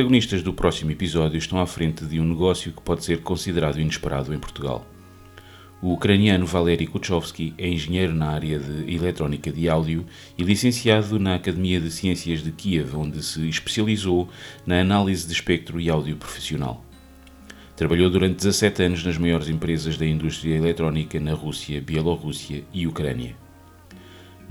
Protagonistas 0.00 0.42
do 0.42 0.54
próximo 0.54 0.90
episódio 0.90 1.36
estão 1.36 1.60
à 1.60 1.66
frente 1.66 2.06
de 2.06 2.18
um 2.18 2.24
negócio 2.24 2.72
que 2.72 2.80
pode 2.80 3.04
ser 3.04 3.20
considerado 3.20 3.78
inesperado 3.78 4.32
em 4.32 4.38
Portugal. 4.38 4.86
O 5.82 5.92
ucraniano 5.92 6.46
Valery 6.46 6.86
Kuchovsky 6.86 7.52
é 7.58 7.68
engenheiro 7.68 8.14
na 8.14 8.30
área 8.30 8.58
de 8.58 8.90
eletrónica 8.90 9.52
de 9.52 9.68
áudio 9.68 10.06
e 10.38 10.42
licenciado 10.42 11.18
na 11.18 11.34
Academia 11.34 11.78
de 11.78 11.90
Ciências 11.90 12.42
de 12.42 12.50
Kiev, 12.50 12.96
onde 12.96 13.22
se 13.22 13.46
especializou 13.46 14.26
na 14.64 14.80
análise 14.80 15.26
de 15.26 15.34
espectro 15.34 15.78
e 15.78 15.90
áudio 15.90 16.16
profissional. 16.16 16.82
Trabalhou 17.76 18.08
durante 18.08 18.36
17 18.36 18.82
anos 18.82 19.04
nas 19.04 19.18
maiores 19.18 19.50
empresas 19.50 19.98
da 19.98 20.06
indústria 20.06 20.56
eletrónica 20.56 21.20
na 21.20 21.34
Rússia, 21.34 21.78
Bielorrússia 21.78 22.64
e 22.72 22.86
Ucrânia. 22.86 23.36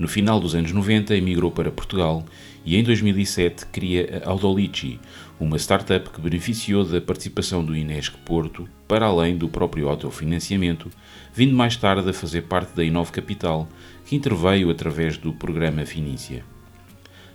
No 0.00 0.08
final 0.08 0.40
dos 0.40 0.54
anos 0.54 0.72
90, 0.72 1.14
emigrou 1.14 1.50
para 1.50 1.70
Portugal 1.70 2.24
e 2.64 2.76
em 2.76 2.82
2007 2.82 3.66
cria 3.66 4.22
a 4.24 4.30
Audolici, 4.30 4.98
uma 5.40 5.56
startup 5.56 6.10
que 6.10 6.20
beneficiou 6.20 6.84
da 6.84 7.00
participação 7.00 7.64
do 7.64 7.74
Inesc 7.74 8.14
Porto, 8.18 8.68
para 8.86 9.06
além 9.06 9.38
do 9.38 9.48
próprio 9.48 9.88
autofinanciamento, 9.88 10.90
vindo 11.32 11.56
mais 11.56 11.76
tarde 11.76 12.10
a 12.10 12.12
fazer 12.12 12.42
parte 12.42 12.76
da 12.76 12.84
Inove 12.84 13.10
Capital, 13.10 13.66
que 14.04 14.14
interveio 14.14 14.70
através 14.70 15.16
do 15.16 15.32
programa 15.32 15.86
Finícia. 15.86 16.44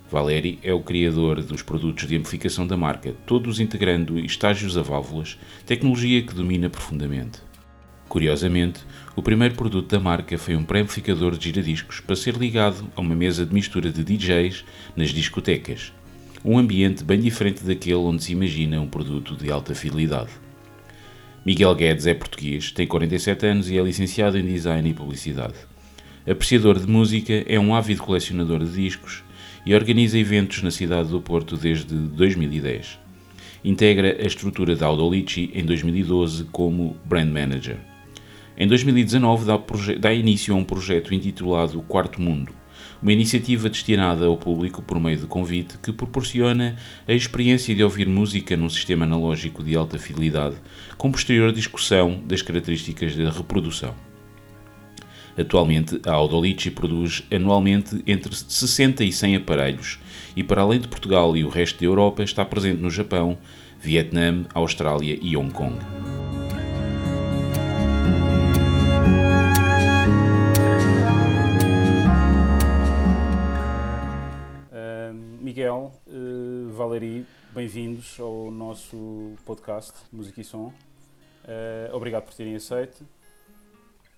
Valeri 0.09 0.59
é 0.62 0.72
o 0.72 0.84
criador 0.84 1.41
dos 1.41 1.64
produtos 1.64 2.08
de 2.08 2.16
amplificação 2.16 2.68
da 2.68 2.78
marca, 2.78 3.16
todos 3.26 3.59
integrando 3.59 4.20
estágios 4.20 4.78
a 4.78 4.84
válvulas, 4.84 5.40
tecnologia 5.66 6.22
que 6.22 6.36
domina 6.36 6.70
profundamente. 6.70 7.39
Curiosamente, 8.08 8.81
o 9.16 9.22
primeiro 9.23 9.56
produto 9.56 9.89
da 9.89 10.00
marca 10.00 10.38
foi 10.38 10.56
um 10.56 10.64
pré-amplificador 10.64 11.36
de 11.36 11.45
giradiscos 11.45 12.00
para 12.00 12.16
ser 12.16 12.36
ligado 12.36 12.86
a 12.95 13.02
uma 13.02 13.16
mesa 13.16 13.48
de 13.48 13.53
mistura 13.53 13.92
de 13.92 14.03
DJs 14.03 14.64
nas 14.95 15.09
discotecas, 15.09 15.92
um 16.46 16.60
ambiente 16.60 17.04
bem 17.04 17.20
diferente 17.20 17.64
daquele 17.64 17.96
onde 17.96 18.24
se 18.24 18.32
imagina 18.32 18.80
um 18.80 18.88
produto 18.88 19.36
de 19.36 19.52
alta 19.52 19.74
fidelidade. 19.74 20.30
Miguel 21.44 21.74
Guedes 21.74 22.06
é 22.06 22.14
português, 22.14 22.72
tem 22.72 22.86
47 22.86 23.48
anos 23.48 23.72
e 23.72 23.80
é 23.80 23.82
licenciado 23.82 24.38
em 24.38 24.46
Design 24.46 24.88
e 24.88 24.94
Publicidade. 24.94 25.56
Apreciador 26.30 26.80
de 26.80 26.88
música, 26.88 27.34
é 27.48 27.60
um 27.60 27.73
ávido 27.73 28.04
colecionador 28.04 28.64
de 28.64 28.72
discos 28.72 29.23
e 29.66 29.73
organiza 29.73 30.20
eventos 30.20 30.62
na 30.62 30.70
cidade 30.70 31.10
do 31.10 31.20
Porto 31.20 31.58
desde 31.58 31.96
2010. 31.96 33.00
Integra 33.64 34.16
a 34.20 34.28
estrutura 34.28 34.76
da 34.76 34.86
Audolici 34.86 35.50
em 35.52 35.66
2012 35.66 36.44
como 36.46 36.96
Brand 37.06 37.32
Manager. 37.32 37.78
Em 38.56 38.68
2019 38.68 39.46
dá, 39.46 39.60
dá 40.00 40.14
início 40.14 40.54
a 40.54 40.58
um 40.58 40.64
projeto 40.64 41.12
intitulado 41.12 41.82
Quarto 41.82 42.22
Mundo, 42.22 42.52
uma 43.06 43.14
iniciativa 43.14 43.70
destinada 43.70 44.25
ao 44.25 44.36
público 44.36 44.81
por 44.81 45.00
meio 45.00 45.16
de 45.16 45.28
convite 45.28 45.78
que 45.78 45.92
proporciona 45.92 46.75
a 47.08 47.14
experiência 47.14 47.75
de 47.75 47.84
ouvir 47.84 48.08
música 48.08 48.58
num 48.58 48.67
sistema 48.67 49.06
analógico 49.06 49.64
de 49.64 49.75
alta 49.75 50.00
fidelidade, 50.00 50.56
com 50.98 51.11
posterior 51.11 51.52
discussão 51.52 52.20
das 52.26 52.42
características 52.42 53.16
da 53.16 53.30
reprodução. 53.30 53.94
Atualmente, 55.38 56.02
a 56.03 56.14
Audolici 56.14 56.72
produz 56.72 57.22
anualmente 57.31 58.02
entre 58.08 58.33
60 58.36 59.03
e 59.03 59.11
100 59.11 59.36
aparelhos 59.36 60.00
e, 60.36 60.44
para 60.44 60.64
além 60.64 60.80
de 60.80 60.88
Portugal 60.88 61.38
e 61.38 61.44
o 61.44 61.50
resto 61.50 61.81
da 61.81 61.86
Europa, 61.86 62.23
está 62.23 62.44
presente 62.44 62.81
no 62.81 62.89
Japão, 62.89 63.38
Vietnã, 63.80 64.45
Austrália 64.52 65.16
e 65.22 65.38
Hong 65.38 65.53
Kong. 65.53 65.78
Miguel, 75.75 75.91
uh, 76.08 76.69
Valeri, 76.71 77.25
bem-vindos 77.53 78.17
ao 78.19 78.49
nosso 78.49 79.33
podcast 79.45 79.93
Música 80.11 80.39
e 80.39 80.43
Som. 80.43 80.67
Uh, 80.67 81.93
obrigado 81.93 82.23
por 82.23 82.33
terem 82.33 82.55
aceito 82.55 83.05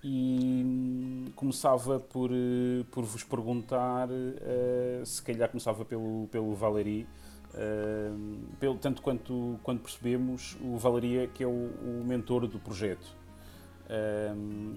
e 0.03 1.25
começava 1.35 2.00
por, 2.00 2.29
eh, 2.31 2.85
por 2.91 3.03
vos 3.03 3.23
perguntar, 3.23 4.07
uh, 4.07 5.06
se 5.06 5.22
calhar 5.23 5.50
começava 5.50 5.84
pelo, 5.84 6.28
pelo 6.31 6.53
Valéry, 6.53 7.07
uh, 7.53 8.56
pelo, 8.59 8.75
tanto 8.75 9.01
quanto, 9.01 9.59
quanto 9.63 9.81
percebemos, 9.81 10.56
o 10.62 10.78
Valéry 10.78 11.18
é 11.18 11.28
que 11.28 11.44
é 11.44 11.47
o, 11.47 11.50
o 11.50 12.03
mentor 12.06 12.47
do 12.47 12.59
projeto. 12.59 13.18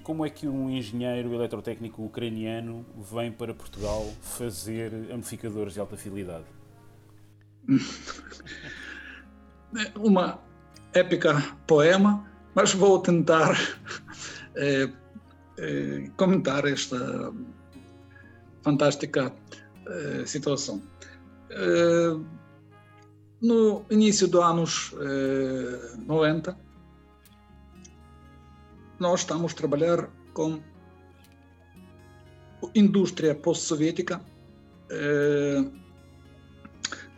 Como 0.04 0.24
é 0.24 0.30
que 0.30 0.46
um 0.46 0.70
engenheiro 0.70 1.34
eletrotécnico 1.34 2.00
ucraniano 2.04 2.86
vem 2.96 3.32
para 3.32 3.52
Portugal 3.52 4.06
fazer 4.20 4.92
amplificadores 5.12 5.74
de 5.74 5.80
alta 5.80 5.96
fidelidade? 5.96 6.44
Uma 9.96 10.40
épica 10.92 11.40
poema, 11.66 12.28
mas 12.54 12.74
vou 12.74 13.00
tentar 13.00 13.56
eh, 14.56 14.90
comentar 16.16 16.66
esta 16.66 17.32
fantástica 18.62 19.32
eh, 19.86 20.24
situação. 20.26 20.82
No 23.40 23.84
início 23.90 24.28
dos 24.28 24.42
anos 24.42 24.94
90, 26.06 26.56
nós 28.98 29.20
estamos 29.20 29.52
a 29.52 29.56
trabalhar 29.56 30.10
com 30.34 30.60
indústria 32.74 33.34
pós-soviética 33.34 34.20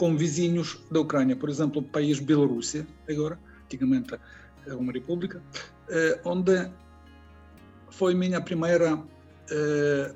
com 0.02 0.16
vizinhos 0.16 0.82
da 0.90 0.98
Ucrânia, 0.98 1.36
por 1.36 1.48
exemplo, 1.48 1.80
o 1.80 1.84
país 1.84 2.18
Bielorrússia, 2.18 2.84
agora, 3.08 3.38
antigamente 3.66 4.18
é 4.66 4.74
uma 4.74 4.92
república, 4.92 5.40
onde 6.24 6.68
foi 7.88 8.12
minha 8.12 8.41
primeira 8.41 9.00
eh, 9.48 10.12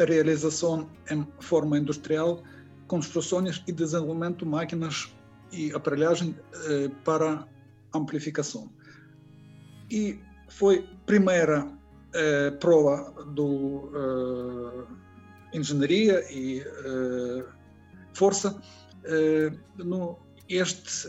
realização 0.00 0.90
em 1.08 1.24
forma 1.38 1.78
industrial, 1.78 2.42
construções 2.88 3.62
e 3.68 3.70
desenvolvimento 3.70 4.44
de 4.44 4.50
máquinas 4.50 5.14
e 5.52 5.72
aparelhagem 5.72 6.34
eh, 6.66 6.90
para 7.04 7.46
amplificação. 7.94 8.68
E 9.88 10.18
foi 10.48 10.84
primeira 11.06 11.70
eh, 12.12 12.50
prova 12.58 13.12
do 13.34 13.92
eh, 13.94 15.56
engenharia 15.56 16.24
e 16.28 16.58
eh, 16.60 17.44
força 18.14 18.60
eh, 18.60 18.87
no 19.76 20.18
este 20.48 21.08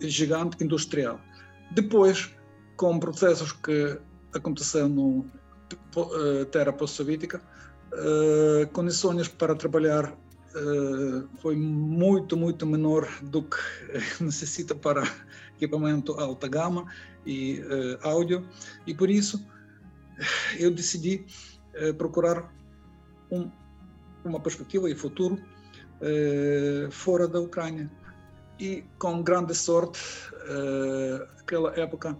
gigante 0.00 0.62
industrial. 0.62 1.20
Depois, 1.72 2.32
com 2.76 2.98
processos 2.98 3.52
que 3.52 3.98
aconteceu 4.32 4.88
no 4.88 5.26
uh, 5.96 6.44
terra 6.50 6.72
pós-soviética, 6.72 7.42
condições 8.72 9.28
para 9.28 9.54
trabalhar 9.54 10.14
foi 11.40 11.56
muito, 11.56 12.36
muito 12.36 12.66
menor 12.66 13.08
do 13.22 13.42
que 13.42 13.56
necessita 14.20 14.74
para 14.74 15.02
equipamento 15.56 16.12
alta 16.12 16.48
gama 16.48 16.86
e 17.26 17.62
áudio, 18.02 18.46
e 18.86 18.94
por 18.94 19.08
isso 19.08 19.44
eu 20.58 20.70
decidi 20.70 21.24
procurar 21.96 22.52
um, 23.30 23.50
uma 24.24 24.40
perspectiva 24.40 24.90
e 24.90 24.94
futuro 24.94 25.38
fora 26.90 27.26
da 27.26 27.40
Ucrânia. 27.40 27.90
E 28.60 28.84
com 28.98 29.22
grande 29.22 29.54
sorte, 29.54 30.00
naquela 31.36 31.78
época, 31.78 32.16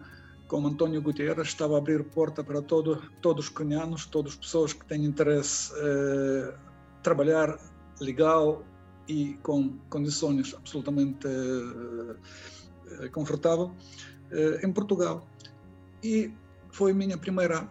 como 0.49 0.69
António 0.69 1.03
Gutierrez, 1.03 1.49
estava 1.49 1.75
a 1.75 1.79
abrir 1.79 2.03
porta 2.05 2.43
para 2.43 2.63
todo, 2.63 3.03
todos 3.21 3.47
os 3.47 3.51
ucranianos, 3.51 4.07
todas 4.07 4.33
as 4.33 4.39
pessoas 4.39 4.73
que 4.73 4.85
têm 4.87 5.05
interesse 5.05 5.73
eh, 5.77 6.55
trabalhar 7.03 7.59
legal 8.01 8.65
e 9.07 9.35
com 9.43 9.79
condições 9.91 10.55
absolutamente 10.55 11.27
eh, 11.27 12.17
eh, 14.33 14.61
em 14.63 14.73
Portugal. 14.73 15.27
E 16.03 16.33
foi 16.71 16.93
minha 16.93 17.19
primeira 17.19 17.69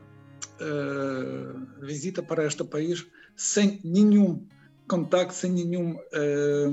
eh, 0.60 1.54
visita 1.82 2.22
para 2.22 2.46
este 2.46 2.64
país 2.64 3.06
sem 3.36 3.80
nenhum 3.84 4.46
contato, 4.88 5.32
sem 5.32 5.52
nenhum 5.52 6.00
eh, 6.14 6.70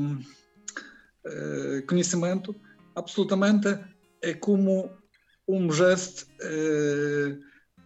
eh, 1.27 1.83
conhecimento, 1.87 2.55
absolutamente 2.95 3.79
é 4.23 4.35
como 4.35 4.91
um 5.47 5.71
gesto 5.71 6.27
uh, 6.41 7.39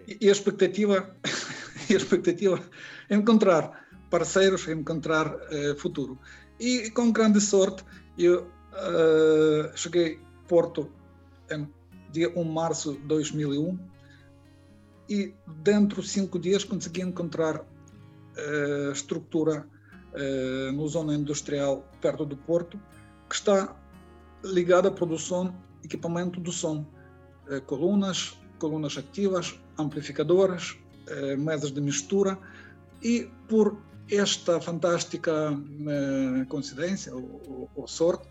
e 0.07 0.29
a 0.29 0.33
expectativa, 0.33 1.17
a 1.91 1.93
expectativa 1.93 2.61
é 3.09 3.15
encontrar 3.15 3.87
parceiros, 4.11 4.67
é 4.69 4.73
encontrar 4.73 5.35
uh, 5.35 5.77
futuro. 5.79 6.19
E 6.61 6.91
com 6.91 7.11
grande 7.13 7.41
sorte, 7.41 7.85
eu 8.17 8.43
uh, 8.43 9.77
cheguei 9.77 10.21
a 10.45 10.49
Porto 10.49 10.91
em 11.51 11.69
dia 12.11 12.31
1 12.35 12.43
de 12.43 12.51
março 12.51 12.93
de 12.95 13.01
2001 13.01 13.79
e 15.09 15.35
dentro 15.63 16.03
de 16.03 16.09
cinco 16.09 16.39
dias 16.39 16.65
consegui 16.65 17.03
encontrar 17.03 17.61
uh, 17.61 18.93
estrutura 18.93 19.67
uh, 19.67 19.78
no 20.75 20.89
zona 20.89 21.15
industrial 21.15 21.85
perto 22.01 22.25
do 22.25 22.37
Porto, 22.37 22.81
que 23.29 23.35
está 23.35 23.77
ligado 24.45 24.89
à 24.89 24.91
produção 24.91 25.55
equipamento 25.85 26.41
do 26.41 26.51
som, 26.51 26.85
colunas, 27.67 28.39
colunas 28.59 28.97
ativas, 28.99 29.59
amplificadoras, 29.79 30.77
mesas 31.39 31.71
de 31.71 31.81
mistura. 31.81 32.39
E 33.03 33.31
por 33.49 33.79
esta 34.11 34.61
fantástica 34.61 35.33
coincidência 36.49 37.15
ou, 37.15 37.71
ou 37.77 37.87
sorte, 37.87 38.27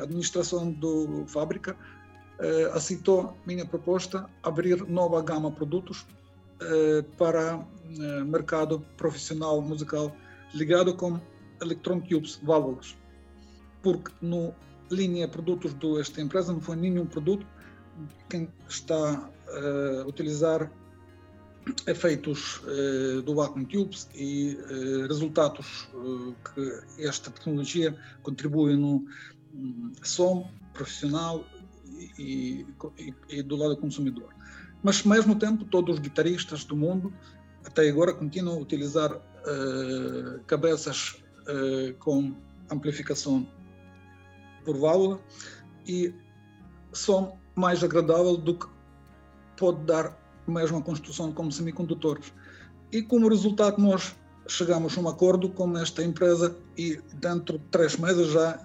a 0.00 0.04
administração 0.04 0.70
do 0.70 1.24
fábrica 1.26 1.76
aceitou 2.74 3.36
minha 3.46 3.66
proposta 3.66 4.28
abrir 4.42 4.86
nova 4.88 5.20
gama 5.22 5.50
de 5.50 5.56
produtos 5.56 6.06
para 7.16 7.66
mercado 8.26 8.80
profissional 8.96 9.60
musical 9.60 10.14
ligado 10.56 10.94
com 10.94 11.20
electron 11.60 12.00
tubes, 12.00 12.40
válvulas, 12.42 12.96
porque 13.82 14.12
no 14.20 14.54
linha 14.90 15.26
produtos 15.28 15.74
desta 15.74 16.20
empresa 16.20 16.52
não 16.52 16.60
foi 16.60 16.76
nenhum 16.76 17.06
produto 17.06 17.46
quem 18.28 18.48
está 18.68 19.28
a 19.48 20.06
utilizar 20.06 20.70
efeitos 21.86 22.58
uh, 22.58 23.22
do 23.22 23.34
vacuum 23.34 23.64
tubes 23.64 24.08
e 24.14 24.56
uh, 24.56 25.08
resultados 25.08 25.88
uh, 25.94 26.34
que 26.44 27.02
esta 27.02 27.30
tecnologia 27.30 27.96
contribui 28.22 28.76
no 28.76 29.04
um, 29.52 29.92
som 30.02 30.48
profissional 30.72 31.44
e, 32.18 32.64
e, 32.98 33.14
e, 33.30 33.42
do 33.42 33.56
lado 33.56 33.74
do 33.74 33.80
consumidor. 33.80 34.28
Mas, 34.82 35.04
ao 35.04 35.12
mesmo 35.12 35.34
tempo, 35.36 35.64
todos 35.64 35.96
os 35.96 36.00
guitarristas 36.00 36.64
do 36.64 36.76
mundo, 36.76 37.12
até 37.64 37.88
agora, 37.88 38.12
continuam 38.12 38.58
a 38.58 38.60
utilizar 38.60 39.20
cabeças 40.46 41.22
com 42.00 42.34
amplificação 42.70 43.46
por 44.64 44.76
válvula 44.76 45.20
e 45.86 46.12
som 46.92 47.38
mais 47.54 47.82
agradável 47.84 48.36
do 48.36 48.58
que 48.58 48.66
pode 49.56 49.84
dar 49.84 50.16
mesmo 50.46 50.78
a 50.78 50.82
construção 50.82 51.32
como 51.32 51.50
semicondutores. 51.50 52.32
E 52.92 53.02
como 53.02 53.28
resultado 53.28 53.80
nós 53.80 54.14
chegamos 54.48 54.96
a 54.96 55.00
um 55.00 55.08
acordo 55.08 55.48
com 55.48 55.76
esta 55.76 56.02
empresa 56.02 56.56
e 56.76 57.00
dentro 57.14 57.58
de 57.58 57.64
três 57.66 57.96
meses 57.96 58.28
já 58.28 58.64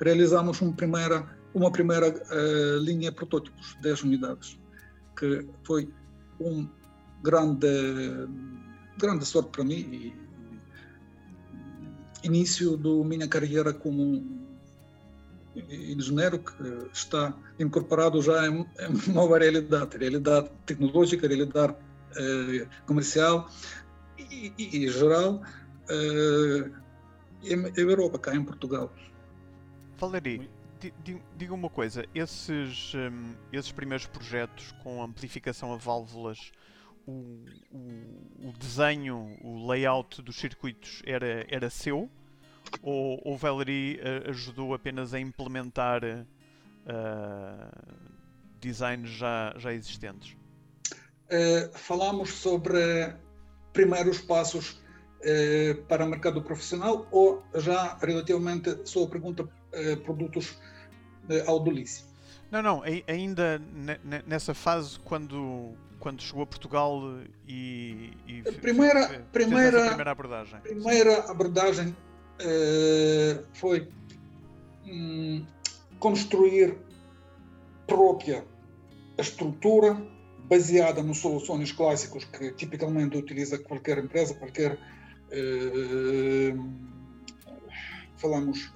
realizamos 0.00 0.60
uma 0.60 0.72
primeira, 0.72 1.26
uma 1.54 1.70
primeira 1.70 2.08
uh, 2.08 2.78
linha 2.78 3.10
de 3.10 3.16
protótipos, 3.16 3.76
10 3.80 4.02
unidades, 4.02 4.58
que 5.18 5.46
foi 5.64 5.88
um 6.38 6.68
grande, 7.22 7.66
grande 8.98 9.24
sorte 9.24 9.50
para 9.50 9.64
mim 9.64 10.14
e 12.22 12.26
início 12.26 12.76
da 12.76 12.90
minha 13.04 13.28
carreira 13.28 13.72
como 13.72 14.44
engenheiro 15.70 16.38
que 16.38 16.88
está 16.92 17.34
incorporado 17.58 18.20
já 18.20 18.46
em, 18.46 18.60
em 18.60 19.12
nova 19.12 19.38
realidade, 19.38 19.96
realidade 19.96 20.50
tecnológica, 20.66 21.26
realidade 21.26 21.74
eh, 22.16 22.66
comercial 22.86 23.48
e, 24.18 24.52
e, 24.58 24.84
e 24.84 24.88
geral 24.88 25.42
eh, 25.88 26.70
em, 27.44 27.72
Europa, 27.76 28.18
cá 28.18 28.34
em 28.34 28.44
Portugal. 28.44 28.92
Valéry, 29.98 30.50
diga 31.36 31.54
uma 31.54 31.70
coisa, 31.70 32.04
esses, 32.14 32.92
um, 32.94 33.34
esses 33.52 33.72
primeiros 33.72 34.06
projetos 34.06 34.72
com 34.82 35.02
amplificação 35.02 35.72
a 35.72 35.76
válvulas, 35.76 36.52
o, 37.06 37.44
o, 37.70 38.48
o 38.48 38.52
desenho, 38.58 39.36
o 39.42 39.66
layout 39.66 40.20
dos 40.22 40.36
circuitos 40.36 41.02
era, 41.06 41.46
era 41.48 41.70
seu? 41.70 42.10
ou 42.82 43.20
o 43.24 43.36
Valerie 43.36 43.96
uh, 44.00 44.30
ajudou 44.30 44.74
apenas 44.74 45.14
a 45.14 45.20
implementar 45.20 46.02
uh, 46.04 46.26
designs 48.60 49.10
já, 49.10 49.54
já 49.56 49.72
existentes? 49.72 50.36
Uh, 51.26 51.70
falamos 51.76 52.32
sobre 52.32 53.14
primeiros 53.72 54.20
passos 54.20 54.84
para 55.88 56.04
o 56.04 56.08
mercado 56.08 56.40
profissional 56.40 57.08
ou 57.10 57.42
já 57.56 57.96
relativamente 57.96 58.86
sua 58.86 59.08
pergunta 59.08 59.48
produtos 60.04 60.56
ao 61.46 61.58
Dolice? 61.58 62.04
Não, 62.48 62.62
não, 62.62 62.82
ainda 63.08 63.60
nessa 64.24 64.54
fase 64.54 65.00
quando, 65.00 65.74
quando 66.06 66.22
chegou 66.22 66.44
a 66.44 66.46
Portugal 66.46 67.02
e, 67.48 68.12
e 68.28 68.42
primeira, 68.60 69.08
fez, 69.08 69.22
primeira, 69.32 69.72
fez 69.72 69.86
primeira 69.88 70.12
abordagem. 70.12 70.60
Primeira 70.60 71.18
abordagem 71.28 71.96
eh, 72.38 73.42
foi 73.54 73.88
um, 74.86 75.44
construir 75.98 76.78
própria 77.88 78.44
a 79.18 79.20
estrutura 79.20 80.00
baseada 80.44 81.02
nos 81.02 81.18
soluções 81.18 81.72
clássicos 81.72 82.24
que 82.24 82.52
tipicamente 82.52 83.18
utiliza 83.18 83.58
qualquer 83.58 83.98
empresa, 83.98 84.32
qualquer 84.34 84.74
uh, 84.74 86.70
falamos 88.16 88.70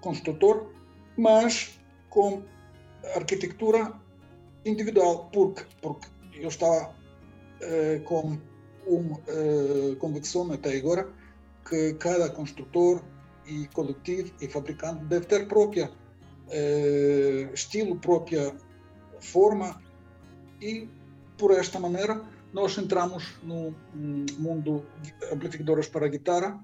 construtor, 0.00 0.72
mas 1.16 1.80
com 2.08 2.44
arquitetura 3.16 3.92
individual, 4.64 5.28
porque 5.32 5.64
porque 5.82 6.06
eu 6.40 6.48
estava 6.48 6.90
uh, 6.90 8.00
com 8.04 8.38
uma 8.86 9.20
convicção 9.98 10.50
até 10.50 10.78
agora 10.78 11.06
que 11.68 11.92
cada 11.94 12.30
construtor 12.30 13.02
e 13.46 13.66
coletivo 13.74 14.32
e 14.40 14.48
fabricante 14.48 15.04
deve 15.04 15.26
ter 15.26 15.46
própria 15.46 15.90
eh, 16.50 17.48
estilo, 17.52 17.96
própria 17.96 18.54
forma 19.20 19.82
e 20.60 20.88
por 21.36 21.50
esta 21.52 21.78
maneira 21.78 22.22
nós 22.52 22.76
entramos 22.78 23.36
no 23.42 23.74
mundo 24.38 24.84
amplificadoras 25.30 25.86
para 25.86 26.08
guitarra 26.08 26.58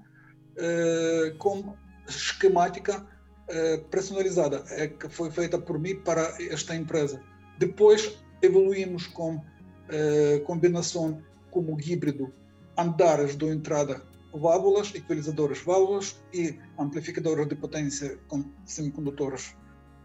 eh, 0.57 1.35
com 1.37 1.75
esquemática 2.07 3.05
eh, 3.47 3.77
personalizada 3.91 4.63
é 4.69 4.87
que 4.87 5.07
foi 5.07 5.29
feita 5.29 5.59
por 5.59 5.77
mim 5.77 5.95
para 5.97 6.35
esta 6.51 6.75
empresa. 6.75 7.21
Depois 7.59 8.17
evoluímos 8.41 9.05
com 9.07 9.43
eh, 9.89 10.41
combinação 10.45 11.21
como 11.51 11.79
híbrido 11.79 12.33
andares 12.77 13.35
de 13.35 13.45
entrada 13.45 14.01
válvulas, 14.33 14.93
equalizadoras 14.93 15.59
válvulas 15.59 16.21
e 16.33 16.59
amplificadoras 16.77 17.47
de 17.47 17.55
potência 17.55 18.19
com 18.27 18.43
semicondutores 18.65 19.55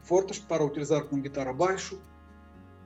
fortes 0.03 0.39
para 0.39 0.65
utilizar 0.65 1.05
com 1.05 1.21
guitarra 1.21 1.53
baixo, 1.53 2.01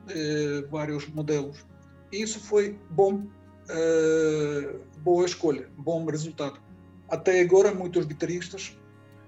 eh, 0.08 0.66
vários 0.70 1.06
modelos. 1.08 1.64
Isso 2.10 2.40
foi 2.40 2.78
bom, 2.90 3.26
eh, 3.68 4.76
boa 5.00 5.24
escolha, 5.24 5.68
bom 5.76 6.04
resultado. 6.06 6.60
Até 7.08 7.40
agora, 7.40 7.74
muitos 7.74 8.06
guitarristas 8.06 8.76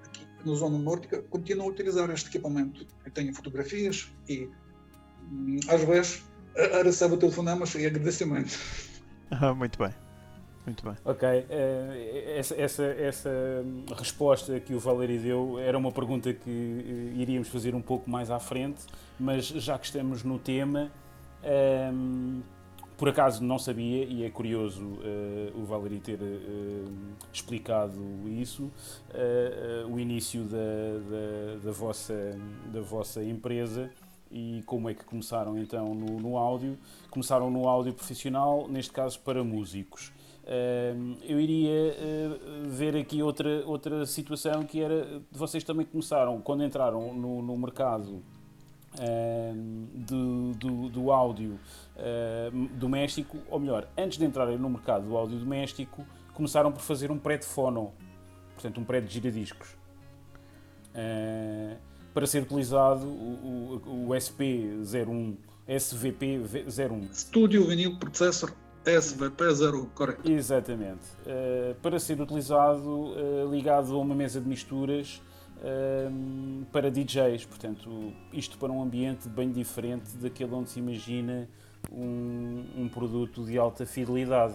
aqui 0.05 0.27
na 0.45 0.55
zona 0.55 0.79
nórdica 0.79 1.23
continuam 1.31 1.69
a 1.69 1.73
utilizar 1.73 2.11
este 2.11 2.29
equipamento. 2.29 2.87
Eu 3.05 3.13
tenho 3.13 3.35
fotografias 3.35 4.13
e, 4.29 4.49
hum, 5.31 5.59
às 5.69 5.83
vezes, 5.85 6.25
recebo 6.83 7.17
telefonemas 7.17 7.75
e 7.75 7.87
agradecimentos. 7.87 8.59
Ah, 9.31 9.53
muito 9.53 9.79
bem. 9.79 9.93
Muito 10.67 10.85
bem. 10.85 10.97
Ok, 11.05 11.29
uh, 11.29 12.37
essa, 12.37 12.61
essa, 12.61 12.85
essa 12.85 13.31
resposta 13.97 14.59
que 14.59 14.75
o 14.75 14.81
Valério 14.81 15.21
deu 15.21 15.59
era 15.61 15.79
uma 15.79 15.93
pergunta 15.93 16.33
que 16.33 16.51
uh, 16.51 17.21
iríamos 17.21 17.47
fazer 17.49 17.73
um 17.73 17.81
pouco 17.81 18.11
mais 18.11 18.33
à 18.33 18.41
frente, 18.41 18.85
mas 19.19 19.47
já 19.47 19.79
que 19.79 19.87
estamos 19.87 20.25
no 20.25 20.41
tema, 20.41 20.91
um, 21.45 21.47
ehm, 21.49 22.43
por 22.97 23.09
acaso 23.09 23.45
não 23.45 23.61
sabia, 23.61 24.05
e 24.07 24.25
é 24.25 24.31
curioso 24.31 24.83
uh, 24.83 25.53
o 25.55 25.65
Valério 25.65 26.01
ter 26.01 26.19
explicado 27.33 28.01
isso, 28.27 28.73
o 29.89 30.01
início 30.01 30.43
da, 30.45 30.57
da, 30.57 31.65
da, 31.65 31.73
vossa, 31.73 32.37
da 32.73 32.81
vossa 32.81 33.23
empresa 33.23 33.89
e 34.31 34.63
como 34.67 34.89
é 34.89 34.95
que 34.95 35.05
começaram 35.05 35.59
então 35.59 35.95
no, 35.95 36.21
no 36.21 36.37
áudio. 36.37 36.79
Começaram 37.11 37.51
no 37.51 37.69
áudio 37.69 37.93
profissional, 37.93 38.67
neste 38.69 38.93
caso 38.93 39.19
para 39.21 39.43
músicos 39.43 40.13
eu 41.23 41.41
iria 41.41 41.73
uh, 41.73 42.69
ver 42.69 42.97
aqui 42.97 43.21
outra, 43.21 43.67
outra 43.67 44.07
situação 44.07 44.65
que 44.65 44.81
era 44.81 45.21
vocês 45.31 45.65
também 45.65 45.85
começaram 45.85 46.41
quando 46.41 46.63
entraram 46.65 47.13
no, 47.13 47.43
no 47.43 47.57
mercado 47.59 48.23
do, 49.95 50.53
do, 50.55 50.89
do, 50.89 51.13
áudio 51.13 51.59
uh, 51.97 52.69
doméstico, 52.79 53.37
ou 53.51 53.61
melhor, 53.61 53.87
antes 53.97 54.17
de 54.17 54.25
entrarem 54.25 54.57
no 54.57 54.71
mercado 54.71 55.07
do 55.07 55.15
áudio 55.15 55.39
doméstico, 55.39 56.07
começaram 56.33 56.73
por 56.73 56.81
fazer 56.81 57.11
um 57.11 57.19
pré 57.19 57.37
de 57.37 57.45
fono, 57.45 57.93
portanto, 58.55 58.81
um 58.81 58.85
pré 58.85 59.03
de 59.03 59.13
giradiscos. 59.13 59.77
Uh, 60.95 61.77
para 62.17 62.27
ser 62.27 62.45
utilizado 62.45 63.07
o, 63.07 63.79
o, 63.85 64.07
o 64.07 64.09
SP01, 64.09 65.37
SVP01. 65.69 67.13
Studio 67.13 67.67
Vinyl 67.67 67.99
Processor 67.99 68.55
SVP0, 68.87 69.87
correto. 69.95 70.33
Exatamente. 70.33 71.03
Uh, 71.27 71.75
para 71.83 72.01
ser 72.01 72.19
utilizado 72.19 72.89
uh, 72.89 73.51
ligado 73.51 73.95
a 73.95 73.99
uma 73.99 74.15
mesa 74.15 74.41
de 74.41 74.49
misturas 74.49 75.21
um, 76.11 76.65
para 76.73 76.91
DJs. 76.91 77.45
Portanto, 77.45 78.15
isto 78.33 78.57
para 78.57 78.73
um 78.73 78.81
ambiente 78.81 79.29
bem 79.29 79.53
diferente 79.53 80.17
daquele 80.17 80.55
onde 80.55 80.71
se 80.71 80.79
imagina 80.79 81.47
um, 81.93 82.65
um 82.79 82.89
produto 82.89 83.45
de 83.45 83.59
alta 83.59 83.85
fidelidade. 83.85 84.55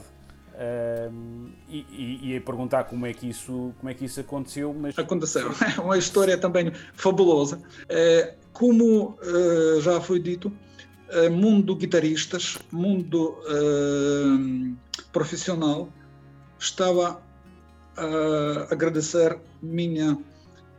E, 1.69 1.85
e, 1.89 2.35
e 2.35 2.39
perguntar 2.41 2.83
como 2.83 3.05
é 3.05 3.13
que 3.13 3.29
isso 3.29 3.73
como 3.79 3.89
é 3.89 3.93
que 3.93 4.05
isso 4.05 4.19
aconteceu 4.19 4.73
mas 4.73 4.97
aconteceu. 4.97 5.51
É 5.77 5.79
uma 5.81 5.97
história 5.97 6.37
também 6.37 6.71
fabulosa. 6.93 7.61
É, 7.89 8.35
como 8.53 9.17
uh, 9.21 9.81
já 9.81 9.99
foi 10.01 10.19
dito 10.19 10.51
é, 11.09 11.29
mundo 11.29 11.75
guitarristas 11.75 12.57
mundo 12.71 13.37
uh, 13.47 14.75
profissional 15.11 15.89
estava 16.59 17.21
a 17.97 18.73
agradecer 18.73 19.37
minha 19.61 20.17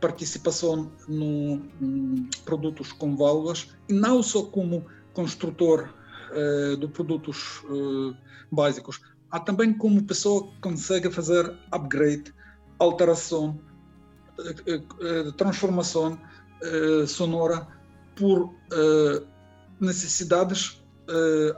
participação 0.01 0.91
no, 1.07 1.61
em 1.81 2.29
produtos 2.45 2.91
com 2.91 3.15
válvulas 3.15 3.69
e 3.87 3.93
não 3.93 4.23
só 4.23 4.43
como 4.43 4.85
construtor 5.13 5.93
de 6.79 6.87
produtos 6.87 7.63
básicos, 8.51 8.99
há 9.33 9.39
também 9.39 9.73
como 9.73 10.01
pessoa 10.03 10.47
que 10.47 10.59
consegue 10.61 11.11
fazer 11.11 11.53
upgrade, 11.71 12.33
alteração, 12.79 13.59
uh, 14.39 15.31
transformação 15.33 16.17
sonora 17.05 17.67
por 18.15 18.55
necessidades 19.81 20.81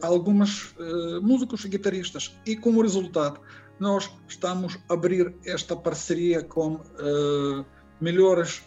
algumas 0.01 0.73
músicos 1.21 1.63
e 1.63 1.69
guitarristas. 1.69 2.35
E 2.43 2.55
como 2.55 2.81
resultado 2.81 3.39
nós 3.79 4.09
estamos 4.27 4.79
a 4.89 4.93
abrir 4.95 5.35
esta 5.45 5.75
parceria 5.75 6.43
com 6.43 6.79
melhores 8.01 8.63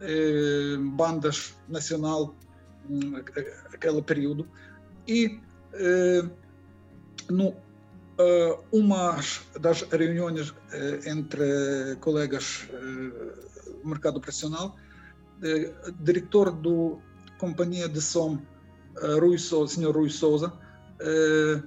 eh, 0.00 0.76
bandas 0.78 1.56
nacional 1.68 2.36
hum, 2.88 3.20
período. 4.06 4.48
E 5.06 5.40
eh, 5.72 6.22
no 7.28 7.54
uh, 8.18 8.58
uma 8.72 9.16
das 9.60 9.82
reuniões 9.82 10.52
eh, 10.72 11.00
entre 11.06 11.96
colegas 12.00 12.68
eh, 12.72 13.76
do 13.82 13.88
mercado 13.88 14.20
profissional 14.20 14.74
diretor 16.00 16.50
do 16.50 16.98
companhia 17.38 17.88
de 17.88 18.00
som 18.00 18.42
Rui 19.20 19.38
Souza, 19.38 19.74
senhor 19.74 19.94
Rui 19.94 20.10
Souza 20.10 20.52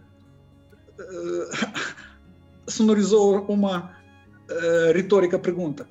sonorizou 2.67 3.45
uma 3.45 3.95
retórica 4.93 5.39
pergunta. 5.39 5.87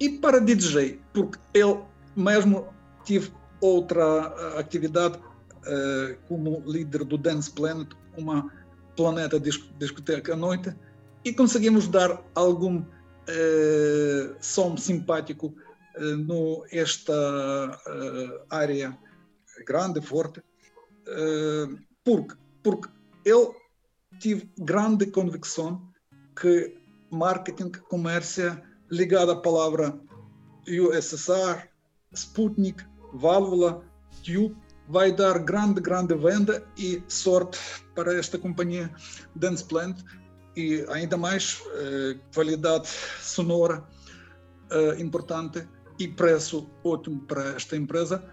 E 0.00 0.10
para 0.10 0.40
DJ, 0.40 1.00
porque 1.12 1.38
ele 1.54 1.78
mesmo 2.16 2.66
tive 3.04 3.30
outra 3.60 4.58
atividade 4.58 5.18
uh, 5.18 6.16
como 6.26 6.62
líder 6.66 7.04
do 7.04 7.18
Dance 7.18 7.50
Planet, 7.50 7.88
uma 8.16 8.50
planeta 8.98 9.38
discoteca 9.38 10.32
à 10.32 10.36
noite, 10.36 10.74
e 11.24 11.32
conseguimos 11.32 11.86
dar 11.86 12.20
algum 12.34 12.80
uh, 12.80 14.36
som 14.40 14.76
simpático 14.76 15.54
uh, 15.96 16.16
no 16.16 16.64
esta 16.72 17.14
área 18.50 18.98
grande, 19.64 20.00
forte, 20.00 20.42
porque 22.04 22.34
porque 22.62 22.88
ele 23.24 23.54
tive 24.18 24.50
grande 24.58 25.06
convicção 25.06 25.80
que 26.34 26.76
marketing, 27.10 27.70
comércio 27.88 28.60
ligada 28.90 29.32
à 29.32 29.36
palavra 29.36 29.98
USSR, 30.66 31.68
Sputnik, 32.12 32.84
válvula, 33.12 33.82
Tube, 34.22 34.56
vai 34.88 35.12
dar 35.12 35.38
grande, 35.40 35.80
grande 35.80 36.14
venda 36.14 36.64
e 36.76 37.02
sorte 37.08 37.58
para 37.94 38.14
esta 38.14 38.38
companhia 38.38 38.90
Dance 39.34 39.64
Plant 39.64 39.98
e 40.56 40.84
ainda 40.88 41.16
mais 41.16 41.62
eh, 41.74 42.18
qualidade 42.34 42.88
sonora 43.20 43.84
eh, 44.70 45.00
importante 45.00 45.66
e 45.98 46.08
preço 46.08 46.68
ótimo 46.82 47.20
para 47.20 47.54
esta 47.54 47.76
empresa. 47.76 48.24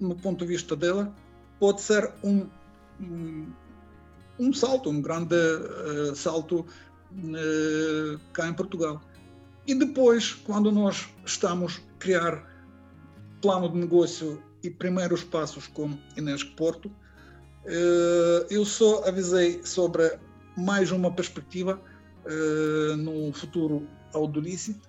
No 0.00 0.16
ponto 0.16 0.44
de 0.44 0.52
vista 0.52 0.74
dela, 0.74 1.14
pode 1.60 1.80
ser 1.80 2.12
um, 2.24 2.48
um, 3.00 3.52
um 4.38 4.52
salto, 4.52 4.90
um 4.90 5.00
grande 5.00 5.36
uh, 5.36 6.14
salto 6.16 6.60
uh, 6.60 8.18
cá 8.32 8.48
em 8.48 8.54
Portugal. 8.54 9.00
E 9.66 9.74
depois, 9.74 10.32
quando 10.32 10.72
nós 10.72 11.08
estamos 11.24 11.80
a 11.94 11.98
criar 11.98 12.44
plano 13.40 13.68
de 13.68 13.78
negócio 13.78 14.42
e 14.62 14.70
primeiros 14.70 15.24
passos 15.24 15.66
com 15.66 15.98
Inés 16.16 16.44
Porto, 16.44 16.90
eh, 17.64 18.46
eu 18.50 18.64
só 18.64 19.04
avisei 19.06 19.60
sobre 19.64 20.18
mais 20.56 20.90
uma 20.90 21.10
perspectiva 21.10 21.80
eh, 22.26 22.96
no 22.96 23.32
futuro 23.32 23.86
ao 24.12 24.26
Dolice, 24.26 24.80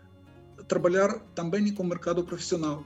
trabalhar 0.68 1.20
também 1.36 1.74
com 1.74 1.84
o 1.84 1.86
mercado 1.86 2.24
profissional. 2.24 2.84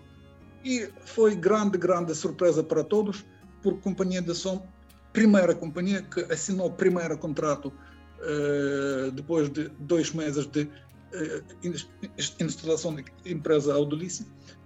E 0.63 0.89
foi 1.01 1.35
grande, 1.35 1.77
grande 1.77 2.13
surpresa 2.15 2.63
para 2.63 2.83
todos, 2.83 3.25
por 3.61 3.79
companhia 3.79 4.21
de 4.21 4.33
som, 4.33 4.65
primeira 5.13 5.55
companhia 5.55 6.01
que 6.01 6.21
assinou 6.31 6.67
o 6.67 6.71
primeiro 6.71 7.17
contrato 7.17 7.71
eh, 8.21 9.11
depois 9.13 9.49
de 9.49 9.69
dois 9.79 10.11
meses 10.11 10.47
de 10.47 10.69
instalação 12.39 12.95
de 12.95 13.05
empresa 13.25 13.73
Audolice 13.73 14.23
eh, 14.23 14.56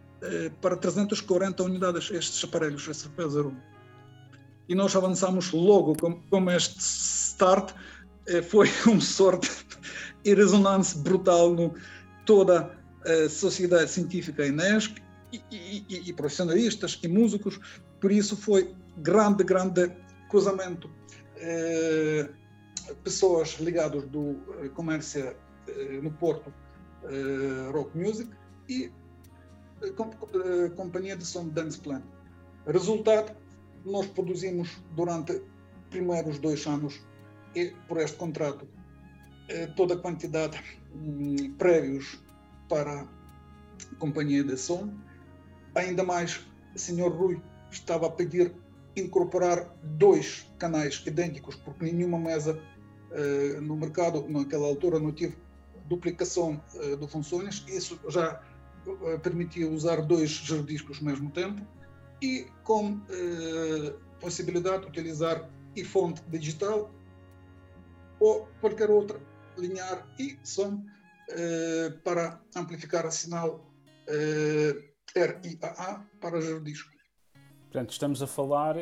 para 0.62 0.78
340 0.78 1.64
unidades 1.64 2.12
estes 2.12 2.44
aparelhos, 2.44 2.88
esse 2.88 3.10
P01. 3.10 3.56
E 4.70 4.76
nós 4.76 4.96
avançamos 4.96 5.52
logo 5.52 5.96
com, 5.96 6.22
com 6.30 6.52
este 6.52 6.80
start, 6.80 7.74
eh, 8.28 8.42
foi 8.42 8.70
uma 8.86 9.02
sorte 9.02 9.50
e 10.24 10.34
ressonância 10.34 11.00
brutal 11.00 11.54
no 11.54 11.74
toda 12.26 12.78
a 13.04 13.30
sociedade 13.30 13.90
científica 13.90 14.46
INESC 14.46 15.02
e, 15.34 15.42
e, 15.52 16.10
e, 16.10 16.14
profissionalistas 16.14 17.00
e 17.02 17.08
músicos, 17.08 17.60
por 18.00 18.12
isso 18.12 18.38
foi 18.38 18.76
grande, 18.98 19.44
grande 19.44 19.92
cruzamento. 20.30 20.90
pessoas 23.04 23.58
ligadas 23.60 24.04
do 24.10 24.36
comércio 24.76 25.36
eh, 25.68 26.00
no 26.02 26.12
Porto 26.12 26.54
eh, 27.04 27.72
Rock 27.72 27.98
Music 27.98 28.30
e 28.68 28.86
eh, 28.86 28.92
companhia 30.76 31.16
de 31.16 31.26
som 31.26 31.48
Dance 31.50 31.80
Plan. 31.80 32.02
Resultado, 32.68 33.36
nós 33.86 34.08
produzimos 34.08 34.70
durante 34.96 35.42
primeiros 35.90 36.40
dois 36.40 36.66
anos 36.68 37.02
por 37.88 37.98
este 37.98 38.18
contrato 38.18 38.68
toda 39.76 39.96
a 39.96 39.98
quantidade 39.98 40.62
um, 40.96 41.54
prévios 41.58 42.20
para 42.70 43.02
a 43.02 43.96
companhia 43.98 44.44
de 44.44 44.58
som. 44.58 44.94
Ainda 45.76 46.04
mais, 46.04 46.46
o 46.76 46.80
Sr. 46.80 47.10
Rui 47.10 47.42
estava 47.70 48.08
a 48.08 48.10
pedir 48.10 48.54
incorporar 48.96 49.74
dois 49.84 50.50
canais 50.58 51.02
idênticos, 51.06 51.56
porque 51.56 51.86
nenhuma 51.86 52.20
mesa 52.20 52.60
uh, 53.12 53.62
no 53.62 53.76
mercado, 53.76 54.28
naquela 54.30 54.68
altura, 54.68 55.00
não 55.00 55.12
tive 55.12 55.38
duplicação 55.88 56.62
de 56.98 57.06
funções, 57.10 57.66
isso 57.68 58.00
já 58.08 58.42
permitia 59.22 59.70
usar 59.70 60.02
dois 60.02 60.30
giradiscos 60.30 60.98
ao 61.00 61.06
mesmo 61.06 61.30
tempo 61.32 61.62
e 62.22 62.48
com 62.64 62.94
uh, 62.94 64.00
possibilidade 64.20 64.84
de 64.84 64.90
utilizar 64.90 65.50
e 65.76 65.84
fonte 65.84 66.22
digital 66.30 66.92
ou 68.20 68.48
qualquer 68.60 68.90
outra 68.90 69.20
linear 69.58 70.08
e 70.20 70.38
som 70.44 70.84
para 72.04 72.42
amplificar 72.56 73.06
a 73.06 73.12
sinal 73.12 73.66
RIAA 75.16 76.06
para 76.20 76.42
giradisco. 76.42 76.92
Portanto, 77.72 77.92
estamos 77.92 78.22
a 78.22 78.28
falar 78.28 78.76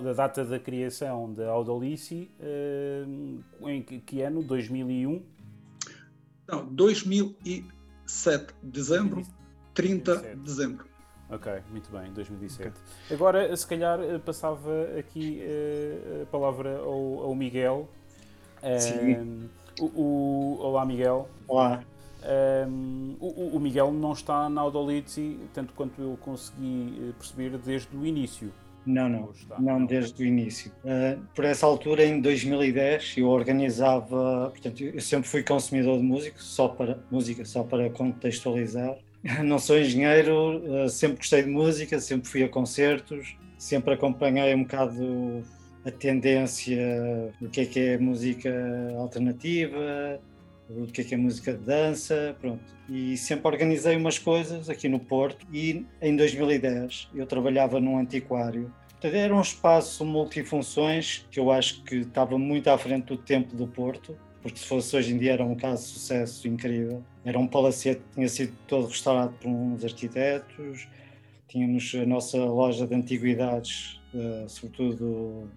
da 0.00 0.14
data 0.14 0.42
da 0.46 0.58
criação 0.58 1.30
da 1.30 1.50
Audolice, 1.50 2.30
uh, 2.40 3.68
em 3.68 3.82
que, 3.82 4.22
ano? 4.22 4.42
2001? 4.42 5.22
Não, 6.48 6.66
2007, 8.06 8.54
dezembro, 8.62 9.22
30 9.74 10.16
de 10.16 10.36
dezembro. 10.36 10.86
Ok, 11.28 11.52
muito 11.70 11.90
bem, 11.90 12.12
2007. 12.12 12.68
Okay. 12.68 13.16
Agora, 13.16 13.56
se 13.56 13.66
calhar, 13.66 14.00
eh, 14.00 14.18
passava 14.18 14.70
aqui 14.96 15.42
uh, 15.42 16.22
a 16.22 16.26
palavra 16.26 16.78
ao, 16.78 17.24
ao 17.24 17.34
Miguel. 17.34 17.88
Sim. 18.78 19.50
o, 19.80 19.84
o, 19.84 20.58
olá, 20.60 20.86
Miguel. 20.86 21.28
Olá. 21.48 21.82
Um, 22.68 23.16
o, 23.20 23.56
o, 23.56 23.60
Miguel 23.60 23.92
não 23.92 24.12
está 24.12 24.48
na 24.48 24.60
Audolitzi, 24.60 25.38
tanto 25.52 25.72
quanto 25.74 26.00
eu 26.00 26.16
consegui 26.20 27.12
perceber, 27.18 27.58
desde 27.58 27.96
o 27.96 28.06
início. 28.06 28.52
Não, 28.86 29.08
não, 29.08 29.32
não 29.58 29.84
desde 29.84 30.22
o 30.22 30.24
início. 30.24 30.70
Uh, 30.84 31.20
por 31.34 31.44
essa 31.44 31.66
altura, 31.66 32.04
em 32.04 32.20
2010, 32.20 33.14
eu 33.18 33.28
organizava, 33.28 34.50
portanto, 34.50 34.84
eu 34.84 35.00
sempre 35.00 35.28
fui 35.28 35.42
consumidor 35.42 35.98
de 35.98 36.04
música, 36.04 36.36
só 36.38 36.68
para 36.68 36.98
música, 37.10 37.44
só 37.44 37.64
para 37.64 37.90
contextualizar. 37.90 38.96
não 39.44 39.58
sou 39.58 39.78
engenheiro, 39.78 40.84
uh, 40.84 40.88
sempre 40.88 41.16
gostei 41.16 41.42
de 41.42 41.50
música, 41.50 41.98
sempre 41.98 42.28
fui 42.28 42.44
a 42.44 42.48
concertos, 42.48 43.36
sempre 43.58 43.94
acompanhei 43.94 44.54
um 44.54 44.62
bocado 44.62 45.42
a 45.84 45.90
tendência 45.90 47.32
do 47.40 47.48
que 47.48 47.60
é 47.60 47.66
que 47.66 47.80
é 47.80 47.98
música 47.98 48.50
alternativa, 48.98 50.20
do 50.68 50.86
que 50.86 51.00
é 51.00 51.04
que 51.04 51.14
é 51.14 51.16
música 51.16 51.52
de 51.52 51.64
dança, 51.64 52.36
pronto. 52.40 52.64
E 52.88 53.16
sempre 53.16 53.48
organizei 53.48 53.96
umas 53.96 54.18
coisas 54.18 54.68
aqui 54.68 54.88
no 54.88 54.98
Porto 54.98 55.46
e 55.52 55.84
em 56.00 56.16
2010 56.16 57.10
eu 57.14 57.26
trabalhava 57.26 57.80
num 57.80 57.98
antiquário. 57.98 58.72
Era 59.02 59.34
um 59.34 59.40
espaço 59.40 60.04
multifunções 60.04 61.24
que 61.30 61.38
eu 61.38 61.50
acho 61.50 61.84
que 61.84 61.96
estava 61.96 62.36
muito 62.38 62.68
à 62.68 62.76
frente 62.76 63.06
do 63.06 63.16
tempo 63.16 63.54
do 63.54 63.66
Porto, 63.66 64.16
porque 64.42 64.58
se 64.58 64.66
fosse 64.66 64.96
hoje 64.96 65.12
em 65.12 65.18
dia 65.18 65.34
era 65.34 65.44
um 65.44 65.54
caso 65.54 65.82
de 65.82 65.88
sucesso 65.90 66.48
incrível. 66.48 67.02
Era 67.24 67.38
um 67.38 67.46
palacete 67.46 68.00
que 68.00 68.14
tinha 68.14 68.28
sido 68.28 68.52
todo 68.66 68.88
restaurado 68.88 69.34
por 69.40 69.48
uns 69.48 69.84
arquitetos, 69.84 70.88
tínhamos 71.48 71.94
a 71.94 72.06
nossa 72.06 72.38
loja 72.38 72.86
de 72.86 72.94
antiguidades, 72.94 74.00
uh, 74.14 74.48
sobretudo 74.48 75.04
uh, 75.04 75.48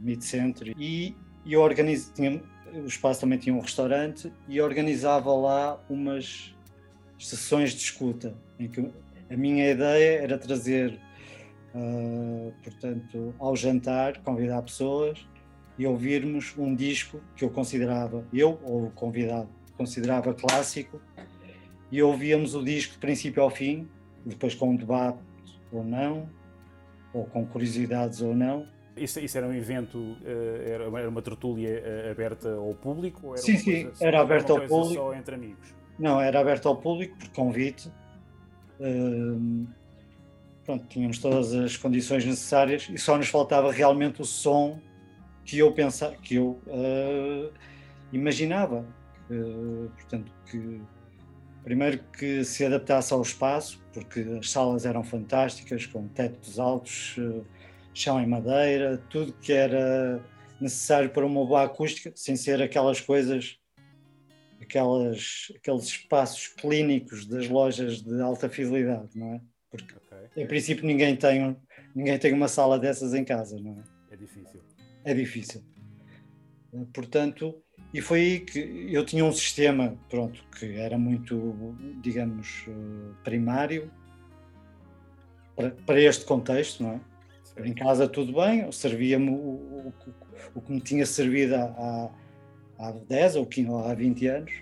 mid-century, 0.00 0.74
e, 0.78 1.14
eu 1.46 1.60
organizo, 1.60 2.12
tinha, 2.14 2.40
o 2.78 2.86
espaço 2.86 3.20
também 3.20 3.38
tinha 3.38 3.54
um 3.54 3.60
restaurante 3.60 4.32
e 4.48 4.60
organizava 4.60 5.32
lá 5.34 5.80
umas 5.88 6.54
sessões 7.18 7.72
de 7.72 7.78
escuta, 7.78 8.34
em 8.58 8.68
que 8.68 8.90
a 9.30 9.36
minha 9.36 9.70
ideia 9.70 10.22
era 10.22 10.38
trazer, 10.38 10.98
uh, 11.74 12.52
portanto, 12.62 13.34
ao 13.38 13.56
jantar, 13.56 14.18
convidar 14.22 14.62
pessoas 14.62 15.26
e 15.78 15.86
ouvirmos 15.86 16.54
um 16.56 16.74
disco 16.74 17.20
que 17.36 17.44
eu 17.44 17.50
considerava, 17.50 18.24
eu 18.32 18.60
ou 18.62 18.86
o 18.86 18.90
convidado, 18.90 19.48
considerava 19.76 20.34
clássico, 20.34 21.00
e 21.90 22.02
ouvíamos 22.02 22.54
o 22.54 22.62
disco 22.62 22.94
de 22.94 22.98
princípio 22.98 23.42
ao 23.42 23.50
fim, 23.50 23.88
depois 24.24 24.54
com 24.54 24.70
um 24.70 24.76
debate 24.76 25.18
ou 25.70 25.84
não, 25.84 26.28
ou 27.12 27.24
com 27.24 27.46
curiosidades 27.46 28.20
ou 28.20 28.34
não, 28.34 28.66
isso, 28.96 29.20
isso, 29.20 29.36
era 29.36 29.46
um 29.46 29.54
evento, 29.54 30.16
eh, 30.24 30.72
era 30.72 30.88
uma, 30.88 31.00
era 31.00 31.08
uma 31.08 31.22
tertúlia 31.22 31.82
eh, 31.84 32.10
aberta 32.10 32.54
ao 32.54 32.74
público? 32.74 33.28
Ou 33.28 33.32
era 33.34 33.42
sim, 33.42 33.56
sim, 33.56 33.90
era 34.00 34.20
aberta 34.20 34.52
ao 34.52 34.60
público. 34.60 34.94
Só 34.94 35.14
entre 35.14 35.34
amigos? 35.34 35.74
Não, 35.98 36.20
era 36.20 36.40
aberto 36.40 36.68
ao 36.68 36.76
público 36.76 37.16
por 37.18 37.28
convite. 37.30 37.90
Uh, 38.80 39.66
pronto, 40.64 40.86
tínhamos 40.88 41.18
todas 41.18 41.54
as 41.54 41.76
condições 41.76 42.24
necessárias 42.24 42.88
e 42.90 42.98
só 42.98 43.16
nos 43.16 43.28
faltava 43.28 43.70
realmente 43.70 44.20
o 44.20 44.24
som 44.24 44.80
que 45.44 45.58
eu 45.58 45.70
pensava, 45.72 46.16
que 46.16 46.36
eu 46.36 46.60
uh, 46.66 47.52
imaginava. 48.12 48.84
Uh, 49.30 49.88
portanto, 49.94 50.32
que 50.50 50.80
primeiro 51.62 52.00
que 52.12 52.44
se 52.44 52.64
adaptasse 52.64 53.12
ao 53.12 53.22
espaço, 53.22 53.82
porque 53.92 54.20
as 54.38 54.50
salas 54.50 54.84
eram 54.84 55.02
fantásticas, 55.02 55.86
com 55.86 56.06
tetos 56.08 56.58
altos, 56.58 57.16
chão 57.94 58.20
em 58.20 58.26
madeira, 58.26 58.98
tudo 59.08 59.32
que 59.34 59.52
era 59.52 60.20
necessário 60.60 61.10
para 61.10 61.24
uma 61.24 61.44
boa 61.46 61.64
acústica, 61.64 62.12
sem 62.14 62.36
ser 62.36 62.60
aquelas 62.60 63.00
coisas, 63.00 63.58
aquelas, 64.60 65.52
aqueles 65.56 65.84
espaços 65.84 66.48
clínicos 66.48 67.26
das 67.26 67.48
lojas 67.48 68.02
de 68.02 68.20
alta 68.20 68.48
fidelidade, 68.48 69.10
não 69.14 69.34
é? 69.34 69.40
Porque 69.70 69.94
okay. 69.94 70.42
em 70.44 70.46
princípio 70.46 70.86
ninguém 70.86 71.16
tem, 71.16 71.56
ninguém 71.94 72.18
tem 72.18 72.32
uma 72.32 72.48
sala 72.48 72.78
dessas 72.78 73.14
em 73.14 73.24
casa, 73.24 73.58
não 73.60 73.78
é? 73.78 74.14
É 74.14 74.16
difícil. 74.16 74.60
É 75.04 75.14
difícil. 75.14 75.62
Portanto, 76.92 77.62
e 77.92 78.00
foi 78.00 78.20
aí 78.20 78.40
que 78.40 78.88
eu 78.92 79.04
tinha 79.04 79.24
um 79.24 79.32
sistema, 79.32 79.96
pronto, 80.08 80.44
que 80.58 80.74
era 80.74 80.98
muito, 80.98 81.76
digamos, 82.02 82.66
primário 83.22 83.90
para, 85.54 85.70
para 85.70 86.00
este 86.00 86.24
contexto, 86.24 86.82
não 86.82 86.92
é? 86.94 87.00
Em 87.56 87.72
casa 87.72 88.08
tudo 88.08 88.32
bem, 88.32 88.70
servia-me 88.72 89.30
o, 89.30 89.34
o, 89.34 89.94
o, 90.56 90.60
que 90.60 90.72
me 90.72 90.80
tinha 90.80 91.06
servido 91.06 91.54
há, 91.54 92.10
há 92.78 92.90
10 93.08 93.36
ou 93.36 93.46
15 93.46 93.70
ou 93.70 93.78
há 93.78 93.94
20 93.94 94.26
anos, 94.26 94.52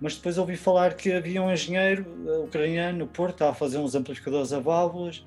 mas 0.00 0.16
depois 0.16 0.36
ouvi 0.36 0.56
falar 0.56 0.94
que 0.94 1.12
havia 1.12 1.42
um 1.42 1.50
engenheiro 1.50 2.04
eh, 2.26 2.38
ucraniano 2.38 2.98
no 2.98 3.06
Porto, 3.06 3.42
a 3.42 3.54
fazer 3.54 3.78
uns 3.78 3.94
amplificadores 3.94 4.52
a 4.52 4.60
válvulas 4.60 5.24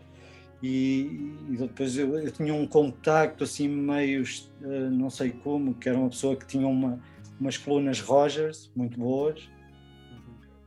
e, 0.61 1.35
e 1.49 1.57
depois 1.57 1.97
eu, 1.97 2.17
eu, 2.17 2.31
tinha 2.31 2.53
um 2.53 2.67
contacto 2.67 3.43
assim 3.43 3.67
meio, 3.67 4.23
eh, 4.61 4.89
não 4.91 5.09
sei 5.09 5.31
como, 5.31 5.73
que 5.73 5.89
era 5.89 5.97
uma 5.97 6.09
pessoa 6.09 6.35
que 6.35 6.45
tinha 6.45 6.67
uma, 6.67 6.99
umas 7.39 7.57
colunas 7.57 7.99
Rogers 7.99 8.71
muito 8.75 8.99
boas. 8.99 9.49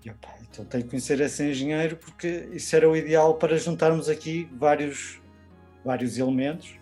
E, 0.05 0.11
opa, 0.11 0.35
então 0.43 0.65
tenho 0.65 0.85
que 0.85 0.91
conhecer 0.91 1.21
esse 1.21 1.49
engenheiro 1.49 1.97
porque 1.97 2.49
isso 2.53 2.75
era 2.75 2.89
o 2.89 2.97
ideal 2.97 3.35
para 3.37 3.57
juntarmos 3.57 4.09
aqui 4.09 4.49
vários 4.53 5.21
vários 5.87 6.19
elementos 6.19 6.75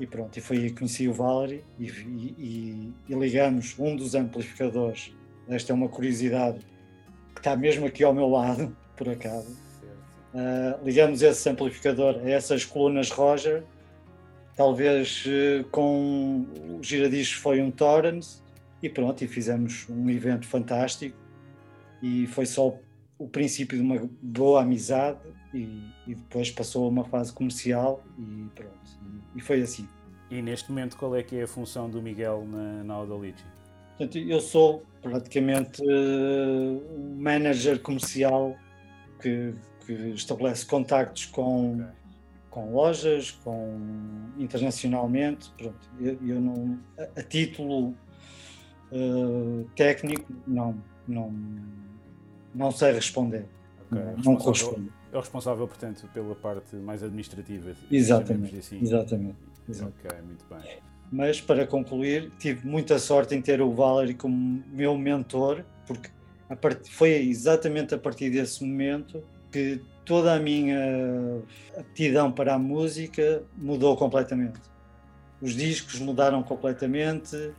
e 0.00 0.06
pronto, 0.06 0.36
e 0.36 0.40
foi 0.40 0.56
aí 0.56 0.70
que 0.70 0.78
conheci 0.78 1.06
o 1.06 1.12
Valery 1.12 1.64
e, 1.78 1.86
e, 1.86 2.92
e, 3.08 3.14
ligamos 3.14 3.78
um 3.78 3.94
dos 3.94 4.16
amplificadores, 4.16 5.14
esta 5.48 5.72
é 5.72 5.74
uma 5.74 5.88
curiosidade 5.88 6.58
que 7.32 7.40
está 7.40 7.54
mesmo 7.56 7.86
aqui 7.86 8.02
ao 8.02 8.12
meu 8.12 8.28
lado, 8.28 8.76
por 8.96 9.08
acaso, 9.08 9.56
uh, 10.34 10.84
ligamos 10.84 11.22
esse 11.22 11.48
amplificador 11.48 12.16
a 12.16 12.28
essas 12.28 12.64
colunas 12.64 13.10
Roger, 13.10 13.62
talvez 14.56 15.24
uh, 15.26 15.64
com 15.70 16.46
o 16.68 16.82
giradiscos 16.82 17.40
foi 17.40 17.62
um 17.62 17.70
Torrens 17.70 18.42
e 18.82 18.88
pronto, 18.88 19.22
e 19.22 19.28
fizemos 19.28 19.86
um 19.88 20.10
evento 20.10 20.46
fantástico. 20.46 21.16
E 22.02 22.26
foi 22.26 22.44
só 22.44 22.76
o 23.16 23.28
princípio 23.28 23.78
de 23.78 23.84
uma 23.84 24.10
boa 24.20 24.62
amizade 24.62 25.20
e, 25.54 25.82
e, 26.06 26.14
depois 26.14 26.50
passou 26.50 26.86
a 26.86 26.88
uma 26.88 27.04
fase 27.04 27.32
comercial 27.32 28.02
e 28.18 28.48
pronto. 28.54 28.72
E, 29.34 29.38
e, 29.38 29.40
foi 29.40 29.60
assim. 29.62 29.88
E 30.30 30.40
neste 30.40 30.70
momento 30.70 30.96
qual 30.96 31.14
é 31.14 31.22
que 31.22 31.36
é 31.36 31.42
a 31.42 31.46
função 31.46 31.90
do 31.90 32.00
Miguel 32.00 32.46
na, 32.46 32.84
na? 32.84 32.96
Portanto, 32.96 34.18
eu 34.18 34.40
sou 34.40 34.84
praticamente 35.02 35.82
uh, 35.82 36.96
um 36.96 37.16
manager 37.18 37.78
comercial 37.80 38.56
que, 39.20 39.54
que 39.84 39.92
estabelece 40.10 40.64
contactos 40.64 41.26
com, 41.26 41.74
okay. 41.74 41.86
com 42.50 42.72
lojas, 42.72 43.30
com 43.30 43.78
internacionalmente. 44.38 45.50
Pronto, 45.58 45.90
eu, 46.00 46.18
eu 46.26 46.40
não, 46.40 46.78
a, 46.98 47.20
a 47.20 47.22
título 47.22 47.94
uh, 48.90 49.68
técnico 49.76 50.32
não, 50.46 50.82
não, 51.06 51.34
não 52.54 52.70
sei 52.70 52.92
responder. 52.92 53.46
Okay. 53.90 54.02
Não, 54.02 54.16
não 54.16 54.36
corresponde 54.36 54.90
é 55.12 55.16
o 55.16 55.20
responsável, 55.20 55.68
portanto, 55.68 56.08
pela 56.12 56.34
parte 56.34 56.74
mais 56.76 57.02
administrativa. 57.02 57.72
Exatamente. 57.90 58.56
Assim. 58.56 58.80
Exatamente. 58.80 59.36
Ok, 59.68 60.10
muito 60.24 60.44
bem. 60.48 60.78
Mas 61.12 61.40
para 61.40 61.66
concluir, 61.66 62.32
tive 62.38 62.66
muita 62.66 62.98
sorte 62.98 63.34
em 63.34 63.42
ter 63.42 63.60
o 63.60 63.70
Valery 63.70 64.14
como 64.14 64.64
meu 64.72 64.96
mentor, 64.96 65.62
porque 65.86 66.08
part... 66.60 66.90
foi 66.90 67.10
exatamente 67.10 67.94
a 67.94 67.98
partir 67.98 68.30
desse 68.30 68.64
momento 68.64 69.22
que 69.50 69.82
toda 70.06 70.34
a 70.34 70.40
minha 70.40 71.42
aptidão 71.76 72.32
para 72.32 72.54
a 72.54 72.58
música 72.58 73.42
mudou 73.56 73.94
completamente. 73.96 74.58
Os 75.42 75.54
discos 75.54 76.00
mudaram 76.00 76.42
completamente, 76.42 77.52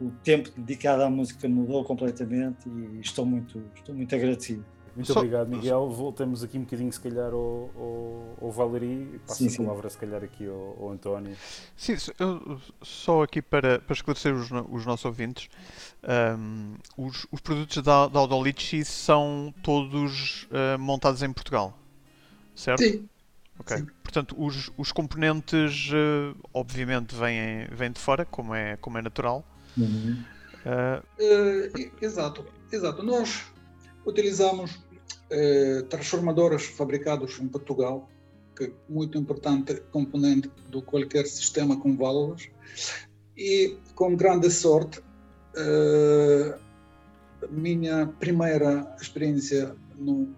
o 0.00 0.10
tempo 0.22 0.50
dedicado 0.56 1.02
à 1.02 1.10
música 1.10 1.48
mudou 1.48 1.84
completamente 1.84 2.68
e 2.68 3.00
estou 3.00 3.26
muito, 3.26 3.60
estou 3.74 3.94
muito 3.94 4.14
agradecido. 4.14 4.64
Muito 4.94 5.12
só, 5.12 5.20
obrigado, 5.20 5.48
Miguel. 5.48 5.88
Voltamos 5.88 6.42
aqui 6.44 6.58
um 6.58 6.62
bocadinho, 6.62 6.92
se 6.92 7.00
calhar, 7.00 7.32
ao, 7.32 7.70
ao, 7.76 8.36
ao 8.42 8.50
Valeri. 8.50 9.20
Passo 9.26 9.48
sim, 9.48 9.62
a 9.62 9.66
palavra, 9.66 9.88
sim. 9.88 9.94
se 9.94 10.00
calhar, 10.00 10.22
aqui 10.22 10.46
ao, 10.46 10.76
ao 10.80 10.90
António. 10.90 11.36
Sim, 11.76 11.96
só 12.82 13.22
aqui 13.22 13.40
para, 13.40 13.78
para 13.78 13.94
esclarecer 13.94 14.34
os, 14.34 14.50
os 14.50 14.86
nossos 14.86 15.04
ouvintes, 15.04 15.48
um, 16.38 16.74
os, 16.96 17.26
os, 17.32 17.40
produtos 17.40 17.82
da, 17.82 18.06
da 18.08 18.18
Audolici 18.18 18.84
são 18.84 19.54
todos 19.62 20.44
uh, 20.44 20.78
montados 20.78 21.22
em 21.22 21.32
Portugal, 21.32 21.76
certo? 22.54 22.82
Sim. 22.82 23.08
Ok. 23.58 23.78
Sim. 23.78 23.86
Portanto, 24.02 24.34
os, 24.38 24.70
os 24.76 24.92
componentes, 24.92 25.88
uh, 25.90 26.36
obviamente, 26.52 27.14
vêm, 27.14 27.66
vêm 27.72 27.90
de 27.90 27.98
fora, 27.98 28.26
como 28.26 28.54
é, 28.54 28.76
como 28.76 28.98
é 28.98 29.02
natural. 29.02 29.42
Uhum. 29.76 30.22
Uh, 30.66 31.90
exato, 32.00 32.44
exato. 32.70 33.02
Nós 33.02 33.50
utilizamos 34.04 34.82
eh, 35.30 35.82
transformadores 35.88 36.66
fabricados 36.66 37.38
em 37.40 37.48
Portugal, 37.48 38.08
que 38.54 38.64
é 38.64 38.72
muito 38.88 39.16
importante 39.16 39.80
componente 39.90 40.50
de 40.70 40.82
qualquer 40.82 41.26
sistema 41.26 41.78
com 41.80 41.96
válvulas, 41.96 42.50
e 43.36 43.78
com 43.94 44.14
grande 44.14 44.50
sorte, 44.50 45.00
eh, 45.56 46.58
minha 47.50 48.06
primeira 48.20 48.94
experiência 49.00 49.74
no 49.96 50.28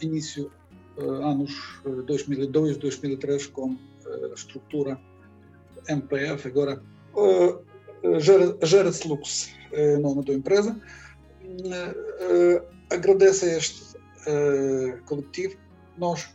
início 0.00 0.52
eh, 0.96 1.02
anos 1.02 1.80
2002, 2.06 2.76
2003 2.76 3.46
com 3.48 3.76
a 4.30 4.34
estrutura 4.34 4.96
MPF, 5.88 6.46
agora 6.46 6.80
gera-se 8.62 9.08
Lux, 9.08 9.50
é 9.72 9.96
o 9.96 10.00
nome 10.00 10.24
da 10.24 10.32
empresa, 10.32 10.80
agradece 12.90 13.46
a 13.46 13.56
este 13.56 13.96
uh, 13.96 15.02
coletivo, 15.04 15.56
nós 15.96 16.28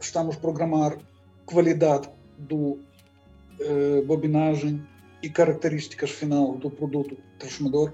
estamos 0.00 0.36
a 0.36 0.38
programar 0.38 0.98
qualidade 1.44 2.08
do 2.38 2.78
uh, 3.60 4.02
bobinagem 4.06 4.86
e 5.22 5.30
características 5.30 6.10
final 6.10 6.56
do 6.58 6.70
produto 6.70 7.16
transformador, 7.38 7.92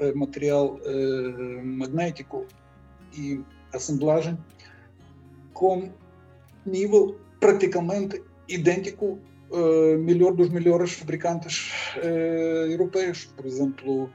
uh, 0.00 0.16
material 0.16 0.78
magnético 1.62 2.46
e 3.16 3.40
assemblagem, 3.72 4.38
com 5.52 5.90
nível 6.64 7.18
praticamente 7.40 8.22
idêntico 8.48 9.18
uh, 9.50 9.98
melhor 9.98 10.32
dos 10.34 10.48
melhores 10.50 10.92
fabricantes 10.92 11.72
uh, 11.96 12.70
europeus, 12.70 13.24
por 13.36 13.46
exemplo, 13.46 14.10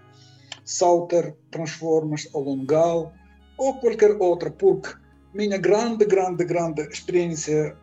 Sauter, 0.72 1.36
Transformers, 1.50 2.30
Olongal 2.34 3.14
ou 3.58 3.80
qualquer 3.80 4.12
outra, 4.20 4.50
porque 4.50 4.90
minha 5.34 5.58
grande, 5.58 6.06
grande, 6.06 6.44
grande 6.46 6.82
experiência 6.84 7.76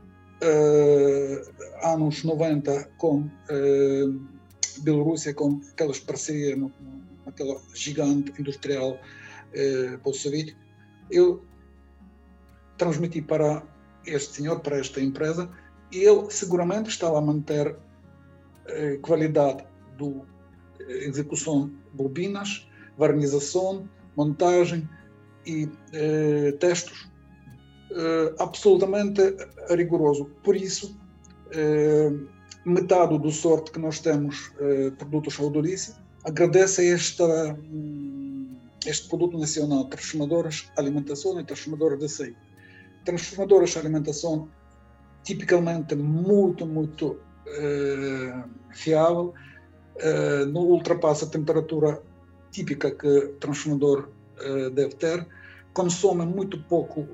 uh, 0.42 1.87
anos 1.87 2.24
90 2.24 2.90
com 2.98 3.20
uh, 3.20 4.20
Bielorrússia, 4.79 5.35
com 5.35 5.61
aquelas 5.72 5.98
parcerias, 6.01 6.59
aquela 7.27 7.61
gigante 7.74 8.33
industrial 8.40 8.92
uh, 8.92 9.98
bolchevique, 9.98 10.57
eu 11.11 11.42
transmiti 12.77 13.20
para 13.20 13.62
este 14.07 14.37
senhor, 14.37 14.61
para 14.61 14.79
esta 14.79 15.01
empresa, 15.01 15.51
e 15.92 15.98
ele 15.98 16.31
seguramente 16.31 16.88
estava 16.90 17.18
a 17.18 17.20
manter 17.20 17.77
eh, 18.66 18.98
qualidade 19.01 19.64
do 19.96 20.27
eh, 20.79 21.07
execução 21.07 21.70
bobinas, 21.94 22.67
varnização, 22.98 23.88
montagem 24.16 24.88
e 25.46 25.68
eh, 25.92 26.52
testes 26.58 27.08
eh, 27.90 28.34
absolutamente 28.38 29.22
rigoroso. 29.70 30.26
Por 30.42 30.56
isso, 30.56 30.94
eh, 31.52 32.12
metade 32.64 33.18
do 33.18 33.30
sorte 33.30 33.70
que 33.70 33.78
nós 33.78 34.00
temos 34.00 34.52
eh, 34.61 34.90
produtos 34.98 35.38
Audolice 35.40 35.94
agradece 36.24 36.82
a 36.82 36.94
esta, 36.94 37.58
hum, 37.72 38.56
este 38.87 39.08
produto 39.08 39.38
nacional, 39.38 39.84
transformadoras 39.87 40.70
alimentação 40.76 41.40
e 41.40 41.44
transformadoras 41.44 41.98
de 41.98 42.04
açaí. 42.04 42.37
Transformadoras 43.04 43.76
alimentação 43.76 44.48
tipicamente 45.22 45.94
muito, 45.94 46.66
muito 46.66 47.18
uh, 47.46 48.44
fiável, 48.72 49.34
uh, 49.96 50.46
não 50.46 50.62
ultrapassa 50.62 51.24
a 51.24 51.28
temperatura 51.28 52.02
típica 52.50 52.90
que 52.90 53.34
transformador 53.40 54.08
uh, 54.40 54.70
deve 54.70 54.94
ter, 54.96 55.26
consome 55.72 56.26
muito 56.26 56.62
pouco 56.64 57.06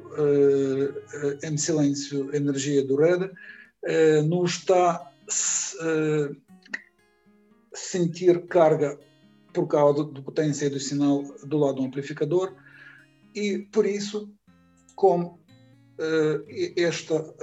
em 1.43 1.57
silêncio 1.59 2.35
energia 2.35 2.83
do 2.83 2.97
rede, 2.97 3.31
não 4.27 4.47
está 4.47 5.13
a 5.81 6.31
sentir 7.75 8.47
carga 8.47 8.99
por 9.53 9.67
causa 9.67 10.05
da 10.05 10.23
potência 10.23 10.71
do 10.71 10.81
sinal 10.81 11.25
do 11.45 11.59
lado 11.59 11.75
do 11.75 11.85
amplificador 11.85 12.55
e 13.35 13.59
por 13.71 13.85
isso 13.85 14.33
como 14.97 15.39
eh, 15.99 16.73
esta, 16.77 17.35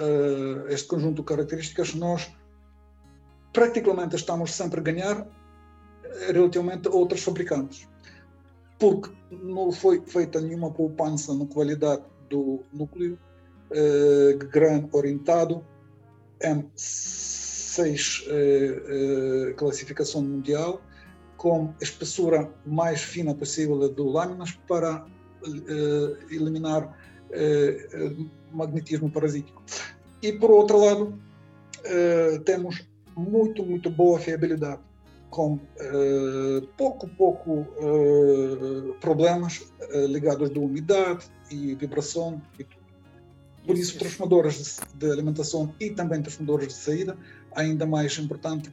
este 0.69 0.87
conjunto 0.87 1.21
de 1.21 1.27
características, 1.27 1.93
nós 1.93 2.29
praticamente 3.53 4.15
estamos 4.15 4.51
sempre 4.51 4.79
a 4.79 4.83
ganhar 4.83 5.27
relativamente 6.31 6.87
a 6.87 6.91
outros 6.91 7.23
fabricantes, 7.23 7.87
porque 8.79 9.11
não 9.31 9.71
foi 9.71 10.01
feita 10.05 10.39
nenhuma 10.41 10.71
poupança 10.71 11.33
na 11.33 11.45
qualidade 11.45 12.03
do 12.29 12.63
núcleo, 12.73 13.17
eh, 13.71 14.37
GRAN 14.51 14.87
orientado, 14.91 15.65
M6 16.41 18.25
eh, 18.27 19.53
classificação 19.55 20.21
mundial, 20.21 20.81
com 21.37 21.73
a 21.79 21.83
espessura 21.83 22.51
mais 22.65 23.01
fina 23.01 23.33
possível 23.33 23.89
do 23.89 24.07
lâminas 24.09 24.51
para 24.67 25.05
eliminar 26.29 26.95
magnetismo 28.51 29.09
parasítico. 29.09 29.63
E, 30.21 30.31
por 30.33 30.51
outro 30.51 30.77
lado, 30.79 31.19
uh, 31.79 32.39
temos 32.41 32.87
muito, 33.15 33.65
muito 33.65 33.89
boa 33.89 34.19
fiabilidade, 34.19 34.81
com 35.31 35.53
uh, 35.53 36.67
pouco, 36.77 37.07
pouco 37.07 37.51
uh, 37.61 38.93
problemas 38.99 39.73
ligados 40.07 40.51
de 40.51 40.59
umidade 40.59 41.25
e 41.49 41.73
vibração 41.73 42.39
e 42.59 42.63
tudo. 42.63 42.81
Por 43.65 43.77
isso, 43.77 43.97
transformadores 43.97 44.79
de 44.93 45.11
alimentação 45.11 45.73
e 45.79 45.89
também 45.89 46.21
transformadores 46.21 46.67
de 46.67 46.73
saída, 46.73 47.17
ainda 47.55 47.85
mais 47.85 48.17
importante, 48.19 48.71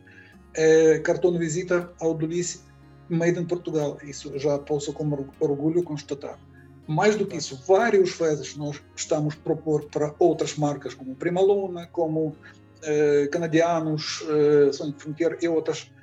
é 0.54 0.98
cartão 0.98 1.32
de 1.32 1.38
visita 1.38 1.90
ao 2.00 2.14
Dolice 2.14 2.60
made 3.08 3.38
in 3.38 3.46
Portugal. 3.46 3.98
Isso 4.02 4.38
já 4.38 4.58
posso 4.58 4.92
com 4.92 5.26
orgulho 5.40 5.82
constatar. 5.82 6.38
Mais 6.86 7.16
do 7.16 7.26
que 7.26 7.36
isso, 7.36 7.62
vários 7.66 8.16
vezes 8.16 8.56
nós 8.56 8.82
estamos 8.96 9.34
a 9.34 9.38
propor 9.38 9.84
para 9.86 10.14
outras 10.18 10.56
marcas, 10.56 10.94
como 10.94 11.14
Prima 11.14 11.40
Luna, 11.40 11.86
como 11.86 12.34
eh, 12.82 13.28
canadianos, 13.30 14.24
eh, 14.28 14.72
Sonic 14.72 15.02
Frontier 15.02 15.36
e 15.42 15.48
outras, 15.48 15.90
eh, 15.90 15.97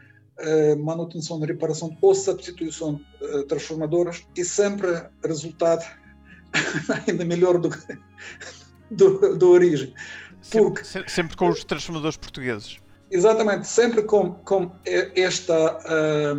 manutenção, 0.75 1.39
reparação 1.39 1.95
ou 2.01 2.13
substituição 2.13 2.99
eh, 3.21 3.43
transformadoras, 3.43 4.23
e 4.35 4.43
sempre 4.43 4.87
resultado 5.23 5.85
ainda 7.07 7.23
melhor 7.23 7.57
do 7.57 7.69
que 7.69 7.99
do, 8.91 9.37
do 9.37 9.49
origem. 9.49 9.93
Porque, 10.51 10.83
sempre, 10.83 11.11
sempre, 11.11 11.37
com 11.37 11.49
os 11.49 11.63
transformadores 11.63 12.17
portugueses. 12.17 12.77
Exatamente, 13.09 13.67
sempre 13.67 14.03
com, 14.03 14.33
com 14.33 14.71
esta 14.85 15.77
uh, 15.77 16.35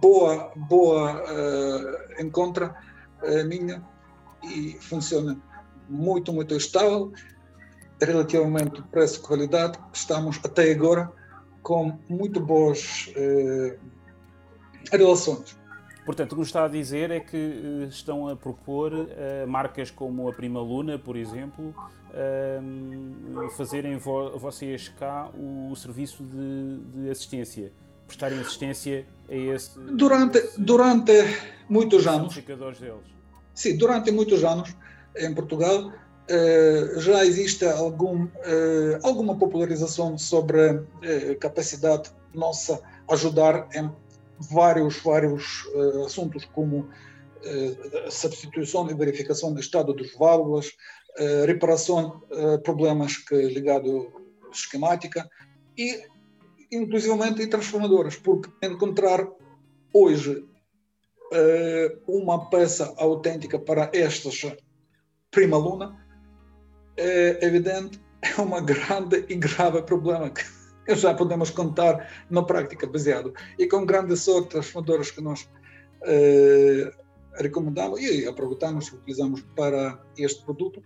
boa, 0.00 0.52
boa 0.56 1.22
uh, 1.22 2.22
encontra 2.22 2.74
a 3.22 3.44
minha 3.44 3.82
e 4.44 4.78
funciona 4.80 5.36
muito, 5.88 6.32
muito 6.32 6.54
estável. 6.54 7.12
Relativamente 8.00 8.82
preço-qualidade, 8.90 9.78
estamos 9.92 10.38
até 10.44 10.70
agora 10.70 11.10
com 11.66 11.98
muito 12.08 12.38
boas 12.38 13.10
eh, 13.16 13.76
relações. 14.92 15.58
Portanto, 16.04 16.30
o 16.30 16.34
que 16.36 16.38
nos 16.38 16.46
está 16.46 16.66
a 16.66 16.68
dizer 16.68 17.10
é 17.10 17.18
que 17.18 17.36
eh, 17.36 17.86
estão 17.88 18.28
a 18.28 18.36
propor 18.36 18.92
uh, 18.92 19.08
marcas 19.48 19.90
como 19.90 20.28
a 20.28 20.32
Prima 20.32 20.60
Luna, 20.60 20.96
por 20.96 21.16
exemplo, 21.16 21.74
uh, 22.14 23.50
fazerem 23.56 23.96
vo 23.96 24.38
vocês 24.38 24.88
cá 24.90 25.28
o, 25.34 25.72
o 25.72 25.74
serviço 25.74 26.22
de, 26.22 27.02
de, 27.02 27.10
assistência, 27.10 27.72
prestarem 28.06 28.38
assistência 28.38 29.04
a 29.28 29.34
esse. 29.34 29.76
Durante, 29.80 30.38
esse, 30.38 30.60
durante 30.60 31.12
muitos 31.68 32.06
anos. 32.06 32.32
Deles. 32.36 33.02
Sim, 33.52 33.76
durante 33.76 34.12
muitos 34.12 34.44
anos 34.44 34.72
em 35.16 35.34
Portugal 35.34 35.92
eh, 36.28 36.98
já 36.98 37.24
existe 37.24 37.64
algum, 37.64 38.26
eh, 38.42 38.98
alguma 39.04 39.38
popularização 39.38 40.18
sobre 40.18 40.82
eh, 41.02 41.36
capacidade 41.36 42.10
nossa 42.34 42.80
ajudar 43.08 43.68
em 43.74 43.90
vários, 44.50 45.00
vários 45.00 45.66
assuntos, 46.04 46.44
como 46.44 46.88
substituição 48.10 48.90
e 48.90 48.94
verificação 48.94 49.54
do 49.54 49.60
estado 49.60 49.94
dos 49.94 50.12
válvulas, 50.16 50.72
reparação 51.46 52.20
de 52.28 52.58
problemas 52.58 53.16
que 53.16 53.34
ligado 53.34 54.12
à 54.46 54.50
esquemática 54.50 55.30
e, 55.78 56.02
inclusivamente, 56.70 57.40
em 57.40 57.48
transformadoras, 57.48 58.16
porque 58.16 58.50
encontrar 58.62 59.26
hoje 59.94 60.44
uh, 61.32 62.12
uma 62.12 62.50
peça 62.50 62.92
autêntica 62.98 63.58
para 63.58 63.90
estas 63.94 64.44
prima 65.30 65.56
luna, 65.56 66.05
é 66.96 67.44
evidente, 67.44 68.00
é 68.22 68.40
uma 68.40 68.60
grande 68.60 69.24
e 69.28 69.34
grave 69.36 69.82
problema 69.82 70.30
que 70.30 70.44
já 70.94 71.14
podemos 71.14 71.50
contar 71.50 72.26
na 72.30 72.42
prática 72.42 72.86
baseado. 72.86 73.34
E 73.58 73.66
com 73.66 73.84
grande 73.84 74.16
sorte, 74.16 74.50
transformadoras 74.50 75.10
que 75.10 75.20
nós 75.20 75.48
uh, 76.02 76.90
recomendamos 77.34 78.00
e 78.00 78.26
aproveitamos, 78.26 78.92
utilizamos 78.92 79.42
para 79.54 80.00
este 80.16 80.44
produto, 80.44 80.82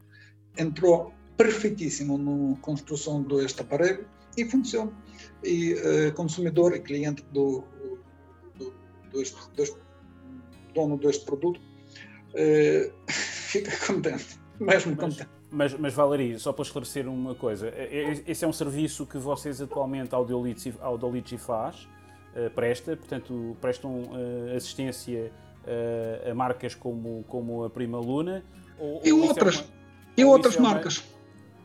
entrou 0.57 1.13
perfeitíssimo 1.37 2.19
na 2.19 2.57
construção 2.61 3.23
deste 3.23 3.61
aparelho 3.63 4.07
e 4.37 4.45
funciona. 4.45 4.93
E 5.45 5.75
uh, 5.75 6.15
consumidor 6.15 6.75
e 6.75 6.81
cliente 6.81 7.23
do, 7.33 7.65
do, 8.59 8.73
do, 9.13 9.23
do 9.55 9.81
dono 10.75 10.99
deste 10.99 11.25
produto, 11.25 11.61
uh, 11.61 12.93
fica 13.11 13.71
contente, 13.87 14.39
mesmo 14.59 14.97
contente. 14.97 15.40
Mas, 15.51 15.75
mas 15.75 15.93
Valerie, 15.93 16.39
só 16.39 16.53
para 16.53 16.63
esclarecer 16.63 17.09
uma 17.09 17.35
coisa, 17.35 17.69
é, 17.69 17.89
é, 17.93 18.23
esse 18.31 18.45
é 18.45 18.49
um 18.49 18.53
serviço 18.53 19.05
que 19.05 19.19
vocês 19.19 19.61
atualmente 19.61 20.15
ao 20.15 20.25
Dolici 20.25 21.37
faz, 21.37 21.89
uh, 22.37 22.51
presta, 22.55 22.97
portanto 22.97 23.57
prestam 23.61 24.03
uh, 24.03 24.57
assistência 24.57 25.33
a 26.29 26.35
marcas 26.35 26.75
como, 26.75 27.23
como 27.29 27.65
a 27.65 27.71
Prima 27.71 27.99
Luna, 27.99 28.43
Ou, 28.79 29.03
e 29.05 29.13
ou 29.13 29.29
outras, 29.29 29.57
é 29.57 29.59
uma, 29.59 29.67
e 30.17 30.25
outras 30.25 30.57
é 30.57 30.59
uma, 30.59 30.71
marcas. 30.71 31.05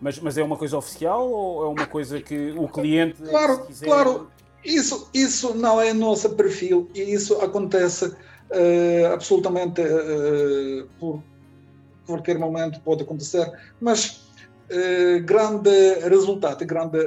Mas, 0.02 0.20
mas 0.20 0.38
é 0.38 0.44
uma 0.44 0.58
coisa 0.58 0.78
oficial 0.78 1.28
ou 1.30 1.64
é 1.64 1.68
uma 1.68 1.88
coisa 1.88 2.22
que 2.22 2.52
o 2.52 2.68
cliente. 2.68 3.22
Claro, 3.22 3.66
quiser... 3.66 3.86
claro. 3.86 4.30
Isso, 4.64 5.10
isso 5.14 5.56
não 5.56 5.80
é 5.80 5.94
nosso 5.94 6.30
perfil 6.36 6.90
e 6.94 7.02
isso 7.14 7.36
acontece 7.36 8.14
absolutamente 9.14 9.82
por 11.00 11.24
qualquer 12.06 12.38
momento 12.38 12.80
pode 12.82 13.04
acontecer, 13.04 13.52
mas 13.80 14.30
uh, 14.70 15.24
grande 15.24 16.00
resultado, 16.10 16.66
grande 16.66 16.98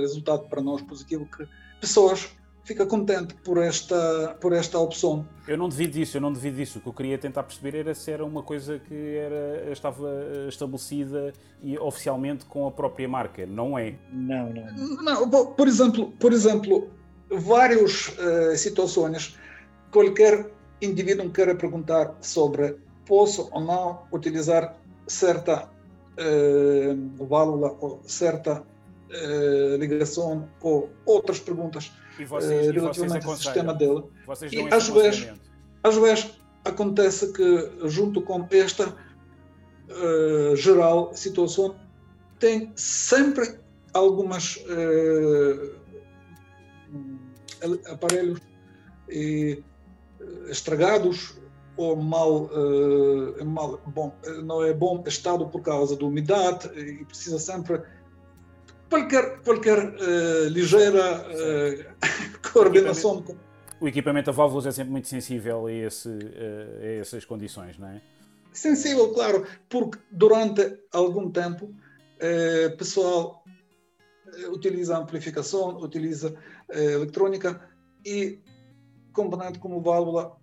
resultado 0.00 0.48
para 0.48 0.60
nós 0.60 0.82
positivo 0.82 1.26
que 1.26 1.46
pessoas 1.80 2.30
fica 2.64 2.86
contente 2.86 3.34
por 3.34 3.58
esta, 3.58 4.36
por 4.40 4.52
esta 4.52 4.78
opção. 4.78 5.26
Eu 5.46 5.56
não 5.56 5.68
devido 5.68 5.92
disso, 5.92 6.16
eu 6.16 6.20
não 6.20 6.32
devido 6.32 6.56
disso. 6.56 6.78
O 6.78 6.82
que 6.82 6.88
eu 6.88 6.92
queria 6.92 7.18
tentar 7.18 7.42
perceber 7.42 7.76
era 7.76 7.94
se 7.94 8.10
era 8.10 8.24
uma 8.24 8.42
coisa 8.42 8.78
que 8.78 9.16
era, 9.16 9.70
estava 9.70 10.08
estabelecida 10.48 11.32
e 11.60 11.78
oficialmente 11.78 12.44
com 12.44 12.66
a 12.66 12.70
própria 12.70 13.08
marca. 13.08 13.44
Não 13.46 13.78
é? 13.78 13.94
Não, 14.12 14.52
não. 14.52 15.26
não 15.26 15.46
por 15.54 15.66
exemplo, 15.66 16.12
por 16.18 16.32
exemplo, 16.32 16.88
várias 17.30 18.08
uh, 18.08 18.56
situações, 18.56 19.36
qualquer 19.90 20.50
indivíduo 20.80 21.30
queira 21.30 21.54
perguntar 21.54 22.14
sobre 22.20 22.76
posso 23.06 23.48
ou 23.52 23.60
não 23.60 24.02
utilizar 24.12 24.76
certa 25.06 25.68
uh, 26.18 27.26
válvula 27.26 27.76
ou 27.80 28.00
certa 28.06 28.62
uh, 28.62 29.76
ligação 29.76 30.48
ou 30.60 30.90
outras 31.04 31.40
perguntas 31.40 31.92
e 32.18 32.24
vocês, 32.24 32.68
uh, 32.68 32.72
relativamente 32.72 33.26
ao 33.26 33.36
sistema 33.36 33.74
dele. 33.74 34.04
Vocês 34.26 34.52
e 34.52 34.68
às 34.72 34.88
vezes, 34.88 35.32
às 35.82 35.96
vezes 35.96 36.30
acontece 36.64 37.32
que, 37.32 37.88
junto 37.88 38.22
com 38.22 38.46
esta 38.50 38.88
uh, 38.88 40.56
geral 40.56 41.14
situação, 41.14 41.76
tem 42.38 42.72
sempre 42.76 43.58
algumas 43.92 44.56
uh, 44.56 45.82
aparelhos 47.90 48.40
estragados 50.48 51.36
ou 51.76 51.96
mal, 51.96 52.50
mal 53.44 53.80
bom, 53.86 54.14
não 54.44 54.62
é 54.62 54.72
bom 54.72 55.02
estado 55.06 55.46
por 55.48 55.62
causa 55.62 55.96
da 55.96 56.04
umidade 56.04 56.68
e 56.78 57.04
precisa 57.04 57.38
sempre 57.38 57.82
qualquer, 58.92 59.40
qualquer 59.40 59.78
uh, 59.78 60.48
ligeira 60.48 61.26
uh, 61.26 62.42
coordenação. 62.52 63.16
O 63.16 63.18
equipamento, 63.20 63.40
o 63.80 63.88
equipamento 63.88 64.30
a 64.30 64.32
válvulas 64.32 64.66
é 64.66 64.72
sempre 64.72 64.92
muito 64.92 65.08
sensível 65.08 65.66
a, 65.66 65.72
esse, 65.72 66.08
a 66.08 66.86
essas 67.00 67.24
condições, 67.24 67.78
não 67.78 67.88
é? 67.88 68.02
Sensível, 68.52 69.14
claro, 69.14 69.46
porque 69.68 69.98
durante 70.10 70.78
algum 70.92 71.30
tempo 71.30 71.74
o 72.70 72.76
pessoal 72.76 73.42
utiliza 74.50 74.98
amplificação, 74.98 75.78
utiliza 75.78 76.34
eletrônica 76.70 77.66
e 78.04 78.38
componente 79.12 79.58
como 79.58 79.80
válvula 79.80 80.36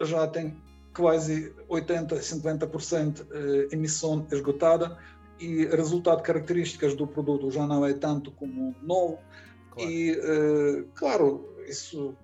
já 0.00 0.26
tem 0.26 0.56
quase 0.94 1.54
80, 1.68 2.16
50% 2.16 3.72
emissão 3.72 4.26
esgotada 4.30 4.98
e 5.38 5.64
resultado 5.66 6.22
características 6.22 6.94
do 6.94 7.06
produto 7.06 7.50
já 7.50 7.66
não 7.66 7.84
é 7.84 7.94
tanto 7.94 8.30
como 8.32 8.74
novo. 8.82 9.18
Claro. 9.70 9.90
e 9.90 10.12
uh, 10.18 10.88
claro 10.94 11.48
isso 11.66 12.14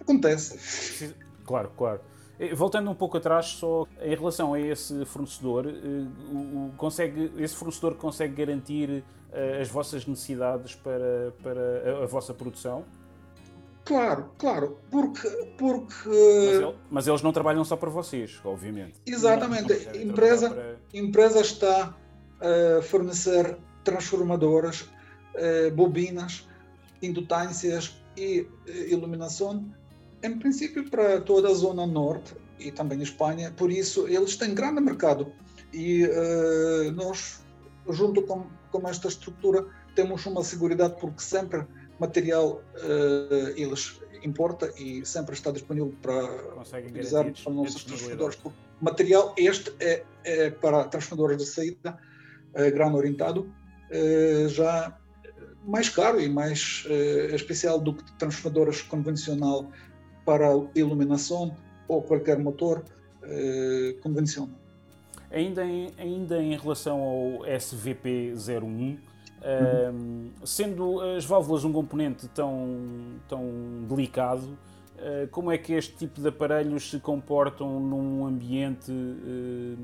acontece. 0.00 1.14
Claro 1.44 1.70
claro. 1.76 2.00
Voltando 2.54 2.90
um 2.90 2.94
pouco 2.94 3.18
atrás 3.18 3.46
só 3.46 3.86
em 4.00 4.14
relação 4.14 4.54
a 4.54 4.60
esse 4.60 5.04
fornecedor 5.04 5.66
consegue 6.76 7.30
esse 7.38 7.54
fornecedor 7.54 7.94
consegue 7.96 8.34
garantir 8.34 9.04
as 9.60 9.68
vossas 9.68 10.04
necessidades 10.06 10.74
para 10.74 11.32
para 11.42 12.02
a 12.02 12.06
vossa 12.06 12.34
produção 12.34 12.84
Claro, 13.84 14.30
claro, 14.38 14.78
porque. 14.90 15.28
porque 15.58 16.08
mas, 16.08 16.56
ele, 16.56 16.74
mas, 16.90 17.06
eles 17.06 17.22
não 17.22 17.32
trabalham 17.32 17.64
só 17.64 17.76
para 17.76 17.90
vocês, 17.90 18.40
obviamente. 18.42 18.94
Exatamente. 19.04 19.72
a 19.72 19.96
empresa, 19.96 20.50
para... 20.50 20.76
empresa 20.92 21.40
está 21.40 21.94
fornecer 22.82 23.56
transformadoras, 23.82 24.88
bobinas, 25.74 26.48
indutâncias 27.02 27.94
e 28.16 28.46
iluminação, 28.66 29.64
em 30.22 30.38
princípio 30.38 30.88
para 30.90 31.20
toda 31.20 31.48
a 31.48 31.54
zona 31.54 31.86
norte 31.86 32.34
e 32.58 32.70
também 32.70 33.02
Espanha. 33.02 33.52
Por 33.54 33.70
isso, 33.70 34.08
eles 34.08 34.36
têm 34.36 34.54
grande 34.54 34.80
mercado 34.80 35.30
e 35.72 36.08
nós, 36.94 37.44
junto 37.90 38.22
com, 38.22 38.46
com 38.70 38.88
esta 38.88 39.08
estrutura, 39.08 39.66
temos 39.94 40.24
uma 40.26 40.42
segurança 40.42 40.90
porque 40.90 41.20
sempre 41.20 41.66
material 41.98 42.62
eles 43.56 44.00
importa 44.22 44.72
e 44.78 45.04
sempre 45.04 45.34
está 45.34 45.50
disponível 45.50 45.94
para 46.00 46.26
Conseguem 46.54 46.90
utilizar 46.90 47.24
para 47.24 47.52
nossos 47.52 47.84
transformadores. 47.84 48.38
Material 48.80 49.34
este 49.36 49.72
é, 49.80 50.02
é 50.24 50.50
para 50.50 50.84
transformadores 50.84 51.38
de 51.38 51.46
saída 51.46 51.98
grão 52.72 52.94
orientado, 52.94 53.52
eh, 53.90 54.46
já 54.48 54.96
mais 55.64 55.88
caro 55.88 56.20
e 56.20 56.28
mais 56.28 56.84
eh, 56.88 57.34
especial 57.34 57.80
do 57.80 57.94
que 57.94 58.12
transformadoras 58.18 58.82
convencional 58.82 59.70
para 60.24 60.46
iluminação 60.74 61.56
ou 61.88 62.02
qualquer 62.02 62.38
motor 62.38 62.84
convencional. 64.02 64.54
Ainda 65.30 65.64
em, 65.64 65.90
ainda 65.96 66.42
em 66.42 66.56
relação 66.58 67.00
ao 67.00 67.46
SVP01, 67.46 68.98
Uhum. 69.44 70.30
Sendo 70.42 71.00
as 71.00 71.24
válvulas 71.26 71.64
um 71.64 71.72
componente 71.72 72.26
tão, 72.28 72.78
tão 73.28 73.44
delicado, 73.86 74.46
uh, 74.46 75.28
como 75.30 75.52
é 75.52 75.58
que 75.58 75.74
este 75.74 75.94
tipo 75.96 76.22
de 76.22 76.28
aparelhos 76.28 76.90
se 76.90 76.98
comportam 76.98 77.78
num 77.78 78.24
ambiente 78.24 78.90
uh, 78.90 79.76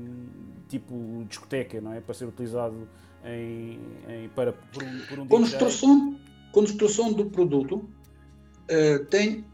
tipo 0.67 1.23
discoteca, 1.29 1.79
não 1.79 1.93
é? 1.93 2.01
Para 2.01 2.15
ser 2.15 2.25
utilizado 2.25 2.87
em, 3.23 3.79
em 4.09 4.29
para, 4.29 4.51
por 4.51 4.83
um, 4.83 4.99
por 5.07 5.19
um 5.19 5.27
construção, 5.27 6.19
construção 6.51 7.13
do 7.13 7.25
produto 7.25 7.87
ah, 8.67 9.05
tem 9.09 9.45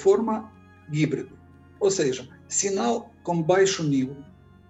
forma 0.00 0.50
híbrida, 0.90 1.30
ou 1.78 1.90
seja, 1.90 2.26
sinal 2.48 3.12
com 3.22 3.42
baixo 3.42 3.82
nível 3.82 4.16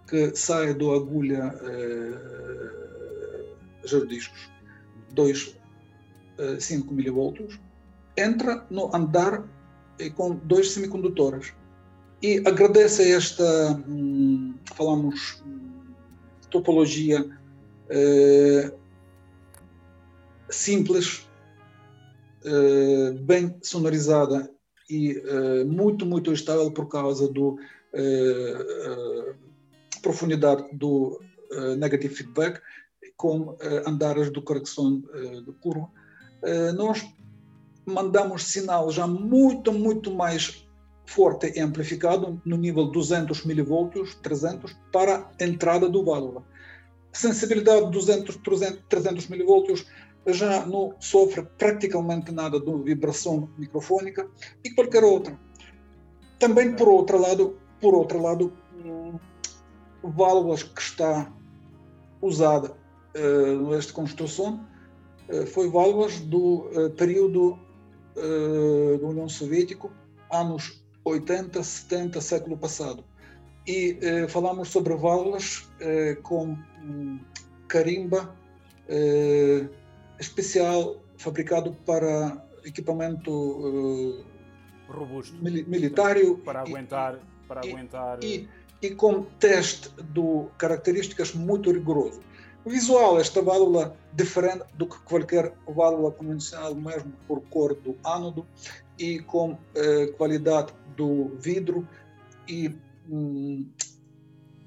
que 0.08 0.34
sai 0.34 0.74
da 0.74 0.86
agulha 0.86 1.54
jardiscos 3.84 4.55
2,5 5.16 5.58
eh, 6.38 6.92
milivolts, 6.92 7.58
entra 8.16 8.64
no 8.70 8.94
andar 8.94 9.44
eh, 9.98 10.10
com 10.10 10.36
dois 10.36 10.70
semicondutores. 10.70 11.52
E 12.22 12.38
agradece 12.46 13.10
esta, 13.10 13.44
hum, 13.88 14.54
falamos, 14.74 15.42
hum, 15.44 15.94
topologia 16.50 17.26
eh, 17.88 18.72
simples, 20.48 21.26
bem 23.22 23.56
sonorizada 23.60 24.48
e 24.88 25.20
muito, 25.66 26.06
muito 26.06 26.32
estável 26.32 26.70
por 26.70 26.86
causa 26.86 27.28
da 27.28 27.56
profundidade 30.00 30.64
do 30.72 31.20
negative 31.76 32.14
feedback 32.14 32.62
com 33.16 33.56
andares 33.86 34.30
de 34.30 34.40
correção 34.40 35.00
de 35.00 35.52
curva. 35.60 35.88
nós 36.76 37.06
mandamos 37.84 38.44
sinal 38.44 38.90
já 38.90 39.06
muito, 39.06 39.72
muito 39.72 40.12
mais 40.12 40.66
forte 41.06 41.52
e 41.56 41.60
amplificado 41.60 42.40
no 42.44 42.56
nível 42.56 42.86
200 42.86 43.44
mV, 43.44 44.16
300, 44.22 44.76
para 44.92 45.30
a 45.40 45.44
entrada 45.44 45.88
do 45.88 46.04
válvula. 46.04 46.44
Sensibilidade 47.12 47.90
200, 47.90 48.36
300, 48.36 48.82
300 48.88 49.28
mV 49.28 49.84
já 50.26 50.66
não 50.66 50.94
sofre 50.98 51.42
praticamente 51.56 52.32
nada 52.32 52.60
de 52.60 52.82
vibração 52.82 53.48
microfônica 53.56 54.28
e 54.64 54.70
qualquer 54.70 55.04
outra. 55.04 55.38
Também 56.38 56.74
por 56.74 56.88
outro 56.88 57.18
lado, 57.18 57.56
por 57.80 57.94
outro 57.94 58.20
lado, 58.20 58.52
válvulas 60.02 60.64
que 60.64 60.80
está 60.80 61.32
usada 62.20 62.76
uh, 63.16 63.70
nesta 63.70 63.92
construção 63.92 64.66
uh, 65.28 65.46
foi 65.46 65.68
válvulas 65.68 66.20
do 66.20 66.70
uh, 66.72 66.90
período 66.90 67.58
da 68.98 69.06
União 69.06 69.28
Soviética, 69.28 69.90
anos 70.32 70.82
80, 71.04 71.62
70, 71.62 72.20
século 72.20 72.56
passado. 72.56 73.04
E 73.66 73.98
eh, 74.00 74.28
falamos 74.28 74.68
sobre 74.68 74.94
válvulas 74.94 75.68
eh, 75.80 76.16
com 76.22 76.56
um, 76.84 77.18
carimba 77.66 78.34
eh, 78.88 79.66
especial 80.20 80.96
fabricado 81.16 81.72
para 81.84 82.44
equipamento 82.64 84.24
robusto 84.88 85.36
mil, 85.42 85.66
militar 85.66 86.16
para 86.44 86.60
aguentar 86.60 87.18
para 87.48 87.66
e, 87.66 87.70
aguentar 87.70 88.18
e, 88.22 88.48
e 88.82 88.90
com 88.90 89.22
teste 89.40 89.90
de 90.12 90.46
características 90.58 91.34
muito 91.34 91.72
rigoroso. 91.72 92.20
Visual, 92.66 93.20
esta 93.20 93.40
válvula 93.40 93.96
diferente 94.12 94.64
do 94.74 94.88
que 94.88 94.98
qualquer 95.04 95.54
válvula 95.68 96.10
convencional, 96.10 96.74
mesmo 96.74 97.12
por 97.28 97.40
cor 97.42 97.76
do 97.76 97.96
ânodo 98.04 98.44
e 98.98 99.20
com 99.20 99.56
eh, 99.76 100.08
qualidade 100.18 100.72
do 100.96 101.28
vidro 101.38 101.86
e 102.48 102.74
hum, 103.08 103.70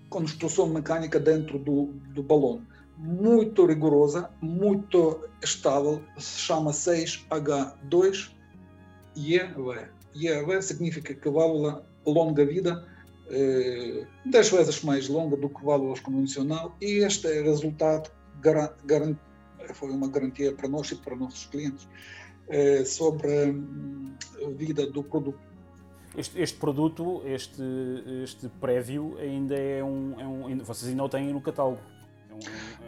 construção 0.09 0.67
mecânica 0.67 1.19
dentro 1.19 1.59
do, 1.59 1.87
do 2.13 2.23
balão. 2.23 2.61
Muito 2.97 3.65
rigorosa, 3.65 4.29
muito 4.41 5.27
estável, 5.43 6.01
se 6.17 6.39
chama 6.39 6.71
6H2 6.71 8.31
IEV. 9.13 9.89
IEV 10.15 10.61
significa 10.61 11.13
que 11.13 11.29
válvula 11.29 11.85
longa 12.05 12.45
vida, 12.45 12.87
eh, 13.29 14.05
10 14.25 14.49
vezes 14.49 14.83
mais 14.83 15.07
longa 15.07 15.37
do 15.37 15.49
que 15.49 15.63
válvulas 15.63 15.99
convencional, 15.99 16.75
e 16.81 17.03
este 17.03 17.27
é 17.27 17.41
resultado 17.41 18.11
foi 19.73 19.91
uma 19.91 20.07
garantia 20.07 20.53
para 20.53 20.67
nós 20.67 20.91
e 20.91 20.95
para 20.95 21.15
nossos 21.15 21.45
clientes 21.45 21.87
eh, 22.49 22.83
sobre 22.85 23.51
hum, 23.51 24.13
a 24.45 24.49
vida 24.49 24.87
do 24.87 25.03
produto. 25.03 25.39
Este, 26.17 26.41
este, 26.41 26.57
produto, 26.57 27.21
este, 27.25 27.61
este 28.23 28.49
prévio, 28.59 29.15
ainda 29.19 29.55
é 29.55 29.83
um, 29.83 30.19
é 30.19 30.27
um. 30.27 30.57
Vocês 30.63 30.89
ainda 30.89 31.03
o 31.03 31.09
têm 31.09 31.31
no 31.31 31.41
catálogo? 31.41 31.79
É 32.29 32.33
um, 32.33 32.39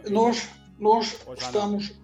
é 0.04 0.10
nós 0.10 0.50
nós 0.78 1.16
estamos 1.38 1.94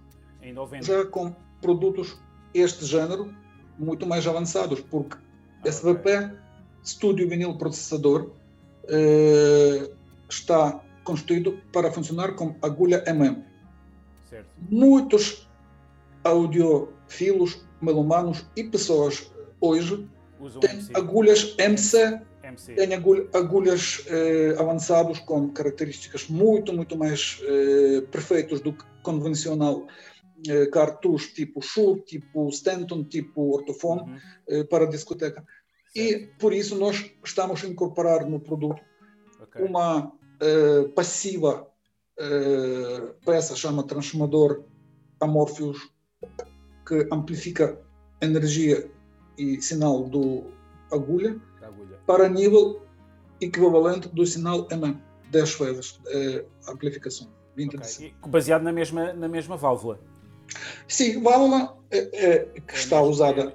já 0.83 1.05
com 1.07 1.35
produtos 1.61 2.17
este 2.55 2.85
género 2.85 3.35
muito 3.77 4.07
mais 4.07 4.27
avançados, 4.27 4.81
porque 4.81 5.17
ah, 5.17 5.69
SVP, 5.69 6.17
okay. 6.17 6.39
Studio 6.89 7.29
Vinil 7.29 7.57
Processador, 7.59 8.31
eh, 8.89 9.91
está 10.29 10.83
construído 11.05 11.61
para 11.73 11.91
funcionar 11.91 12.35
com 12.35 12.57
agulha 12.63 13.05
MM. 13.07 13.45
Certo. 14.29 14.49
Muitos 14.71 15.47
audiofilos, 16.25 17.67
melomanos 17.81 18.47
e 18.57 18.65
pessoas 18.65 19.31
hoje 19.61 20.09
Usam 20.41 20.61
têm 20.61 20.71
MC. 20.71 20.93
agulhas 20.95 21.55
MC, 21.59 22.21
MC. 22.43 22.75
têm 22.75 22.95
agulhas 22.95 24.05
eh, 24.07 24.57
avançadas 24.59 25.19
com 25.21 25.51
características 25.51 26.27
muito, 26.29 26.73
muito 26.73 26.97
mais 26.97 27.41
eh, 27.43 28.01
perfeitas 28.11 28.61
do 28.61 28.73
que 28.73 28.85
convencional 29.03 29.87
eh, 30.47 30.67
cartucho 30.67 31.35
tipo 31.35 31.61
Shure, 31.61 32.01
tipo 32.03 32.49
Stanton, 32.51 33.03
tipo 33.05 33.57
Ortofone 33.57 34.03
uhum. 34.03 34.19
eh, 34.49 34.65
para 34.65 34.87
discoteca. 34.87 35.45
E 35.95 36.29
por 36.39 36.53
isso 36.53 36.77
nós 36.77 37.11
estamos 37.25 37.65
a 37.65 37.69
incorporar 37.69 38.27
no 38.27 38.41
produto 38.41 38.81
okay. 39.41 39.65
uma 39.65 40.13
eh, 40.41 40.85
passiva 40.95 41.67
eh, 42.19 43.15
peça 43.25 43.57
chama 43.57 43.83
transformador 43.83 44.65
Amorpheus 45.21 45.79
que 46.87 47.09
amplifica 47.13 47.81
energia 48.21 48.91
e 49.37 49.61
sinal 49.63 50.05
do 50.05 50.45
agulha, 50.93 51.41
agulha. 51.63 51.99
para 52.07 52.29
nível 52.29 52.83
equivalente 53.41 54.09
do 54.09 54.27
sinal 54.27 54.67
MM, 54.71 55.01
10 55.31 55.55
vezes 55.59 56.01
a 56.67 56.73
amplificação. 56.73 57.29
20 57.57 57.77
okay. 57.77 58.15
Baseado 58.27 58.63
na 58.63 58.73
mesma, 58.73 59.13
na 59.13 59.29
mesma 59.29 59.57
válvula. 59.57 60.01
Sim, 60.87 61.21
válvula 61.23 61.78
que 61.91 62.75
está 62.75 63.01
usada. 63.01 63.55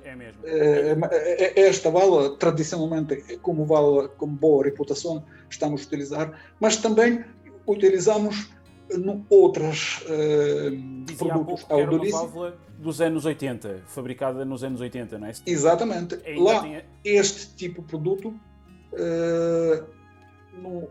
Esta 1.55 1.89
válvula, 1.89 2.35
tradicionalmente, 2.37 3.37
como 3.41 3.65
válvula 3.65 4.09
com 4.09 4.27
boa 4.27 4.63
reputação, 4.63 5.23
estamos 5.49 5.81
a 5.81 5.85
utilizar, 5.85 6.39
mas 6.59 6.77
também 6.77 7.23
utilizamos 7.67 8.49
no 8.97 9.25
outras 9.29 10.03
uh, 10.03 11.15
produtos 11.17 11.65
a 11.69 11.75
uma 11.75 12.09
válvula 12.09 12.57
dos 12.79 12.99
anos 12.99 13.25
80, 13.25 13.83
fabricada 13.87 14.43
nos 14.43 14.63
anos 14.63 14.81
80, 14.81 15.17
não 15.17 15.27
é? 15.27 15.31
Exatamente. 15.45 16.19
Lá, 16.37 16.61
tinha... 16.61 16.85
este 17.03 17.55
tipo 17.55 17.81
de 17.81 17.87
produto, 17.87 18.27
uh, 18.29 19.85
no, 20.61 20.89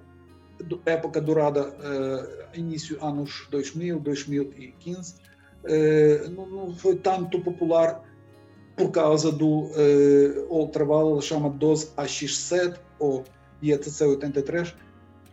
época 0.87 1.21
durada, 1.21 1.69
uh, 1.69 2.59
início 2.59 3.03
anos 3.05 3.47
2000, 3.51 4.01
2015, 4.01 5.17
uh, 5.65 6.31
não, 6.31 6.47
não, 6.47 6.75
foi 6.75 6.97
tanto 6.97 7.41
popular 7.41 8.03
por 8.77 8.91
causa 8.91 9.31
do 9.31 9.65
uh, 9.65 10.47
outro 10.49 10.87
válvula 10.87 11.21
chama 11.21 11.51
12AX7 11.51 12.79
ou 12.99 13.25
IETC83 13.63 14.75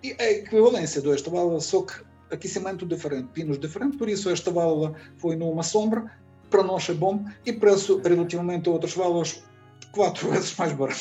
e 0.03 0.15
é 0.17 0.23
a 0.23 0.31
equivalência 0.31 1.01
desta 1.01 1.29
válvula, 1.29 1.59
só 1.59 1.81
que 1.81 1.93
aquecimento 2.31 2.85
diferente, 2.85 3.29
pinos 3.33 3.59
diferentes, 3.59 3.97
por 3.97 4.07
isso 4.07 4.29
esta 4.29 4.51
válvula 4.51 4.93
foi 5.17 5.35
numa 5.35 5.63
sombra, 5.63 6.11
para 6.49 6.63
nós 6.63 6.87
é 6.89 6.93
bom 6.93 7.25
e 7.45 7.53
preço 7.53 7.99
relativamente 8.01 8.69
a 8.69 8.71
outras 8.71 8.93
válvulas 8.93 9.43
quatro 9.91 10.29
vezes 10.31 10.55
mais 10.55 10.73
barato. 10.73 10.99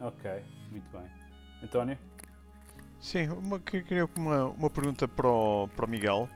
Ok, 0.00 0.30
muito 0.70 0.90
bem. 0.90 1.10
António? 1.62 1.98
Sim, 3.00 3.28
uma, 3.28 3.58
queria 3.58 4.08
uma, 4.16 4.46
uma 4.46 4.70
pergunta 4.70 5.08
para 5.08 5.28
o, 5.28 5.68
para 5.68 5.84
o 5.84 5.88
Miguel. 5.88 6.28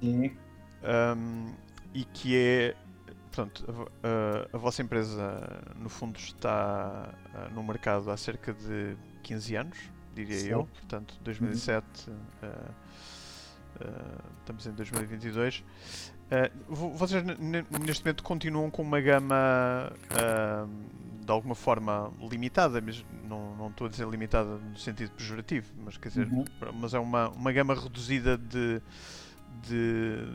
Sim. 0.00 0.32
Um, 0.82 1.52
e 1.92 2.04
que 2.04 2.36
é, 2.36 2.76
portanto, 3.30 3.90
a, 4.02 4.56
a, 4.56 4.58
vossa 4.58 4.80
empresa 4.82 5.62
no 5.76 5.88
fundo 5.88 6.18
está 6.18 7.12
uh, 7.34 7.54
no 7.54 7.62
mercado 7.62 8.10
há 8.10 8.16
cerca 8.16 8.52
de 8.52 8.96
15 9.22 9.56
anos, 9.56 9.78
diria 10.14 10.38
Sim. 10.38 10.48
eu, 10.48 10.66
portanto 10.66 11.18
2007, 11.22 12.08
uhum. 12.08 12.14
uh, 12.14 12.46
uh, 13.84 14.22
estamos 14.38 14.66
em 14.66 14.72
2022. 14.72 15.64
vocês 16.68 17.24
neste 17.84 18.04
momento 18.04 18.22
continuam 18.22 18.70
com 18.70 18.82
uma 18.82 19.00
gama 19.00 19.92
de 21.30 21.32
alguma 21.32 21.54
forma 21.54 22.12
limitada, 22.20 22.80
mas 22.80 23.04
não, 23.28 23.54
não 23.56 23.68
estou 23.68 23.86
a 23.86 23.90
dizer 23.90 24.08
limitada 24.08 24.56
no 24.58 24.76
sentido 24.76 25.12
pejorativo, 25.12 25.72
mas 25.84 25.96
quer 25.96 26.08
dizer, 26.08 26.26
uhum. 26.26 26.44
mas 26.74 26.94
é 26.94 26.98
uma, 26.98 27.28
uma 27.28 27.52
gama 27.52 27.74
reduzida 27.74 28.36
de, 28.36 28.80
de 29.62 30.26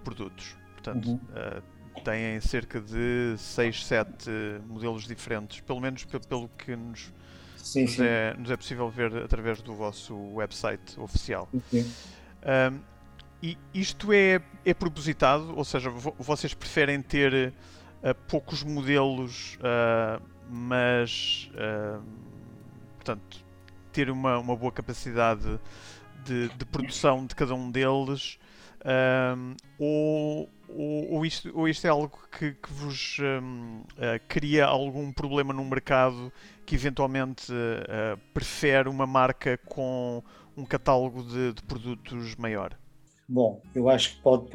produtos. 0.00 0.56
Portanto, 0.74 1.10
uhum. 1.10 1.16
uh, 1.16 2.02
têm 2.02 2.40
cerca 2.40 2.80
de 2.80 3.34
6, 3.36 3.84
7 3.84 4.30
modelos 4.66 5.06
diferentes, 5.06 5.60
pelo 5.60 5.80
menos 5.80 6.04
pelo 6.04 6.48
que 6.48 6.74
nos, 6.74 7.12
sim, 7.56 7.82
nos, 7.82 7.92
sim. 7.92 8.02
É, 8.02 8.34
nos, 8.36 8.50
É, 8.50 8.56
possível 8.56 8.88
ver 8.90 9.14
através 9.18 9.60
do 9.60 9.74
vosso 9.74 10.16
website 10.34 10.98
oficial. 10.98 11.48
Uh, 11.52 12.80
e 13.42 13.56
isto 13.72 14.12
é, 14.12 14.40
é 14.64 14.74
propositado, 14.74 15.56
ou 15.56 15.64
seja, 15.64 15.88
vocês 16.18 16.52
preferem 16.52 17.00
ter 17.00 17.54
uh, 18.02 18.14
poucos 18.28 18.62
modelos, 18.62 19.58
mas 20.46 21.50
portanto, 22.96 23.42
ter 23.92 24.10
uma, 24.10 24.38
uma 24.38 24.54
boa 24.54 24.70
capacidade 24.70 25.58
de, 26.24 26.48
de 26.50 26.64
produção 26.66 27.24
de 27.24 27.34
cada 27.34 27.54
um 27.54 27.70
deles 27.70 28.38
um, 28.84 29.54
ou, 29.78 30.48
ou, 30.68 31.12
ou, 31.12 31.26
isto, 31.26 31.50
ou 31.54 31.68
isto 31.68 31.86
é 31.86 31.90
algo 31.90 32.18
que, 32.30 32.52
que 32.52 32.72
vos 32.72 33.18
um, 33.20 33.80
uh, 33.80 34.20
cria 34.26 34.64
algum 34.64 35.12
problema 35.12 35.52
no 35.52 35.64
mercado 35.64 36.32
que 36.64 36.74
eventualmente 36.74 37.52
uh, 37.52 38.18
prefere 38.32 38.88
uma 38.88 39.06
marca 39.06 39.58
com 39.66 40.22
um 40.56 40.64
catálogo 40.64 41.22
de, 41.22 41.52
de, 41.52 41.62
produtos 41.62 42.34
maior? 42.36 42.76
Bom, 43.28 43.62
eu 43.74 43.88
acho 43.88 44.16
que 44.16 44.22
pode, 44.22 44.46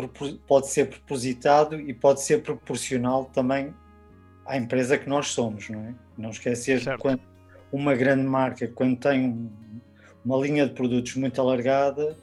pode 0.47 0.67
ser 0.67 0.89
propositado 0.89 1.79
e 1.79 1.93
pode 1.93 2.21
ser 2.21 2.41
proporcional 2.41 3.25
também 3.25 3.73
à 4.45 4.57
empresa 4.57 4.97
que 4.97 5.07
nós 5.07 5.27
somos, 5.27 5.69
não 5.69 5.79
é? 5.79 5.95
Não 6.17 6.29
esquecer 6.29 6.83
que 6.83 6.97
quando 6.97 7.21
uma 7.71 7.95
grande 7.95 8.23
marca, 8.23 8.67
quando 8.67 8.97
tem 8.97 9.49
uma 10.23 10.37
linha 10.37 10.67
de 10.67 10.73
produtos 10.73 11.15
muito 11.15 11.39
alargada, 11.39 12.17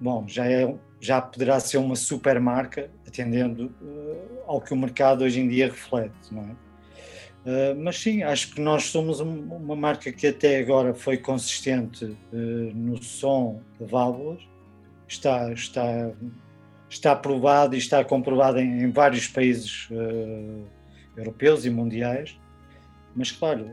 bom, 0.00 0.26
já 0.26 0.46
é 0.46 0.74
já 1.00 1.20
poderá 1.20 1.60
ser 1.60 1.78
uma 1.78 1.96
super 1.96 2.40
marca, 2.40 2.90
atendendo 3.06 3.66
uh, 3.80 4.42
ao 4.46 4.60
que 4.60 4.72
o 4.72 4.76
mercado 4.76 5.24
hoje 5.24 5.40
em 5.40 5.48
dia 5.48 5.66
reflete, 5.66 6.32
não 6.32 6.42
é? 6.42 6.68
Uh, 7.48 7.76
mas 7.82 7.98
sim, 7.98 8.22
acho 8.22 8.54
que 8.54 8.60
nós 8.60 8.84
somos 8.84 9.20
um, 9.20 9.40
uma 9.54 9.76
marca 9.76 10.12
que 10.12 10.26
até 10.26 10.58
agora 10.58 10.92
foi 10.92 11.16
consistente 11.16 12.04
uh, 12.04 12.36
no 12.74 13.02
som 13.02 13.62
de 13.78 13.86
válvulas, 13.86 14.42
está, 15.06 15.52
está, 15.52 16.10
está 16.90 17.12
aprovado 17.12 17.74
e 17.74 17.78
está 17.78 18.04
comprovado 18.04 18.58
em, 18.58 18.82
em 18.82 18.90
vários 18.90 19.28
países 19.28 19.88
europeus 21.16 21.64
e 21.64 21.70
mundiais, 21.70 22.38
mas 23.16 23.32
claro, 23.32 23.66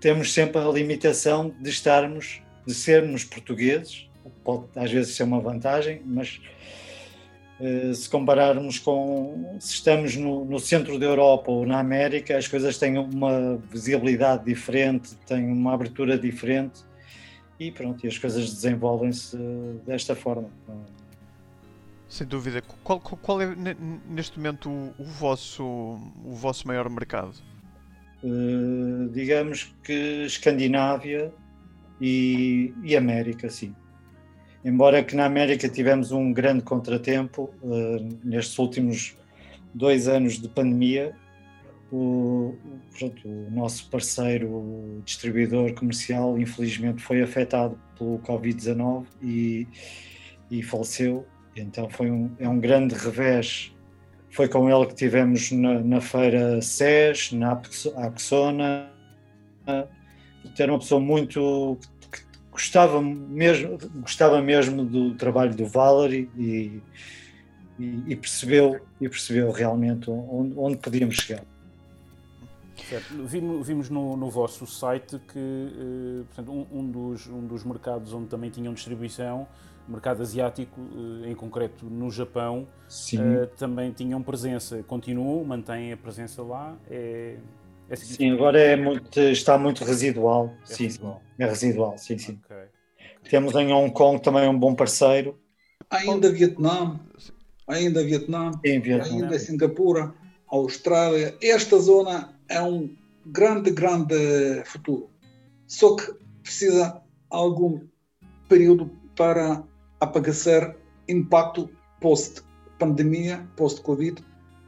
temos 0.00 0.32
sempre 0.34 0.60
a 0.60 0.68
limitação 0.68 1.54
de 1.60 1.70
estarmos, 1.70 2.42
de 2.66 2.74
sermos 2.74 3.24
portugueses, 3.24 4.07
pode 4.44 4.64
às 4.76 4.90
vezes 4.90 5.14
ser 5.14 5.24
uma 5.24 5.40
vantagem, 5.40 6.00
mas 6.04 6.40
uh, 7.60 7.94
se 7.94 8.08
compararmos 8.08 8.78
com 8.78 9.56
se 9.60 9.74
estamos 9.74 10.16
no, 10.16 10.44
no, 10.44 10.58
centro 10.58 10.98
da 10.98 11.06
Europa 11.06 11.50
ou 11.50 11.66
na 11.66 11.78
América, 11.78 12.36
as 12.36 12.48
coisas 12.48 12.78
têm 12.78 12.98
uma 12.98 13.56
visibilidade 13.70 14.44
diferente, 14.44 15.14
têm 15.26 15.46
uma 15.50 15.74
abertura 15.74 16.18
diferente 16.18 16.80
e 17.58 17.72
pronto, 17.72 18.04
e 18.04 18.08
as 18.08 18.16
coisas 18.16 18.52
desenvolvem-se 18.52 19.36
desta 19.84 20.14
forma. 20.14 20.48
Sem 22.08 22.26
dúvida. 22.26 22.62
Qual, 22.82 23.00
qual 23.00 23.42
é 23.42 23.54
neste 24.08 24.38
momento 24.38 24.70
o, 24.70 24.94
o, 24.98 25.04
vosso, 25.04 25.64
o 25.64 26.34
vosso 26.34 26.66
maior 26.66 26.88
mercado? 26.88 27.34
Uh, 28.22 29.08
digamos 29.10 29.74
que 29.84 30.24
Escandinávia 30.24 31.32
e, 32.00 32.72
e, 32.82 32.96
América, 32.96 33.50
sim. 33.50 33.74
Embora 34.68 35.02
que 35.02 35.16
na 35.16 35.24
América 35.24 35.66
tivemos 35.68 36.12
um 36.12 36.30
grande 36.30 36.62
contratempo 36.62 37.50
uh, 37.62 38.18
nestes 38.22 38.58
últimos 38.58 39.16
dois 39.72 40.06
anos 40.06 40.38
de 40.38 40.46
pandemia, 40.48 41.16
o, 41.90 42.54
pronto, 42.98 43.26
o 43.26 43.50
nosso 43.50 43.88
parceiro 43.88 45.00
distribuidor 45.06 45.72
comercial 45.72 46.38
infelizmente 46.38 47.02
foi 47.02 47.22
afetado 47.22 47.80
pelo 47.96 48.18
Covid-19 48.18 49.06
e, 49.22 49.66
e 50.50 50.62
faleceu 50.62 51.24
então 51.56 51.88
foi 51.88 52.10
um, 52.10 52.30
é 52.38 52.48
um 52.48 52.60
grande 52.60 52.94
revés. 52.94 53.74
Foi 54.30 54.48
com 54.48 54.68
ele 54.68 54.86
que 54.86 54.94
tivemos 54.94 55.50
na, 55.50 55.80
na 55.80 56.00
feira 56.00 56.60
SES, 56.60 57.32
na 57.32 57.60
Axona. 57.96 58.90
Era 59.66 60.72
uma 60.72 60.78
pessoa 60.78 61.00
muito 61.00 61.78
gostava 62.58 63.00
mesmo, 63.00 63.78
gostava 64.00 64.42
mesmo 64.42 64.84
do 64.84 65.14
trabalho 65.14 65.54
do 65.54 65.64
Valerie 65.64 66.28
e, 66.36 66.82
e, 67.78 68.04
e 68.08 68.16
percebeu, 68.16 68.80
e 69.00 69.08
percebeu 69.08 69.52
realmente 69.52 70.10
onde, 70.10 70.54
onde 70.58 70.76
podíamos 70.76 71.14
chegar. 71.14 71.44
Certo. 72.88 73.24
Vimos, 73.24 73.66
vimos 73.66 73.90
no, 73.90 74.16
no, 74.16 74.30
vosso 74.30 74.66
site 74.66 75.20
que 75.32 75.38
uh, 75.38 76.24
portanto, 76.24 76.50
um, 76.50 76.66
um, 76.80 76.90
dos, 76.90 77.26
um 77.28 77.46
dos 77.46 77.62
mercados 77.62 78.12
onde 78.12 78.26
também 78.26 78.50
tinham 78.50 78.72
distribuição 78.72 79.46
mercado 79.88 80.20
asiático, 80.20 80.78
eh, 81.24 81.30
em 81.30 81.34
concreto 81.34 81.86
no 81.86 82.10
Japão, 82.10 82.66
uh, 83.14 83.46
também 83.56 83.90
tinham 83.90 84.22
presença, 84.22 84.82
continuam, 84.82 85.42
mantêm 85.44 85.92
a 85.92 85.96
presença 85.96 86.42
lá. 86.42 86.76
É, 86.90 87.38
é 87.90 87.96
sim, 87.96 88.32
agora 88.32 88.60
é 88.60 88.76
muito, 88.76 89.18
está 89.20 89.56
muito 89.56 89.84
residual. 89.84 90.54
É 90.62 90.74
sim, 90.74 90.84
residual. 90.84 91.22
é 91.38 91.46
residual, 91.46 91.98
sim, 91.98 92.18
sim. 92.18 92.40
Okay. 92.44 92.66
Temos 93.30 93.54
em 93.54 93.72
Hong 93.72 93.92
Kong 93.92 94.22
também 94.22 94.48
um 94.48 94.58
bom 94.58 94.74
parceiro. 94.74 95.38
Ainda 95.90 96.30
Vietnã, 96.30 97.00
ainda 97.66 98.02
Vietnã, 98.04 98.52
Vietnã, 98.62 99.02
ainda 99.04 99.38
Singapura, 99.38 100.14
Austrália. 100.46 101.36
Esta 101.42 101.78
zona 101.78 102.34
é 102.48 102.60
um 102.60 102.94
grande, 103.26 103.70
grande 103.70 104.62
futuro. 104.64 105.10
Só 105.66 105.96
que 105.96 106.12
precisa 106.42 107.02
algum 107.30 107.80
período 108.48 108.90
para 109.16 109.62
apagar 110.00 110.76
impacto 111.08 111.70
post-pandemia, 112.00 113.46
post-Covid, 113.56 114.22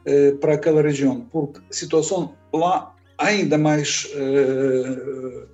eh, 0.05 0.33
para 0.33 0.55
aquela 0.55 0.83
região, 0.83 1.27
porque 1.31 1.61
a 1.71 1.73
situação 1.73 2.35
lá 2.53 2.95
ainda 3.21 3.59
mais 3.59 4.11
eh, 4.15 5.47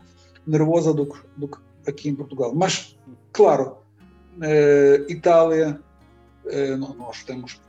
nervosa 0.46 0.94
do 0.94 1.06
que, 1.06 1.18
do 1.36 1.48
que, 1.48 1.58
aqui 1.86 2.08
em 2.08 2.14
Portugal. 2.14 2.54
Mas, 2.54 2.96
claro, 3.32 3.78
eh, 4.40 5.04
Itália, 5.08 5.80
eh, 6.46 6.76
nós 6.76 7.24
temos 7.24 7.60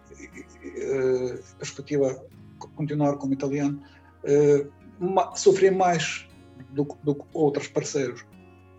eh, 0.63 1.39
perspectiva 1.57 2.23
continuar 2.75 3.17
como 3.17 3.33
italiano, 3.33 3.81
eh, 4.23 4.65
sofrer 5.35 5.71
mais 5.71 6.27
do, 6.69 6.87
do 7.03 7.15
que 7.15 7.25
outros 7.33 7.67
parceiros. 7.67 8.25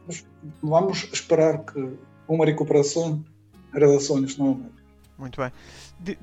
Mas 0.07 0.25
vamos 0.63 1.09
esperar 1.13 1.65
que 1.65 1.99
uma 2.29 2.45
recuperação 2.45 3.25
relações 3.73 4.37
novamente. 4.37 4.79
Muito 5.19 5.41
bem. 5.41 5.53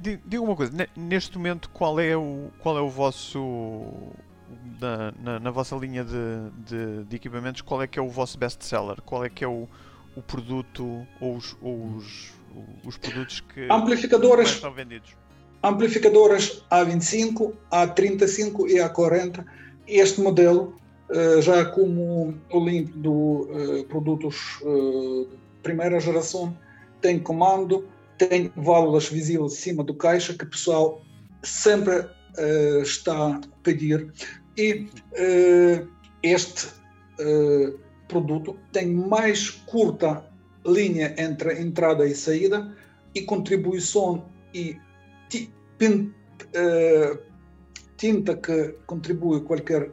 Diga 0.02 0.42
uma 0.42 0.56
coisa, 0.56 0.72
neste 0.96 1.38
momento 1.38 1.70
qual 1.70 2.00
é 2.00 2.16
o, 2.16 2.50
qual 2.60 2.78
é 2.78 2.82
o 2.82 2.88
vosso 2.88 4.14
na, 4.80 5.14
na, 5.22 5.40
na 5.40 5.52
vossa 5.52 5.76
linha 5.76 6.04
de, 6.04 6.50
de, 6.66 7.04
de, 7.06 7.16
equipamentos, 7.16 7.62
qual 7.62 7.82
é 7.82 7.88
que 7.88 8.00
é 8.00 8.02
o 8.02 8.10
vosso 8.10 8.38
best 8.38 8.64
seller? 8.64 9.02
Qual 9.02 9.24
é 9.24 9.30
que 9.30 9.44
é 9.44 9.48
o, 9.48 9.68
o 10.16 10.22
produto 10.22 11.06
ou 11.20 11.36
os, 11.36 11.56
ou 11.62 11.96
os, 11.96 12.34
os 12.84 12.98
produtos 12.98 13.42
que 13.42 13.68
amplificadores 13.70 14.50
estão 14.50 14.74
vendidos? 14.74 15.16
Amplificadoras 15.64 16.64
A25, 16.72 17.54
A35 17.72 18.70
e 18.70 18.76
A40. 18.76 19.44
Este 19.88 20.22
modelo, 20.22 20.76
eh, 21.10 21.42
já 21.42 21.66
como 21.66 22.36
o 22.52 22.60
link 22.60 22.92
do 22.92 23.48
eh, 23.52 23.84
produtos 23.86 24.60
eh, 24.62 25.28
primeira 25.64 26.00
geração 26.00 26.56
tem 27.02 27.20
comando, 27.20 27.88
tem 28.18 28.52
válvulas 28.56 29.08
visíveis 29.08 29.54
em 29.54 29.56
cima 29.56 29.84
do 29.84 29.94
caixa 29.96 30.34
que 30.34 30.44
o 30.44 30.50
pessoal 30.50 31.02
sempre 31.44 32.00
uh, 32.00 32.82
está 32.82 33.36
a 33.36 33.42
pedir. 33.64 34.12
E 34.58 34.88
uh, 35.14 35.88
este 36.24 36.68
uh, 37.20 37.78
produto 38.08 38.58
tem 38.72 38.88
mais 38.88 39.50
curta 39.50 40.26
linha 40.66 41.14
entre 41.18 41.60
entrada 41.62 42.06
e 42.08 42.16
saída 42.16 42.76
e 43.14 43.22
contribuição 43.22 44.26
e 44.54 44.78
tinta 47.98 48.36
que 48.36 48.76
contribui 48.86 49.42
qualquer 49.42 49.92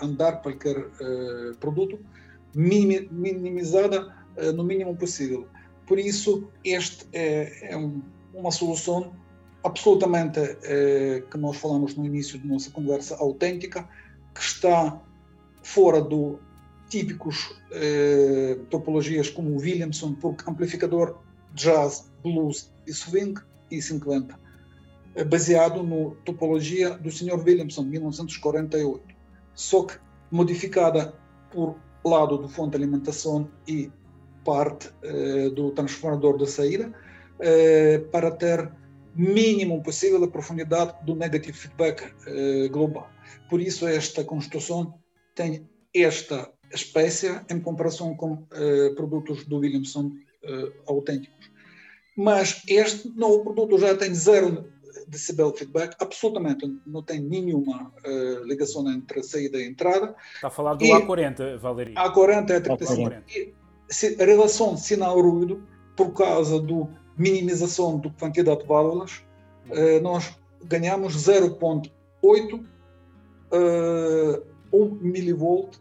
andar, 0.00 0.40
qualquer 0.42 0.76
produto, 1.58 1.98
minimizada 2.54 4.14
no 4.54 4.62
mínimo 4.62 4.94
possível. 4.96 5.48
Por 5.86 5.98
isso, 5.98 6.48
este 6.64 7.06
é, 7.12 7.72
é 7.72 7.76
um, 7.76 8.00
uma 8.32 8.52
solução 8.52 9.12
absolutamente 9.62 10.40
é, 10.62 11.22
que 11.30 11.36
nós 11.36 11.56
falamos 11.56 11.94
no 11.94 12.04
início 12.04 12.38
da 12.38 12.46
nossa 12.46 12.70
conversa 12.70 13.16
autêntica, 13.16 13.88
que 14.34 14.40
está 14.40 15.00
fora 15.62 16.00
do 16.00 16.38
típicos 16.88 17.54
é, 17.72 18.58
topologias 18.68 19.30
como 19.30 19.56
Williamson, 19.56 20.14
porque 20.14 20.48
amplificador 20.48 21.18
jazz, 21.54 22.10
blues 22.22 22.72
e 22.86 22.92
swing 22.92 23.40
e 23.70 23.80
50, 23.80 24.38
é 25.14 25.24
baseado 25.24 25.82
na 25.82 26.10
topologia 26.24 26.90
do 26.90 27.10
Sr. 27.10 27.38
Williamson, 27.44 27.82
1948, 27.82 29.02
só 29.54 29.84
que 29.84 29.94
modificada 30.30 31.14
por 31.50 31.76
lado 32.04 32.38
do 32.38 32.48
fonte 32.48 32.70
de 32.70 32.76
alimentação 32.76 33.48
e 33.66 33.90
parte 34.44 34.90
eh, 35.02 35.50
do 35.50 35.70
transformador 35.72 36.38
de 36.38 36.46
saída 36.46 36.92
eh, 37.40 37.98
para 38.10 38.30
ter 38.30 38.70
mínimo 39.14 39.82
possível 39.82 40.22
a 40.22 40.28
profundidade 40.28 40.94
do 41.04 41.14
negative 41.14 41.56
feedback 41.56 42.12
eh, 42.26 42.68
global. 42.68 43.08
Por 43.48 43.60
isso 43.60 43.86
esta 43.86 44.24
construção 44.24 44.94
tem 45.34 45.68
esta 45.94 46.50
espécie 46.72 47.40
em 47.50 47.60
comparação 47.60 48.14
com 48.14 48.46
produtos 48.94 49.44
do 49.44 49.58
Williamson 49.58 50.12
autênticos. 50.86 51.50
Mas 52.16 52.62
este 52.68 53.08
novo 53.16 53.42
produto 53.42 53.76
já 53.78 53.96
tem 53.96 54.14
zero 54.14 54.70
decibel 55.08 55.52
feedback, 55.52 55.96
absolutamente 56.00 56.66
não 56.86 57.02
tem 57.02 57.20
nenhuma 57.20 57.92
uh, 58.04 58.44
ligação 58.44 58.88
entre 58.90 59.22
saída 59.22 59.58
e 59.58 59.66
entrada. 59.66 60.14
Está 60.34 60.48
a 60.48 60.50
falar 60.50 60.74
do 60.74 60.84
e 60.84 60.90
A40, 60.90 61.58
Valeria. 61.58 61.94
A40 61.94 62.50
é 62.50 62.60
35. 62.60 63.10
A40 63.10 63.52
a 64.20 64.24
relação 64.24 64.76
sinal-ruído, 64.76 65.66
por 65.96 66.12
causa 66.12 66.60
da 66.60 66.88
minimização 67.16 67.98
da 67.98 68.10
quantidade 68.10 68.60
de 68.60 68.66
válvulas, 68.66 69.22
eh, 69.70 70.00
nós 70.00 70.36
ganhamos 70.64 71.16
0.8 71.16 71.90
uh, 73.52 74.42
1 74.72 74.94
milivolt 75.00 75.76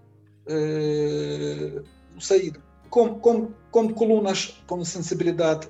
uh, 0.47 1.83
saída. 2.19 2.61
Com, 2.89 3.19
com, 3.19 3.51
com 3.71 3.93
colunas 3.93 4.61
com 4.65 4.83
sensibilidade 4.83 5.67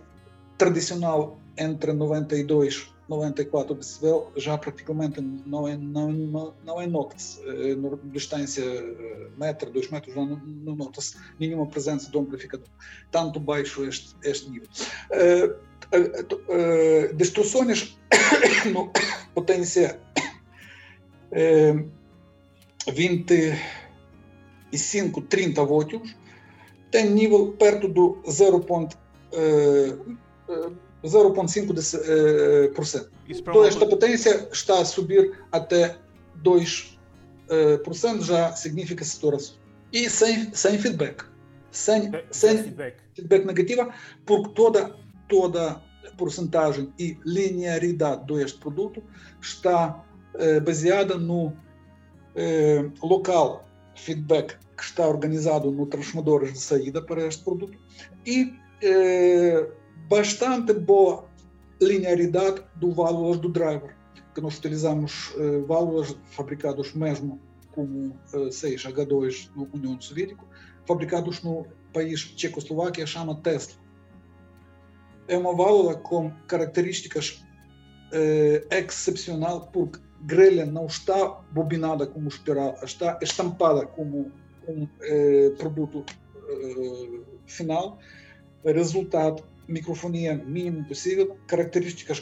tradicional 0.57 1.38
entre 1.57 1.91
92 1.91 2.93
94 3.10 3.76
decibel 3.76 4.32
já 4.36 4.57
praticamente 4.57 5.20
não 5.20 5.68
é, 5.68 5.76
não, 5.76 6.53
não, 6.64 6.80
é 6.80 6.88
nota-se. 6.88 7.41
Eh, 7.41 7.76
distância 8.05 8.64
eh, 8.64 9.28
metro, 9.38 9.70
dois 9.72 9.89
metros, 9.89 10.16
não, 10.16 10.28
não 10.28 10.76
nota-se 10.76 11.18
nenhuma 11.39 11.66
presença 11.68 12.12
do 12.12 12.20
amplificador. 12.20 12.68
Tanto 13.12 13.39
baixo 13.39 13.84
este, 13.84 14.16
este 14.24 14.51
nível. 14.51 14.70
Uh, 15.12 15.55
uh, 15.95 15.99
uh, 16.53 17.12
distorções 17.16 17.97
no 18.72 18.91
potência 19.34 19.99
uh, 21.32 21.89
25, 22.93 25.22
30 25.24 25.66
volts 25.66 26.16
tem 26.91 27.10
nível 27.10 27.53
perto 27.53 27.88
do 27.88 28.22
0.5 31.04 31.74
0,5%. 31.74 33.10
Toda 33.43 33.68
esta 33.68 33.86
potência 33.86 34.50
está 34.52 34.80
a 34.80 34.86
subir 34.86 35.39
até 35.52 35.97
2%, 36.43 36.97
já 38.22 38.52
significa 38.54 39.04
saturação. 39.06 39.56
E 39.91 40.10
sem, 40.10 40.54
sem 40.54 40.78
feedback. 40.78 41.26
sem, 41.72 42.12
sem 42.32 42.64
feedback. 42.64 42.97
feedback 43.16 43.45
negativa, 43.45 43.93
porque 44.26 44.50
toda, 44.54 44.95
toda 45.28 45.82
porcentagem 46.18 46.93
e 47.00 47.18
linearidade 47.26 48.26
deste 48.26 48.60
produto 48.60 49.02
está 49.41 50.04
eh, 50.36 50.60
baseada 50.60 51.18
no 51.18 51.54
eh, 52.36 52.89
local 53.02 53.68
feedback 53.95 54.58
que 54.78 54.84
está 54.84 55.08
organizado 55.08 55.72
no 55.72 55.86
transformador 55.86 56.52
de 56.52 56.60
saída 56.60 57.02
para 57.02 57.26
este 57.26 57.43
produto 57.43 57.78
e 58.26 58.54
eh, 58.82 59.68
bastante 60.10 60.74
boa 60.74 61.30
linearidade 61.80 62.64
do 62.76 62.91
valor 62.91 63.38
do 63.38 63.47
driver, 63.47 63.95
que 64.34 64.41
nós 64.41 64.57
utilizamos 64.57 65.34
eh, 65.38 65.60
válvulas 65.68 66.18
fabricados 66.32 66.93
mesmo 66.93 67.39
como 67.72 68.20
eh, 68.34 68.49
6H2 68.49 69.51
no 69.55 69.70
União 69.72 70.01
Soviética, 70.01 70.43
fabricados 70.86 71.41
no 71.43 71.66
país 71.93 72.22
Tchecoslováquia, 72.36 73.05
chama 73.05 73.36
Tesla. 73.36 73.76
É 75.28 75.38
uma 75.38 75.55
válvula 75.55 75.95
com 75.95 76.32
características 76.47 77.45
eh, 78.12 78.66
excepcional 78.72 79.70
porque 79.72 79.99
grelha 80.22 80.66
não 80.66 80.88
está 80.88 81.39
bobinada 81.51 82.07
como 82.07 82.28
espiral, 82.28 82.76
está 82.84 83.20
estampada 83.22 83.86
como 83.86 84.32
um 84.68 84.88
eh, 85.01 85.53
produto 85.57 86.03
eh, 86.49 87.22
final. 87.45 87.99
Resultado, 88.66 89.43
microfonia 89.70 90.36
mínimo 90.36 90.86
possível, 90.86 91.38
características 91.47 92.22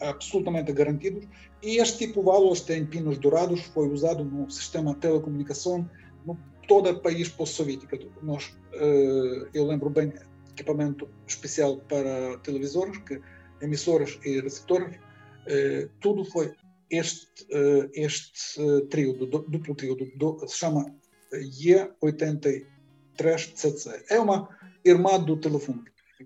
absolutamente 0.00 0.72
garantidas. 0.72 1.24
E 1.62 1.78
este 1.78 2.06
tipo 2.06 2.20
de 2.20 2.26
válvulas 2.26 2.60
tem 2.60 2.84
pinos 2.84 3.18
dourados, 3.18 3.62
foi 3.62 3.88
usado 3.88 4.24
no 4.24 4.50
sistema 4.50 4.94
de 4.94 5.00
telecomunicação 5.00 5.88
no 6.26 6.36
todo 6.66 6.90
o 6.90 7.00
país 7.00 7.28
pós-soviético. 7.28 7.96
Nós, 8.22 8.54
eh, 8.74 9.48
eu 9.54 9.66
lembro 9.66 9.88
bem, 9.88 10.12
equipamento 10.50 11.08
especial 11.26 11.78
para 11.88 12.36
televisores, 12.38 12.98
que 12.98 13.20
emissoras 13.62 14.18
e 14.24 14.40
receptores, 14.40 14.98
eh, 15.46 15.88
tudo 16.00 16.24
foi 16.24 16.52
este, 16.90 17.46
eh, 17.50 17.88
este 17.94 18.60
eh, 18.60 18.80
trio, 18.88 19.12
do, 19.14 19.26
duplo 19.26 19.74
trio, 19.74 19.94
do, 19.94 20.06
do, 20.16 20.48
se 20.48 20.56
chama 20.56 20.86
E83CC. 21.32 24.04
É 24.10 24.18
uma 24.18 24.48
irmã 24.84 25.20
do 25.20 25.36
telefone, 25.36 25.84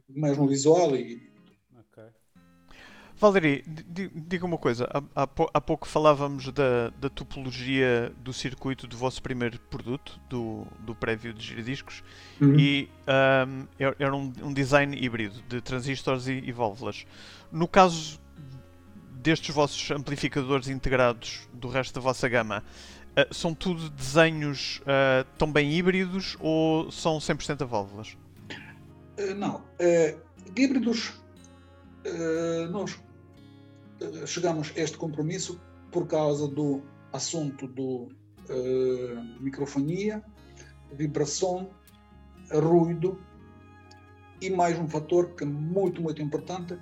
mais 0.09 0.36
no 0.38 0.47
visual 0.47 0.97
e 0.97 1.32
Valerie, 3.22 3.62
diga 4.26 4.45
uma 4.45 4.59
coisa. 4.59 4.88
Há, 5.14 5.28
há, 5.55 5.61
pouco 5.61 5.86
falávamos 5.86 6.51
da, 6.51 6.90
da, 7.01 7.09
topologia 7.09 8.12
do 8.18 8.32
circuito 8.32 8.88
do 8.88 8.97
vosso 8.97 9.22
primeiro 9.22 9.61
produto, 9.61 10.20
do, 10.28 10.66
do 10.80 10.93
prévio 10.93 11.32
de 11.32 11.47
giradiscos, 11.47 12.03
uhum. 12.40 12.59
e 12.59 12.90
um, 13.47 13.93
era 13.97 14.16
um, 14.16 14.32
um, 14.43 14.53
design 14.53 14.97
híbrido 15.01 15.40
de 15.49 15.61
transistores 15.61 16.26
e, 16.26 16.32
e 16.32 16.51
válvulas. 16.51 17.07
No 17.53 17.68
caso 17.68 18.20
destes 19.12 19.55
vossos 19.55 19.88
amplificadores 19.93 20.66
integrados 20.66 21.49
do 21.53 21.68
resto 21.68 21.95
da 21.95 22.01
vossa 22.01 22.28
gama, 22.28 22.64
uh, 23.16 23.32
são 23.32 23.55
tudo 23.55 23.88
desenhos 23.88 24.80
uh, 24.80 25.24
também 25.38 25.72
híbridos 25.72 26.36
ou 26.40 26.90
são 26.90 27.18
100% 27.18 27.62
a 27.62 27.64
válvulas? 27.66 28.16
Uh, 29.22 29.34
não. 29.34 29.62
híbridos, 30.56 31.20
nós 32.70 32.98
chegamos 34.26 34.72
a 34.76 34.80
este 34.80 34.96
compromisso 34.96 35.60
por 35.92 36.06
causa 36.06 36.48
do 36.48 36.82
assunto 37.12 37.68
do 37.68 38.08
microfonia, 39.40 40.22
vibração, 40.92 41.70
ruído 42.50 43.18
e 44.40 44.50
mais 44.50 44.78
um 44.78 44.88
fator 44.88 45.30
que 45.36 45.44
é 45.44 45.46
muito, 45.46 46.02
muito 46.02 46.20
importante, 46.20 46.76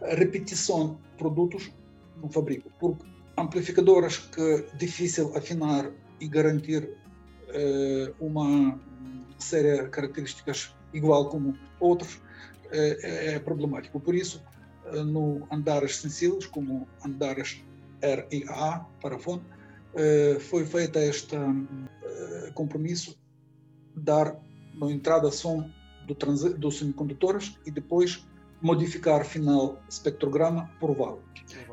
repetição 0.00 0.94
de 0.94 1.16
produtos 1.18 1.72
no 2.22 2.28
fabrico, 2.28 2.70
porque 2.78 3.04
amplificadoras 3.36 4.18
que 4.18 4.40
é 4.40 4.76
difícil 4.76 5.36
afinar 5.36 5.90
e 6.20 6.28
garantir 6.28 6.88
eh, 7.48 8.12
uma 8.20 8.78
série 9.38 9.82
de 9.82 9.88
características 9.88 10.74
igual 10.92 11.28
como 11.28 11.56
outros 11.80 12.20
eh, 12.70 13.34
é 13.34 13.38
problemático. 13.38 14.00
Por 14.00 14.14
isso, 14.14 14.42
eh, 14.86 15.02
no 15.02 15.46
andares 15.50 15.96
sensíveis, 15.96 16.46
como 16.46 16.86
andares 17.04 17.64
R 18.02 18.26
e 18.30 18.44
A 18.48 18.86
para 19.02 19.18
fone, 19.18 19.42
foi 20.38 20.64
feita 20.64 21.00
este 21.00 21.36
compromisso 22.54 23.18
dar 23.96 24.40
na 24.74 24.90
entrada 24.90 25.32
som 25.32 25.68
do 26.06 26.14
dos 26.58 26.78
semicondutores 26.78 27.58
e 27.66 27.70
depois 27.70 28.24
modificar 28.60 29.24
final 29.24 29.80
espectrograma 29.88 30.70
por 30.78 30.94
válvula. 30.94 31.22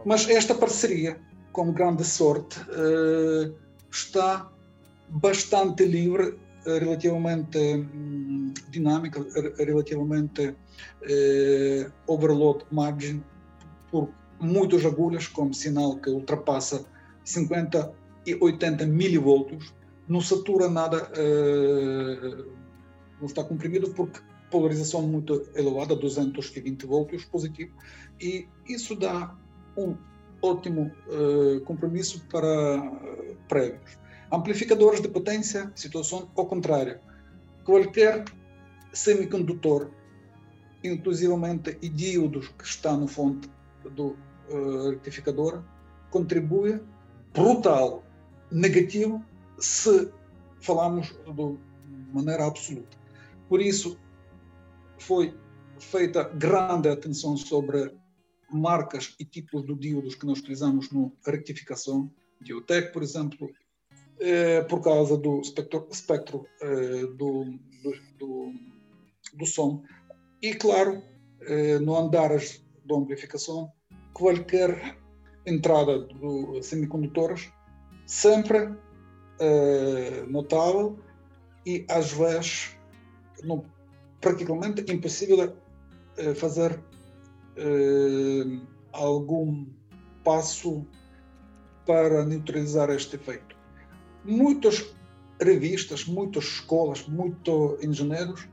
Mas 0.06 0.28
esta 0.30 0.56
parceria, 0.56 1.20
com 1.52 1.72
grande 1.74 2.04
sorte, 2.04 2.60
eh, 2.70 3.52
está 3.92 4.50
bastante 5.10 5.86
livre, 5.86 6.28
eh, 6.30 6.47
relativamente 6.80 7.58
hum, 7.58 8.54
dinâmica, 8.70 9.26
relativamente 9.58 10.56
eh, 11.04 11.92
overload 12.08 12.66
margin, 12.72 13.24
por 13.92 14.10
muitas 14.40 14.86
agulhas, 14.86 15.28
como 15.28 15.54
sinal 15.54 15.98
que 15.98 16.10
ultrapassa 16.10 16.86
50 17.24 17.92
e 18.26 18.36
80 18.36 18.86
milivolts, 18.86 19.74
não 20.08 20.22
satura 20.22 20.70
nada, 20.70 21.10
não 23.20 23.26
está 23.26 23.44
comprimido 23.44 23.90
porque 23.94 24.20
polarização 24.50 25.02
muito 25.02 25.48
elevada, 25.56 25.96
220 25.96 26.86
volts 26.86 27.26
positivo, 27.26 27.72
e 28.20 28.48
isso 28.68 28.96
dá 28.96 29.36
um 29.78 29.96
ótimo 30.42 30.92
uh, 31.08 31.62
compromisso 31.62 32.26
para 32.32 32.48
uh, 32.48 33.38
prévios. 33.48 33.98
Amplificadores 34.32 35.02
de 35.02 35.08
potência, 35.08 35.72
situação 35.76 36.30
ao 36.36 36.46
contrário. 36.46 37.00
Qualquer 37.64 38.26
semicondutor, 38.94 39.92
inclusivamente 40.84 41.78
e 41.82 41.90
diodos 41.90 42.50
que 42.50 42.66
está 42.66 42.96
no 42.96 43.08
fonte 43.08 43.50
do 43.92 44.18
uh, 44.50 44.90
rectificador, 44.92 45.64
contribui 46.10 46.82
brutal, 47.34 48.04
negativo, 48.52 49.24
se 49.60 50.12
falamos 50.60 51.08
de 51.26 51.60
maneira 52.14 52.46
absoluta. 52.46 52.98
Por 53.48 53.62
isso, 53.62 53.98
foi 54.98 55.38
feita 55.80 56.24
grande 56.24 56.90
atenção 56.90 57.38
sobre 57.38 57.94
marcas 58.52 59.16
e 59.20 59.26
tipos 59.26 59.66
de 59.66 59.76
diodos 59.76 60.16
que 60.16 60.26
nós 60.26 60.40
utilizamos 60.40 60.92
na 60.92 61.10
rectificação, 61.26 62.12
Diotec, 62.42 62.94
por 62.94 63.04
exemplo, 63.04 63.50
eh, 64.20 64.62
por 64.64 64.82
causa 64.82 65.16
do 65.16 65.42
espectro, 65.42 65.88
espectro 65.92 66.48
eh, 66.62 67.06
do, 67.18 67.46
do, 68.18 68.52
do, 69.36 69.46
som. 69.46 69.84
E, 70.42 70.56
claro, 70.56 71.04
eh, 71.42 71.78
no 71.80 71.96
andares 71.96 72.66
da 72.86 72.96
amplificação, 72.96 73.72
qualquer 74.14 74.98
entrada 75.46 76.00
de 76.00 76.64
semicondutores 76.64 77.52
sempre 78.06 78.76
notável 80.30 80.98
e, 81.64 81.86
às 81.90 82.12
vezes, 82.12 82.76
praticamente 84.20 84.92
impossível 84.92 85.56
fazer 86.36 86.82
algum 88.92 89.68
passo 90.24 90.88
para 91.86 92.26
neutralizar 92.26 92.90
este 92.90 93.16
efeito. 93.16 93.57
Muitas 94.28 94.86
revistas, 95.40 96.06
muitas 96.06 96.44
escolas, 96.44 97.08
muitos 97.08 97.82
engenheiros 97.82 98.46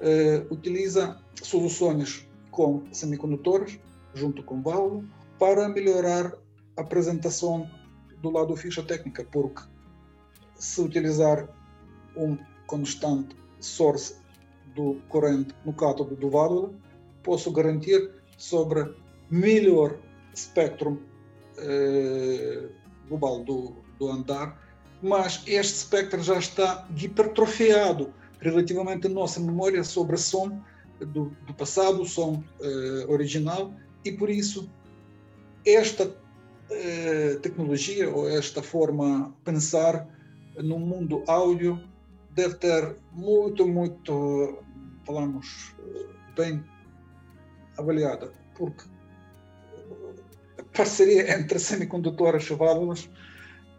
eh, 0.00 0.46
utilizam 0.50 1.14
soluções 1.42 2.26
com 2.50 2.82
semicondutores, 2.90 3.78
junto 4.14 4.42
com 4.42 4.62
válvula, 4.62 5.04
para 5.38 5.68
melhorar 5.68 6.32
a 6.74 6.80
apresentação 6.80 7.70
do 8.22 8.30
lado 8.30 8.56
ficha 8.56 8.82
técnica, 8.82 9.22
porque 9.30 9.62
se 10.54 10.80
utilizar 10.80 11.48
um 12.16 12.38
constante 12.66 13.36
source 13.60 14.16
do 14.74 15.02
corrente 15.10 15.54
no 15.66 15.74
cátodo 15.74 16.16
do 16.16 16.30
válvula, 16.30 16.72
posso 17.22 17.52
garantir 17.52 18.10
sobre 18.38 18.94
melhor 19.30 19.98
espectro 20.32 21.02
eh, 21.58 22.68
global 23.06 23.44
do, 23.44 23.74
do 23.98 24.08
andar, 24.08 24.69
mas 25.02 25.42
este 25.46 25.76
espectro 25.76 26.22
já 26.22 26.38
está 26.38 26.86
hipertrofiado 26.96 28.12
relativamente 28.40 29.06
à 29.06 29.10
nossa 29.10 29.40
memória 29.40 29.82
sobre 29.84 30.16
som 30.16 30.60
do, 30.98 31.32
do 31.46 31.54
passado, 31.54 32.04
som 32.04 32.42
eh, 32.60 33.06
original, 33.08 33.72
e 34.04 34.12
por 34.12 34.28
isso 34.28 34.70
esta 35.64 36.14
eh, 36.70 37.38
tecnologia 37.42 38.10
ou 38.10 38.28
esta 38.28 38.62
forma 38.62 39.28
de 39.28 39.44
pensar 39.44 40.06
no 40.62 40.78
mundo 40.78 41.22
áudio 41.26 41.80
deve 42.32 42.54
ter 42.54 42.96
muito, 43.12 43.66
muito, 43.66 44.62
falamos, 45.04 45.74
bem 46.36 46.62
avaliada, 47.78 48.32
porque 48.54 48.84
a 50.58 50.62
parceria 50.76 51.38
entre 51.38 51.58
semicondutoras 51.58 52.44
e 52.44 52.54
válvulas 52.54 53.08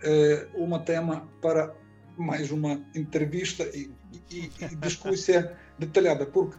é 0.03 0.47
uma 0.53 0.79
tema 0.79 1.27
para 1.41 1.75
mais 2.17 2.51
uma 2.51 2.83
entrevista 2.95 3.63
e, 3.75 3.91
e, 4.29 4.51
e 4.59 4.75
discussão 4.75 5.49
detalhada, 5.79 6.25
porque 6.25 6.57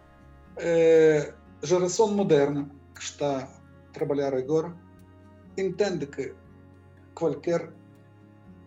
é, 0.56 1.32
a 1.62 1.66
geração 1.66 2.12
moderna 2.12 2.70
que 2.94 3.02
está 3.02 3.44
a 3.44 3.92
trabalhar 3.92 4.34
agora 4.34 4.74
entende 5.56 6.06
que 6.06 6.34
qualquer 7.14 7.72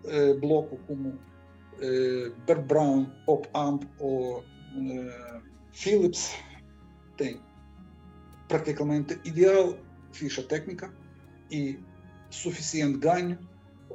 é, 0.06 0.34
bloco 0.36 0.78
como 0.88 1.20
é, 1.82 2.32
Bear 2.46 2.62
Brown, 2.62 3.06
Pop 3.26 3.50
Amp 3.54 3.84
ou 4.00 4.44
Philips 5.72 6.36
tem 7.18 7.42
praticamente 8.48 9.20
ideal 9.24 9.78
ficha 10.12 10.44
técnica 10.44 10.94
e 11.52 11.80
suficiente 12.30 12.98
ganho, 12.98 13.38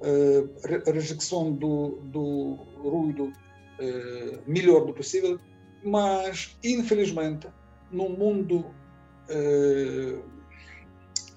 uh, 0.01 0.91
rejeição 0.93 1.53
do, 1.53 2.01
do 2.05 2.55
ruído 2.83 3.25
uh, 3.25 4.43
melhor 4.47 4.87
do 4.87 4.93
possível, 4.93 5.39
mas 5.85 6.57
infelizmente 6.63 7.49
no 7.91 8.09
mundo 8.09 8.67
uh, 9.29 10.23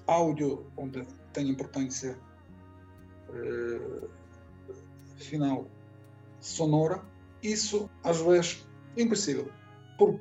áudio 0.06 0.66
onde 0.76 1.06
tem 1.32 1.48
importância 1.48 2.16
final 5.16 5.68
sonora, 6.40 7.02
isso 7.42 7.90
às 8.04 8.20
vezes 8.20 8.64
é 8.96 9.02
impossível. 9.02 9.50
Por 9.98 10.20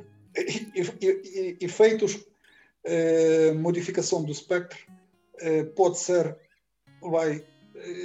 efeitos 1.60 2.26
eh, 2.86 3.54
modificação 3.54 4.24
do 4.24 4.32
espectro 4.32 4.78
eh, 5.40 5.64
pode 5.64 5.98
ser, 5.98 6.38
vai 7.02 7.38
eh, 7.38 7.44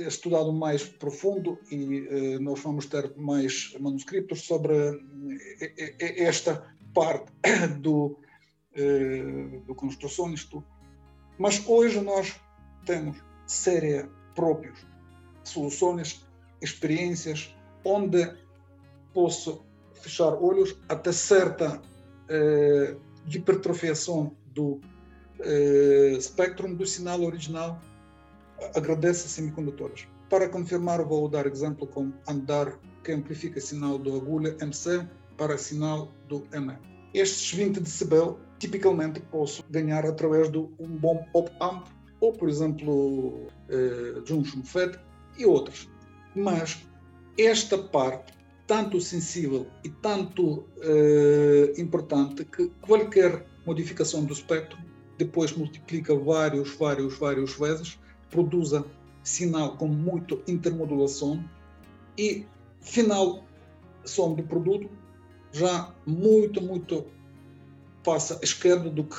estudado 0.06 0.52
mais 0.52 0.84
profundo 0.84 1.58
e 1.70 2.38
nós 2.40 2.60
vamos 2.60 2.86
ter 2.86 3.14
mais 3.16 3.76
manuscritos 3.78 4.42
sobre 4.42 4.74
esta 5.98 6.66
parte 6.94 7.30
do, 7.80 8.18
do 9.66 9.74
construção 9.74 10.32
isto. 10.32 10.64
Mas 11.38 11.62
hoje 11.66 12.00
nós 12.00 12.34
temos 12.84 13.16
série 13.46 14.08
próprios 14.34 14.86
soluções, 15.44 16.26
experiências 16.60 17.54
onde 17.84 18.32
posso 19.12 19.64
fechar 19.94 20.32
olhos 20.34 20.76
até 20.88 21.12
certa 21.12 21.80
eh, 22.28 22.96
hipertrofiação 23.26 24.36
do 24.54 24.80
eh, 25.40 26.14
espectro 26.16 26.72
do 26.74 26.86
sinal 26.86 27.22
original 27.22 27.80
agradece 28.74 29.28
semicondutores. 29.28 30.08
Para 30.28 30.48
confirmar, 30.48 31.02
vou 31.04 31.28
dar 31.28 31.46
exemplo 31.46 31.86
com 31.86 32.12
andar 32.28 32.78
que 33.02 33.12
amplifica 33.12 33.60
sinal 33.60 33.98
do 33.98 34.16
agulha 34.16 34.56
MC 34.60 35.06
para 35.36 35.56
sinal 35.56 36.12
do 36.28 36.46
ME. 36.52 36.76
Estes 37.14 37.52
20 37.54 37.80
decibel 37.80 38.38
tipicamente 38.58 39.20
posso 39.20 39.64
ganhar 39.70 40.04
através 40.04 40.50
de 40.50 40.58
um 40.58 40.88
bom 40.88 41.24
op-amp 41.32 41.86
ou, 42.20 42.32
por 42.32 42.48
exemplo, 42.48 43.46
eh, 43.70 44.20
Junction 44.26 44.62
FET 44.62 44.98
e 45.38 45.46
outros. 45.46 45.88
Mas 46.34 46.84
esta 47.38 47.78
parte, 47.78 48.34
tanto 48.66 49.00
sensível 49.00 49.66
e 49.84 49.88
tanto 49.88 50.66
eh, 50.82 51.72
importante, 51.78 52.44
que 52.44 52.68
qualquer 52.82 53.46
modificação 53.64 54.24
do 54.24 54.32
espectro, 54.32 54.78
depois 55.16 55.52
multiplica 55.56 56.14
vários, 56.14 56.74
vários, 56.76 57.16
vários 57.16 57.54
vezes, 57.54 57.98
produza 58.30 58.84
sinal 59.22 59.76
com 59.76 59.88
muito 59.88 60.42
intermodulação 60.46 61.42
e 62.16 62.46
final 62.80 63.44
som 64.04 64.34
do 64.34 64.42
produto 64.42 64.88
já 65.52 65.92
muito, 66.06 66.60
muito 66.60 67.06
passa 68.04 68.34
à 68.34 68.40
esquerda 68.42 68.88
do 68.90 69.04
que 69.04 69.16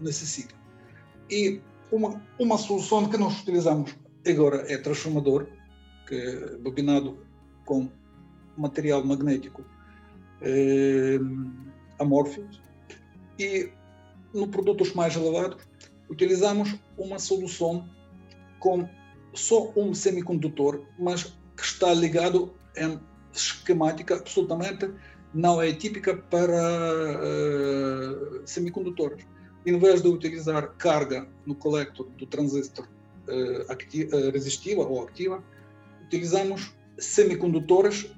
necessita. 0.00 0.54
E 1.30 1.60
uma, 1.90 2.22
uma 2.38 2.58
solução 2.58 3.08
que 3.08 3.16
nós 3.16 3.40
utilizamos 3.40 3.94
agora 4.26 4.64
é 4.72 4.76
transformador, 4.78 5.46
que 6.06 6.14
é 6.14 6.56
bobinado 6.58 7.26
com 7.64 7.88
material 8.56 9.04
magnético 9.04 9.64
eh, 10.42 11.18
amórfico, 11.98 12.48
e 13.38 13.70
no 14.34 14.48
produtos 14.48 14.92
mais 14.92 15.16
elevados, 15.16 15.58
utilizamos 16.08 16.76
uma 16.96 17.18
solução 17.18 17.88
com 18.60 18.88
só 19.34 19.72
um 19.76 19.92
semicondutor, 19.92 20.82
mas 20.98 21.24
que 21.56 21.64
está 21.64 21.92
ligado 21.92 22.54
em 22.76 23.00
esquemática 23.32 24.14
absolutamente 24.16 24.88
não 25.34 25.60
é 25.60 25.72
típica 25.72 26.16
para 26.16 26.62
uh, 27.18 28.42
semicondutores. 28.44 29.24
Em 29.66 29.78
vez 29.78 30.02
de 30.02 30.08
utilizar 30.08 30.74
carga 30.76 31.28
no 31.46 31.54
colector 31.54 32.08
do 32.16 32.26
transistor 32.26 32.86
uh, 33.28 34.30
resistiva 34.32 34.82
ou 34.82 35.06
ativa, 35.06 35.42
utilizamos 36.04 36.74
semicondutores 36.98 38.10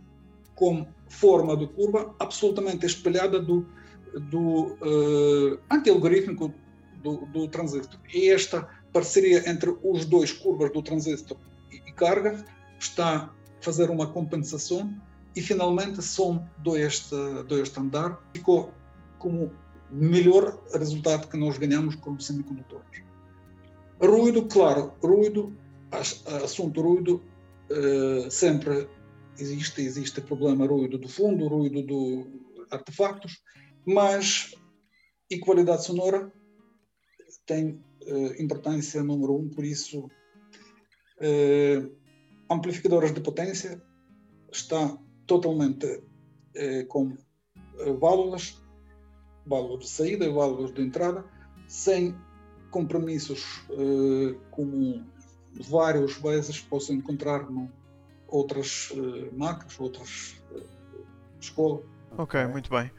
com 0.55 0.87
forma 1.09 1.57
de 1.57 1.67
curva 1.69 2.15
absolutamente 2.19 2.87
espelhada 2.87 3.41
do 3.41 3.67
do 4.31 4.77
uh, 4.83 5.59
anti-algorítmico 5.71 6.53
do, 7.03 7.27
do, 7.27 7.49
transistor. 7.49 7.99
E 8.13 8.31
esta 8.31 8.69
parceria 8.93 9.49
entre 9.49 9.75
os 9.83 10.05
dois 10.05 10.33
curvas 10.33 10.73
do 10.73 10.83
transistor 10.83 11.39
e, 11.71 11.93
carga 11.93 12.45
está 12.79 13.17
a 13.17 13.31
fazer 13.61 13.91
uma 13.91 14.07
compensação 14.07 14.95
e 15.35 15.41
finalmente 15.41 16.03
som 16.03 16.45
deste, 16.63 17.15
deste 17.49 17.79
andar 17.79 18.21
ficou 18.35 18.73
como 19.19 19.53
melhor 19.91 20.59
resultado 20.73 21.29
que 21.29 21.37
nós 21.37 21.59
ganhamos 21.59 21.95
como 21.97 22.21
semicondutores. 22.21 23.03
Ruído, 24.01 24.47
claro, 24.47 24.95
ruído, 25.03 25.57
assunto 26.43 26.81
ruído, 26.81 27.23
uh, 27.71 28.31
sempre 28.31 28.89
existe, 29.39 29.83
existe 29.83 30.21
problema 30.21 30.67
ruído 30.67 30.99
do 30.99 31.09
fundo, 31.09 31.47
ruído 31.47 31.83
do 31.83 32.27
artefactos, 32.71 33.43
mas 33.87 34.55
e 35.31 35.39
qualidade 35.39 35.85
sonora 35.85 36.33
tem 37.47 37.83
importância 38.39 39.03
número 39.03 39.37
um, 39.37 39.49
por 39.49 39.65
isso 39.65 40.07
uh, 41.21 41.97
amplificadores 42.51 43.13
de 43.13 43.21
potência 43.21 43.83
está 44.51 44.97
totalmente 45.27 45.87
uh, 45.87 46.87
com 46.89 47.17
válvulas, 47.99 48.63
válvulas 49.47 49.85
de 49.85 49.91
saída 49.91 50.25
e 50.25 50.33
válvulas 50.33 50.73
de 50.75 50.83
entrada, 50.83 51.25
sem 51.67 52.15
compromissos 52.71 53.65
como 54.51 55.05
vários 55.69 56.17
vezes 56.19 56.61
posso 56.61 56.93
encontrar 56.93 57.51
em 57.51 57.71
outras 58.29 58.93
marcas, 59.33 59.79
outras 59.81 60.43
escolas. 61.41 61.85
Ok, 62.17 62.47
muito 62.47 62.71
bem. 62.71 62.91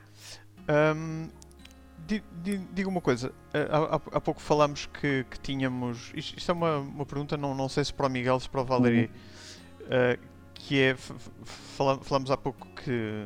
Um, 0.68 1.30
diga 2.06 2.89
uma 2.89 3.01
coisa, 3.01 3.32
há, 3.54 3.95
há, 3.95 4.22
pouco 4.22 4.41
falámos 4.41 4.86
que, 4.88 5.26
que 5.30 5.39
tínhamos. 5.39 6.12
Isto, 6.16 6.38
isto, 6.38 6.51
é 6.51 6.54
uma, 6.54 6.78
uma 6.78 7.06
pergunta, 7.06 7.38
não, 7.38 7.56
não 7.56 7.70
sei 7.70 7.86
se 7.86 7.93
para 7.93 8.08
o 8.08 8.10
Miguel, 8.10 8.39
se 8.39 8.49
para 8.49 8.62
o 8.62 8.66
Valerie, 8.66 9.10
uhum. 9.82 9.88
uh, 10.16 10.20
que 10.54 10.82
é. 10.82 10.95
Falámos 10.95 12.32
há 12.32 12.38
pouco 12.38 12.68
que 12.76 13.26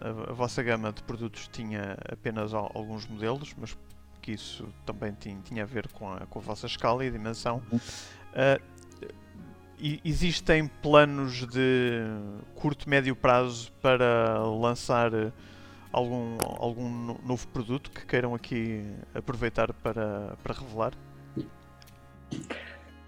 a, 0.00 0.30
a, 0.30 0.32
vossa 0.32 0.62
gama 0.62 0.92
de 0.92 1.02
produtos 1.02 1.48
tinha 1.48 1.96
apenas 2.10 2.54
alguns 2.54 3.06
modelos, 3.06 3.54
mas 3.58 3.76
que 4.20 4.32
isso 4.32 4.66
também 4.86 5.12
tinha, 5.12 5.38
tinha 5.44 5.62
a 5.64 5.66
ver 5.66 5.88
com 5.88 6.10
a, 6.10 6.20
com 6.20 6.38
a 6.38 6.42
vossa 6.42 6.66
escala 6.66 7.04
e 7.04 7.10
dimensão. 7.10 7.62
Uh, 7.70 8.74
existem 10.04 10.66
planos 10.66 11.46
de 11.46 12.00
curto, 12.54 12.88
médio 12.88 13.14
prazo 13.14 13.70
para 13.82 14.38
lançar 14.44 15.10
algum, 15.94 16.36
algum 16.58 17.16
novo 17.24 17.46
produto 17.48 17.90
que 17.90 18.04
queiram 18.04 18.34
aqui 18.34 18.84
aproveitar 19.14 19.72
para, 19.72 20.36
para 20.42 20.54
revelar? 20.54 20.92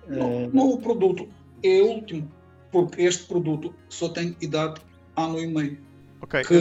No, 0.07 0.49
novo 0.51 0.79
produto 0.79 1.29
é 1.65 1.83
o 1.83 1.87
último, 1.87 2.31
porque 2.71 3.03
este 3.03 3.25
produto 3.27 3.75
só 3.89 4.09
tem 4.09 4.37
idade 4.41 4.81
ano 5.17 5.41
e 5.41 5.47
meio. 5.49 5.79
Ok, 6.21 6.45
que... 6.45 6.57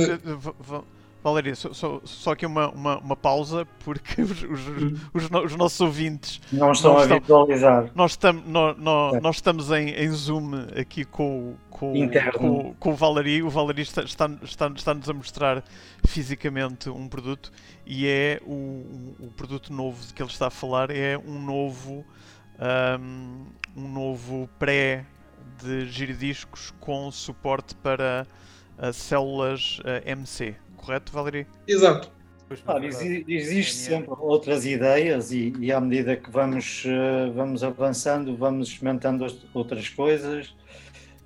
Valéria, 1.26 1.56
só, 1.56 1.74
só, 1.74 2.00
só 2.04 2.34
aqui 2.34 2.46
uma, 2.46 2.70
uma, 2.70 3.00
uma, 3.00 3.16
pausa, 3.16 3.66
porque 3.84 4.22
os, 4.22 4.44
os, 4.44 4.68
os, 5.12 5.24
os, 5.32 5.56
nossos 5.56 5.82
ouvintes 5.82 6.40
não 6.54 6.72
estão 6.72 7.00
a 7.00 7.06
visualizar. 7.18 7.90
Nós, 7.96 8.12
estamos, 8.12 8.46
nós, 8.46 8.78
nós, 8.78 9.16
é. 9.16 9.20
nós 9.20 9.36
estamos 9.38 9.72
em, 9.72 9.90
em 9.90 10.08
Zoom 10.12 10.52
aqui 10.80 11.04
com, 11.04 11.56
com, 11.72 11.94
com, 12.38 12.76
com, 12.76 12.90
o 12.92 12.94
Valéria. 12.94 13.44
O 13.44 13.50
Valéria 13.50 13.82
está, 13.82 14.04
está, 14.04 14.30
está, 14.44 14.68
está-nos 14.68 15.10
a 15.10 15.14
mostrar 15.14 15.64
fisicamente 16.06 16.92
um 16.92 17.08
produto 17.08 17.52
e 17.88 18.06
é 18.06 18.40
o, 18.46 19.16
o 19.20 19.34
produto 19.36 19.74
novo 19.74 20.06
de 20.06 20.14
que 20.14 20.22
ele 20.22 20.30
está 20.30 20.46
a 20.46 20.52
falar 20.52 20.92
é 20.92 21.18
um 21.18 21.42
novo, 21.42 22.06
um, 23.00 23.46
um 23.76 23.92
novo 23.92 24.48
pré 24.60 25.06
de 25.64 25.88
giradiscos 25.88 26.72
com 26.80 27.10
suporte 27.10 27.74
para 27.74 28.28
uh, 28.78 28.94
células 28.94 29.80
uh, 29.80 30.08
MC 30.08 30.56
correto, 30.86 31.12
Valerie? 31.12 31.48
Exato. 31.68 32.12
Claro, 32.64 32.86
existe 32.86 33.74
sempre 33.74 34.14
outras 34.20 34.68
ideias 34.68 35.32
e, 35.32 35.52
e, 35.60 35.72
à 35.72 35.82
medida 35.82 36.16
que 36.16 36.30
vamos, 36.30 36.86
uh, 36.86 37.34
vamos 37.34 37.64
avançando, 37.64 38.38
vamos 38.38 38.68
experimentando 38.68 39.26
outras 39.52 39.90
coisas, 39.90 40.56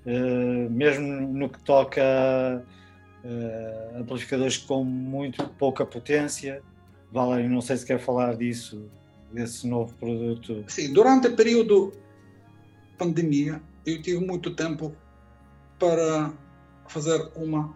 uh, 0.06 0.70
mesmo 0.70 1.06
no 1.06 1.50
que 1.50 1.62
toca 1.62 2.64
uh, 3.26 3.98
amplificadores 4.00 4.58
com 4.58 4.82
muito 4.86 5.46
pouca 5.60 5.86
potência. 5.86 6.62
Valerio, 7.12 7.50
não 7.50 7.60
sei 7.60 7.76
se 7.76 7.86
quer 7.86 8.00
falar 8.00 8.38
disso, 8.38 8.90
desse 9.34 9.68
novo 9.68 9.94
produto. 9.96 10.64
Sim, 10.70 10.94
durante 10.94 11.28
o 11.28 11.36
período 11.36 11.92
pandemia, 12.98 13.62
eu 13.86 14.02
tive 14.02 14.26
muito 14.26 14.56
tempo 14.56 14.96
para 15.78 16.32
fazer 16.88 17.30
uma 17.36 17.74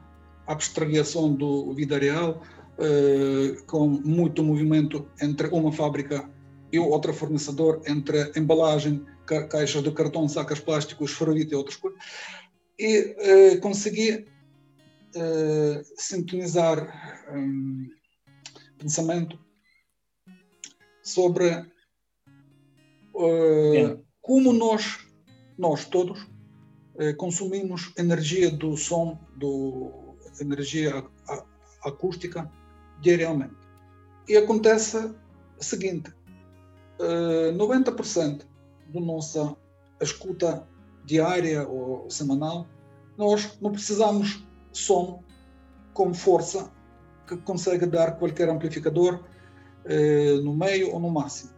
abstração 0.48 1.34
do 1.34 1.74
vida 1.74 1.98
real, 1.98 2.42
eh, 2.78 3.62
com 3.68 3.88
muito 3.88 4.44
movimento 4.44 5.08
entre 5.22 5.48
uma 5.50 5.72
fábrica 5.72 6.28
e 6.72 6.80
outra 6.80 7.14
fornecedor, 7.14 7.84
entre 7.86 8.32
embalagem, 8.36 9.06
ca 9.28 9.48
caixas 9.48 9.84
de 9.84 9.92
cartão, 9.92 10.28
sacas 10.28 10.60
plásticos, 10.60 11.12
ferrolito 11.12 11.54
e 11.54 11.56
outras 11.56 11.78
coisas. 11.78 12.00
E 12.80 13.16
eh, 13.20 13.58
consegui 13.58 14.26
eh, 15.16 15.82
sintonizar 15.96 17.30
um, 17.32 17.90
pensamento 18.80 19.40
sobre 21.04 21.48
uh, 23.14 24.04
como 24.22 24.52
nós, 24.52 25.06
nós 25.58 25.86
todos, 25.86 26.28
consumimos 27.18 27.92
energia 27.98 28.52
do 28.52 28.78
som, 28.78 29.20
do 29.36 30.03
energia 30.40 31.04
acústica 31.84 32.50
diariamente. 33.02 33.56
E 34.28 34.38
acontece 34.38 34.98
o 35.60 35.64
seguinte: 35.64 36.12
90% 37.00 38.42
eh, 38.42 38.46
da 38.94 39.00
nossa 39.00 39.56
escuta 40.02 40.68
diária 41.06 41.68
ou 41.68 42.10
semanal, 42.10 42.68
nós 43.18 43.58
não 43.62 43.72
precisamos 43.72 44.46
som 44.72 45.24
com 45.94 46.14
força 46.14 46.72
que 47.28 47.38
consegue 47.38 47.86
dar 47.86 48.18
qualquer 48.18 48.50
amplificador 48.50 49.24
eh, 49.86 50.40
no 50.44 50.56
meio 50.56 50.92
ou 50.92 51.00
no 51.00 51.10
máximo. 51.10 51.52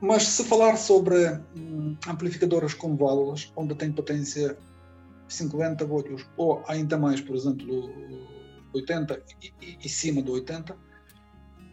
Mas 0.00 0.24
se 0.24 0.44
falar 0.44 0.76
sobre 0.76 1.40
hum, 1.56 1.96
amplificadores 2.06 2.74
com 2.74 2.96
válvulas, 2.96 3.50
onde 3.56 3.74
tem 3.74 3.90
potência 3.90 4.56
50 5.28 5.84
volts 5.84 6.26
ou 6.36 6.62
ainda 6.66 6.98
mais, 6.98 7.20
por 7.20 7.36
exemplo, 7.36 7.92
80 8.72 9.22
e, 9.42 9.78
e, 9.84 9.88
cima 9.88 10.20
do 10.22 10.32
80, 10.32 10.76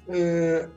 eh, 0.10 0.70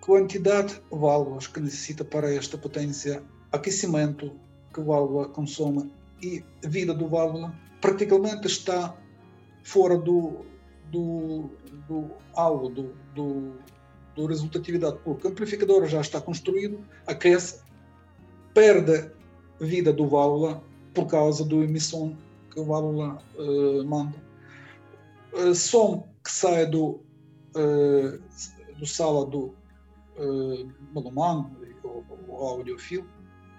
quantidade 0.00 0.74
de 0.74 0.98
válvulas 0.98 1.46
que 1.46 1.60
necessita 1.60 2.04
para 2.04 2.32
esta 2.32 2.56
potência, 2.56 3.22
aquecimento 3.52 4.32
que 4.72 4.80
a 4.80 4.84
válvula 4.84 5.28
consome 5.28 5.90
e 6.22 6.44
vida 6.62 6.94
do 6.94 7.08
válvula 7.08 7.54
praticamente 7.80 8.46
está 8.46 8.96
fora 9.62 9.96
do, 9.96 10.44
do, 10.90 11.50
do 11.88 12.10
alvo, 12.34 12.68
do, 12.68 12.94
do, 13.14 13.52
do 14.14 14.26
resultatividade, 14.26 14.98
porque 15.04 15.26
o 15.26 15.30
amplificador 15.30 15.86
já 15.86 16.00
está 16.00 16.20
construído, 16.20 16.78
aquece, 17.06 17.60
perde 18.52 19.10
vida 19.60 19.92
do 19.92 20.06
válvula 20.08 20.62
por 20.94 21.06
causa 21.06 21.44
da 21.44 21.56
emissão 21.56 22.16
que 22.50 22.60
o 22.60 22.64
válvula 22.64 23.18
uh, 23.36 23.84
manda. 23.84 24.16
Uh, 25.32 25.54
som 25.54 26.08
que 26.22 26.30
sai 26.30 26.66
do, 26.66 27.00
uh, 27.56 28.22
do 28.78 28.86
sala 28.86 29.26
do 29.26 29.54
uh, 30.16 30.72
ou, 31.82 32.04
ou 32.28 32.48
audiofilo, 32.48 33.06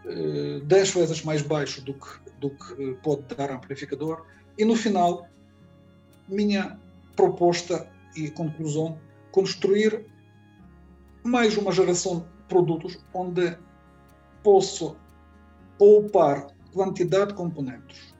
uh, 0.06 0.66
10 0.66 0.94
vezes 0.94 1.24
mais 1.24 1.42
baixo 1.42 1.84
do 1.84 1.94
que, 1.94 2.08
do 2.40 2.50
que 2.50 2.94
pode 3.04 3.24
dar 3.36 3.52
amplificador. 3.52 4.26
E 4.58 4.64
no 4.64 4.76
final, 4.76 5.28
minha 6.28 6.80
proposta 7.16 7.88
e 8.16 8.32
conclusão, 8.32 8.98
construir 9.32 10.06
mais 11.24 11.58
uma 11.58 11.72
geração 11.72 12.20
de 12.20 12.26
produtos 12.48 12.98
onde 13.14 13.58
posso 14.42 14.96
poupar 15.78 16.48
quantidade 16.76 17.30
de 17.30 17.36
componentes, 17.36 18.14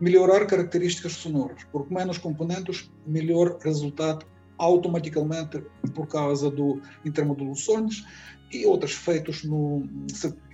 melhorar 0.00 0.46
características 0.46 1.12
sonoras, 1.12 1.62
porque 1.70 1.94
menos 1.94 2.18
componentes, 2.18 2.90
melhor 3.06 3.56
resultado 3.60 4.26
automaticamente 4.58 5.62
por 5.94 6.08
causa 6.08 6.50
do 6.50 6.82
intermodulações 7.04 8.04
e 8.52 8.66
outros 8.66 8.92
efeitos 8.92 9.44
no 9.44 9.88
circuito. 10.12 10.44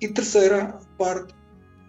E 0.00 0.08
terceira 0.08 0.78
parte, 0.96 1.34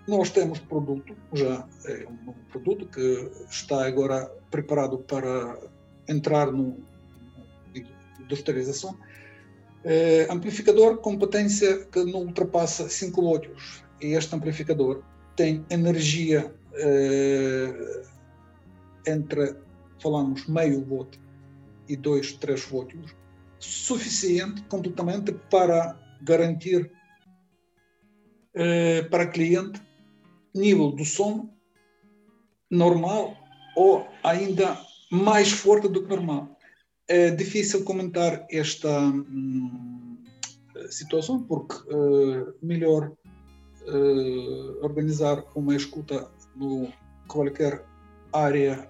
nós 0.08 0.32
temos 0.32 0.60
produto, 0.60 1.16
já 1.32 1.66
é 1.86 2.08
um 2.10 2.34
produto 2.52 2.88
que 2.88 3.32
está 3.50 3.86
agora 3.86 4.26
preparado 4.50 4.98
para 4.98 5.60
entrar 6.08 6.52
no 6.52 6.78
industrialização, 8.20 8.98
é, 9.84 10.28
amplificador 10.30 10.98
com 10.98 11.18
potência 11.18 11.86
que 11.86 12.04
não 12.04 12.22
ultrapassa 12.22 12.88
5 12.88 13.22
volts 13.22 13.84
este 14.02 14.36
amplificador 14.36 15.04
tem 15.36 15.66
energia 15.70 16.54
eh, 16.74 18.04
entre, 19.08 19.56
falamos, 20.02 20.47
meio 20.47 20.84
volt 20.86 21.18
e 21.88 21.95
2, 21.95 22.34
3 22.34 22.64
volts, 22.66 23.16
suficiente 23.60 24.62
completamente 24.64 25.34
para 25.49 25.97
garantir 26.22 26.91
eh, 28.54 29.04
para 29.04 29.28
cliente 29.28 29.82
nível 30.54 30.91
do 30.91 31.06
som 31.06 31.49
normal 32.70 33.36
ou 33.76 34.08
ainda 34.24 34.78
mais 35.12 35.52
forte 35.52 35.88
do 35.88 36.04
que 36.04 36.10
normal. 36.10 36.58
É 37.08 37.32
difícil 37.32 37.84
comentar 37.84 38.45
esta 38.49 38.89
hum, 38.99 40.22
situação 40.89 41.43
porque 41.43 41.76
uh, 41.93 42.54
melhor 42.62 43.12
organizar 44.82 45.44
uma 45.56 45.76
escuta 45.76 46.30
no 46.56 46.92
qualquer 47.28 47.86
área 48.34 48.90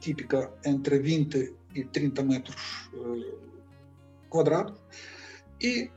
típica 0.00 0.52
entre 0.64 0.98
20 0.98 1.54
e 1.74 1.84
30 1.84 2.22
metros 2.22 2.90
uh, 2.94 3.38
quadrados 4.28 4.74
e 5.62 5.90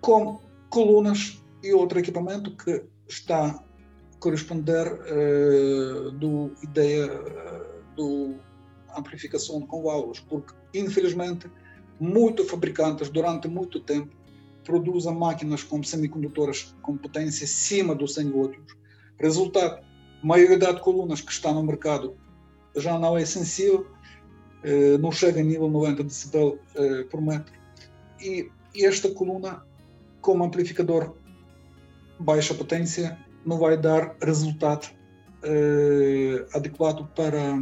com 0.00 0.40
colunas 0.68 1.42
e 1.62 1.72
outro 1.72 1.98
equipamento 1.98 2.56
que 2.56 2.84
está 3.08 3.46
a 3.46 3.64
corresponder 4.18 4.86
uh, 4.92 6.10
do 6.12 6.52
ideia 6.62 7.08
do 7.96 8.36
amplificação 8.96 9.60
com 9.66 9.82
válvulas, 9.82 10.20
porque 10.20 10.54
infelizmente 10.74 11.50
muitos 12.00 12.50
fabricantes 12.50 13.08
durante 13.10 13.48
muito 13.48 13.80
tempo 13.80 14.14
produza 14.64 15.12
máquinas 15.12 15.62
com 15.62 15.82
semicondutores 15.82 16.74
com 16.82 16.96
potência 16.96 17.44
acima 17.44 17.94
dos 17.94 18.14
100 18.14 18.30
volts. 18.30 18.76
Resultado, 19.18 19.82
a 20.22 20.26
maioria 20.26 20.58
de 20.58 20.80
colunas 20.80 21.20
que 21.20 21.32
está 21.32 21.52
no 21.52 21.62
mercado 21.62 22.16
já 22.76 22.98
não 22.98 23.16
é 23.16 23.24
sensível, 23.24 23.86
eh, 24.62 24.96
não 24.98 25.10
chega 25.10 25.40
a 25.40 25.42
nível 25.42 25.68
90 25.68 26.04
decibel 26.04 26.58
eh, 26.74 27.04
por 27.04 27.20
metro. 27.20 27.52
E 28.20 28.48
esta 28.74 29.12
coluna, 29.12 29.66
como 30.20 30.44
amplificador 30.44 31.14
baixa 32.18 32.54
potência, 32.54 33.18
não 33.44 33.58
vai 33.58 33.76
dar 33.76 34.16
resultado 34.22 34.88
eh, 35.42 36.46
adequado 36.54 37.08
para 37.14 37.58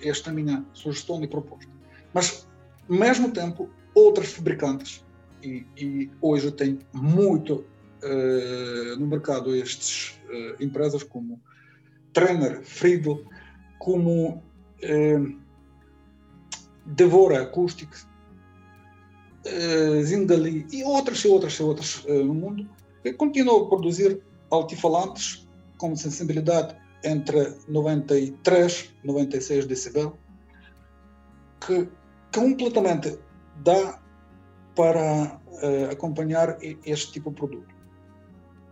esta 0.00 0.32
minha 0.32 0.64
sugestão 0.72 1.22
e 1.22 1.28
proposta. 1.28 1.70
Mas, 2.12 2.46
ao 2.88 2.96
mesmo 2.96 3.30
tempo, 3.30 3.70
outras 3.96 4.30
fabricantes, 4.32 5.02
e, 5.42 5.64
e 5.76 6.10
hoje 6.20 6.52
tem 6.52 6.78
muito 6.92 7.64
uh, 8.02 8.96
no 8.98 9.06
mercado 9.06 9.56
estas 9.56 10.20
uh, 10.28 10.62
empresas 10.62 11.02
como 11.02 11.40
Trainer, 12.12 12.62
Friedel, 12.62 13.24
como 13.78 14.42
Devora 16.84 17.42
Acoustics, 17.42 18.06
Zindali 20.02 20.66
e 20.72 20.82
outras 20.84 21.18
e 21.20 21.28
outras 21.28 21.54
e 21.54 21.62
outras 21.62 22.04
no 22.06 22.34
mundo, 22.34 22.68
que 23.02 23.12
continuam 23.14 23.64
a 23.64 23.68
produzir 23.68 24.20
altifalantes 24.50 25.46
com 25.78 25.94
sensibilidade 25.94 26.76
entre 27.04 27.54
93 27.68 28.94
e 29.02 29.06
96 29.06 29.66
decibel, 29.66 30.18
que 31.60 31.88
completamente 32.34 33.18
dá 33.62 34.00
para 34.74 35.40
uh, 35.62 35.90
acompanhar 35.90 36.58
este 36.84 37.12
tipo 37.12 37.30
de 37.30 37.36
produto. 37.36 37.74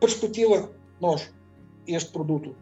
Perspectiva, 0.01 0.70
nós, 1.01 1.32
este 1.87 2.12
produto, 2.12 2.55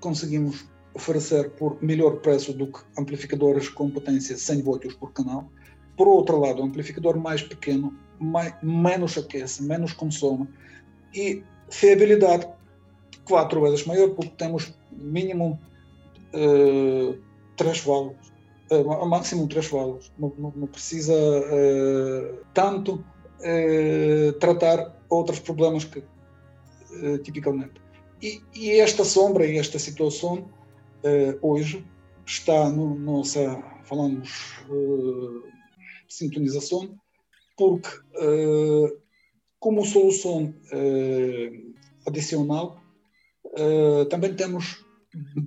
conseguimos 0.00 0.68
oferecer 0.94 1.50
por 1.52 1.82
melhor 1.82 2.20
preço 2.20 2.52
do 2.52 2.66
que 2.68 2.80
amplificadores 2.98 3.68
com 3.68 3.90
potência 3.90 4.36
100 4.36 4.62
volts 4.62 4.94
por 4.94 5.12
canal. 5.12 5.50
Por 5.96 6.06
outro 6.06 6.38
lado, 6.38 6.62
o 6.62 6.64
amplificador 6.64 7.18
mais 7.18 7.42
pequeno, 7.42 7.96
mais, 8.20 8.54
menos 8.62 9.18
aquece, 9.18 9.62
menos 9.62 9.92
consome 9.92 10.48
e 11.14 11.42
fiabilidade 11.70 12.46
quatro 13.24 13.60
vezes 13.62 13.86
maior, 13.86 14.10
porque 14.10 14.32
temos 14.36 14.74
mínimo 14.90 15.58
uh, 16.34 17.18
três 17.56 17.80
válvulas 17.80 18.31
uh, 18.80 19.06
máximo 19.06 19.48
três 19.48 19.68
válvulas. 19.68 20.12
Não, 20.18 20.32
não, 20.38 20.52
não 20.56 20.66
precisa 20.66 21.12
uh, 21.14 22.38
tanto 22.54 22.94
uh, 22.94 24.32
tratar 24.38 24.96
outros 25.08 25.38
problemas 25.38 25.84
que 25.84 26.02
tipicamente. 27.24 27.80
E, 28.20 28.42
e, 28.54 28.70
esta 28.72 29.02
sombra 29.02 29.46
e 29.46 29.56
esta 29.56 29.78
situação 29.78 30.50
hoje 31.40 31.82
está 32.26 32.68
no 32.68 32.94
nossa 32.94 33.62
falamos 33.84 34.62
sintonização 36.06 36.94
porque 37.56 37.88
como 39.58 39.86
solução 39.86 40.54
adicional 42.06 42.78
também 44.10 44.34
temos 44.34 44.84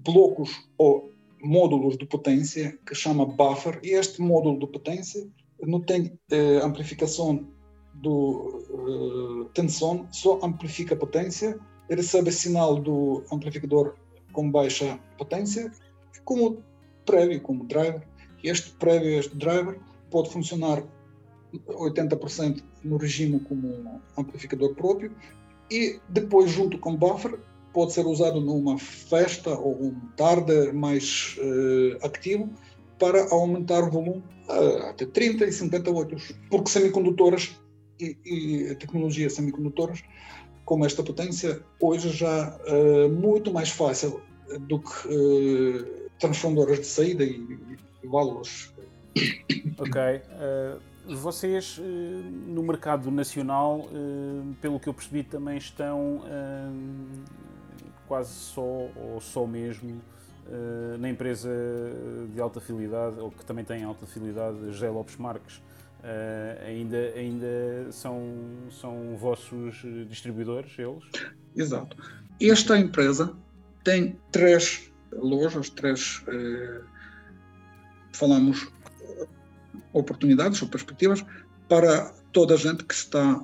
blocos 0.04 0.50
ou 0.80 1.12
módulos 1.46 1.98
de 1.98 2.06
potência 2.06 2.78
que 2.86 2.96
chama 2.96 3.26
buffer 3.26 3.80
e 3.84 3.92
este 3.92 4.20
módulo 4.22 4.60
de 4.60 4.68
potência 4.68 5.28
não 5.62 5.80
tem 5.80 6.18
eh, 6.32 6.60
amplificação 6.64 7.48
do 7.94 9.46
eh, 9.48 9.50
tensão, 9.54 10.08
só 10.12 10.40
amplifica 10.44 10.96
a 10.96 10.98
potência, 10.98 11.60
recebe 11.90 12.32
sinal 12.32 12.82
do 12.82 13.24
amplificador 13.32 13.96
com 14.34 14.50
baixa 14.50 15.00
potência 15.18 15.72
como 16.26 16.64
prévio, 17.06 17.40
como 17.42 17.64
driver. 17.66 18.02
Este 18.44 18.72
prévio, 18.72 19.20
este 19.20 19.36
driver 19.36 19.80
pode 20.10 20.32
funcionar 20.32 20.84
80% 21.54 22.64
no 22.84 22.98
regime 22.98 23.40
como 23.40 24.02
amplificador 24.18 24.74
próprio 24.76 25.16
e 25.72 26.00
depois 26.10 26.52
junto 26.52 26.78
com 26.80 26.96
buffer 26.96 27.40
pode 27.76 27.92
ser 27.92 28.08
usado 28.08 28.40
numa 28.40 28.80
festa 28.80 29.50
ou 29.50 29.88
um 29.88 30.00
tarde 30.16 30.72
mais 30.72 31.38
uh, 31.40 32.06
ativo 32.06 32.50
para 32.98 33.30
aumentar 33.32 33.84
o 33.84 33.92
volume 33.92 34.24
uh, 34.48 34.88
até 34.88 35.06
30 35.06 35.46
e 35.46 35.52
50 35.52 35.92
watts. 35.92 36.34
Porque 36.50 36.70
semicondutoras 36.70 37.54
e, 38.00 38.18
e 38.26 38.76
tecnologias 38.76 39.34
semicondutoras 39.34 40.02
com 40.64 40.86
esta 40.86 41.04
potência 41.04 41.62
hoje 41.80 42.10
já 42.10 42.58
é 42.66 43.06
uh, 43.06 43.10
muito 43.10 43.52
mais 43.52 43.70
fácil 43.70 44.22
do 44.62 44.80
que 44.80 45.08
uh, 45.10 46.10
transformadoras 46.18 46.80
de 46.80 46.86
saída 46.86 47.26
e, 47.26 47.46
e 48.02 48.08
válvulas. 48.08 48.74
Ok. 49.78 50.02
Vocês, 51.08 51.80
no 52.48 52.64
mercado 52.64 53.12
nacional, 53.12 53.88
pelo 54.60 54.80
que 54.80 54.90
eu 54.90 54.94
percebi, 54.94 55.24
também 55.24 55.58
estão 55.58 56.24
quase 58.08 58.34
só 58.34 58.62
ou 58.96 59.20
só 59.22 59.46
mesmo 59.46 60.02
uh, 60.48 60.98
na 60.98 61.10
empresa 61.10 61.50
de 62.34 62.40
alta 62.40 62.60
fidelidade, 62.60 63.20
ou 63.20 63.32
que 63.32 63.46
também 63.46 63.66
tem 63.66 63.84
alta 63.84 64.06
fidelidade, 64.06 64.58
José 64.72 64.90
Lopes 64.90 65.18
Marques. 65.18 65.58
Uh, 65.58 66.64
ainda, 66.68 66.98
ainda 67.16 67.92
são, 67.92 68.22
são 68.80 69.18
vossos 69.18 69.84
distribuidores, 70.08 70.78
eles? 70.78 71.04
Exato. 71.56 71.98
Esta 72.40 72.78
empresa 72.78 73.34
tem 73.84 74.20
três 74.32 74.92
lojas, 75.12 75.70
três, 75.70 76.24
uh, 76.28 76.84
falamos, 78.14 78.68
oportunidades 79.94 80.62
ou 80.62 80.68
perspectivas 80.68 81.26
para 81.68 82.14
toda 82.32 82.54
a 82.54 82.58
gente 82.58 82.84
que 82.84 82.94
está 82.94 83.42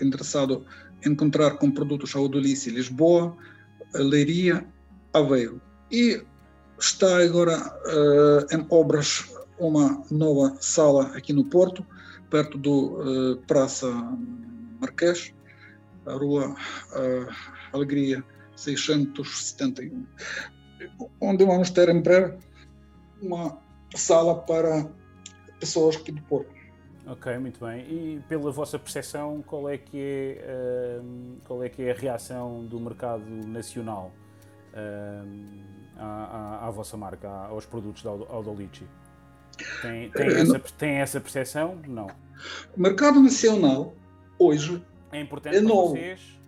interessado 0.00 0.64
em 1.04 1.10
encontrar 1.10 1.52
com 1.52 1.70
produtos 1.70 2.14
Audolice 2.14 2.70
Lisboa, 2.70 3.36
Leiria, 3.94 4.66
Aveiro. 5.12 5.60
E 5.90 6.22
está 6.78 7.18
agora 7.22 7.56
uh, 7.58 8.54
em 8.54 8.66
obras 8.70 9.32
uma 9.58 10.02
nova 10.10 10.56
sala 10.60 11.16
aqui 11.16 11.32
no 11.32 11.44
Porto, 11.44 11.84
perto 12.30 12.56
do 12.58 13.00
uh, 13.00 13.36
Praça 13.46 13.88
Marquês, 14.80 15.34
a 16.06 16.12
Rua 16.12 16.50
uh, 16.50 17.34
Alegria 17.72 18.24
671, 18.56 20.06
onde 21.20 21.44
vamos 21.44 21.70
ter 21.70 21.88
em 21.88 22.00
breve 22.00 22.38
uma 23.20 23.58
sala 23.94 24.36
para 24.42 24.88
pessoas 25.58 25.96
aqui 25.96 26.12
do 26.12 26.22
Porto. 26.22 26.57
Ok, 27.10 27.38
muito 27.38 27.64
bem. 27.64 27.80
E 27.88 28.22
pela 28.28 28.50
vossa 28.50 28.78
percepção, 28.78 29.42
qual 29.46 29.68
é 29.68 29.78
que 29.78 29.98
é, 29.98 31.00
uh, 31.00 31.40
qual 31.46 31.64
é, 31.64 31.68
que 31.70 31.82
é 31.82 31.92
a 31.92 31.94
reação 31.94 32.66
do 32.66 32.78
mercado 32.78 33.24
nacional 33.24 34.12
uh, 34.74 35.58
à, 35.96 36.04
à, 36.04 36.66
à, 36.66 36.70
vossa 36.70 36.98
marca, 36.98 37.26
aos 37.28 37.64
produtos 37.64 38.02
da 38.02 38.10
Aldolici? 38.10 38.86
Tem, 39.80 40.10
tem, 40.10 40.28
eh, 40.28 40.40
essa, 40.40 40.58
tem 40.76 40.90
essa 40.96 41.18
percepção? 41.18 41.78
Não. 41.88 42.08
O 42.76 42.80
mercado 42.80 43.20
nacional, 43.22 43.94
hoje, 44.38 44.82
é 45.10 45.20
importante 45.20 45.56
é 45.56 45.60
novo. 45.62 45.94
vocês? 45.94 46.38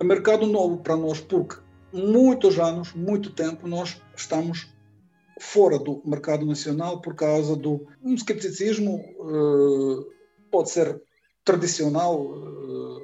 É 0.00 0.04
mercado 0.04 0.46
novo 0.46 0.78
para 0.78 0.96
nós, 0.96 1.20
porque 1.20 1.56
muitos 1.92 2.58
anos, 2.58 2.94
muito 2.94 3.30
tempo, 3.30 3.68
nós 3.68 4.00
estamos 4.16 4.74
fora 5.38 5.78
do 5.78 6.02
mercado 6.04 6.46
nacional 6.46 7.00
por 7.00 7.14
causa 7.14 7.54
do 7.54 7.86
um 8.02 8.14
escepticismo 8.14 8.96
uh, 9.18 10.06
pode 10.50 10.70
ser 10.70 11.00
tradicional 11.44 12.24
uh, 12.24 13.00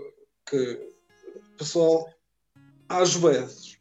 que 0.49 0.91
o 1.37 1.59
pessoal 1.59 2.09
às 2.89 3.15
vezes 3.15 3.79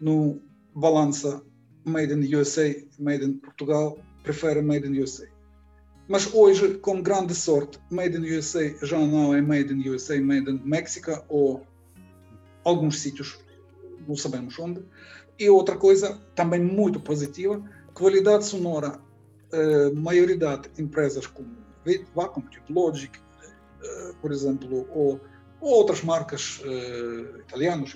no 0.00 0.40
balança 0.74 1.42
made 1.84 2.12
in 2.12 2.34
USA 2.34 2.74
made 2.98 3.24
in 3.24 3.38
Portugal 3.38 3.98
prefere 4.22 4.60
made 4.60 4.86
in 4.86 5.00
USA 5.00 5.28
mas 6.08 6.32
hoje 6.34 6.74
com 6.78 7.00
grande 7.00 7.34
sorte 7.34 7.78
made 7.90 8.16
in 8.16 8.36
USA 8.36 8.68
já 8.86 8.98
não 8.98 9.34
é 9.34 9.40
made 9.40 9.72
in 9.72 9.88
USA 9.88 10.20
made 10.20 10.50
in 10.50 10.60
México 10.62 11.10
ou 11.28 11.66
alguns 12.64 13.00
sítios 13.00 13.38
não 14.06 14.16
sabemos 14.16 14.58
onde 14.58 14.84
e 15.38 15.48
outra 15.48 15.76
coisa 15.76 16.20
também 16.34 16.60
muito 16.60 17.00
positiva, 17.00 17.62
qualidade 17.94 18.44
sonora, 18.46 18.98
uh, 19.52 19.94
maioridade 19.94 20.68
de 20.74 20.82
empresas 20.82 21.26
como 21.26 21.62
Wacom, 22.14 22.42
tipo 22.42 22.72
Logic, 22.72 23.18
uh, 23.18 24.14
por 24.20 24.32
exemplo, 24.32 24.86
ou, 24.90 25.20
ou 25.60 25.70
outras 25.70 26.02
marcas 26.02 26.60
uh, 26.60 27.40
italianas, 27.40 27.92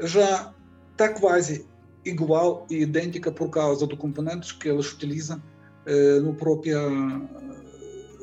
já 0.00 0.54
está 0.92 1.08
quase 1.10 1.66
igual 2.04 2.66
e 2.70 2.82
idêntica 2.82 3.30
por 3.30 3.50
causa 3.50 3.86
dos 3.86 3.98
componentes 3.98 4.52
que 4.52 4.68
eles 4.68 4.92
utilizam 4.92 5.42
uh, 5.86 6.20
no 6.20 6.34
própria 6.34 6.80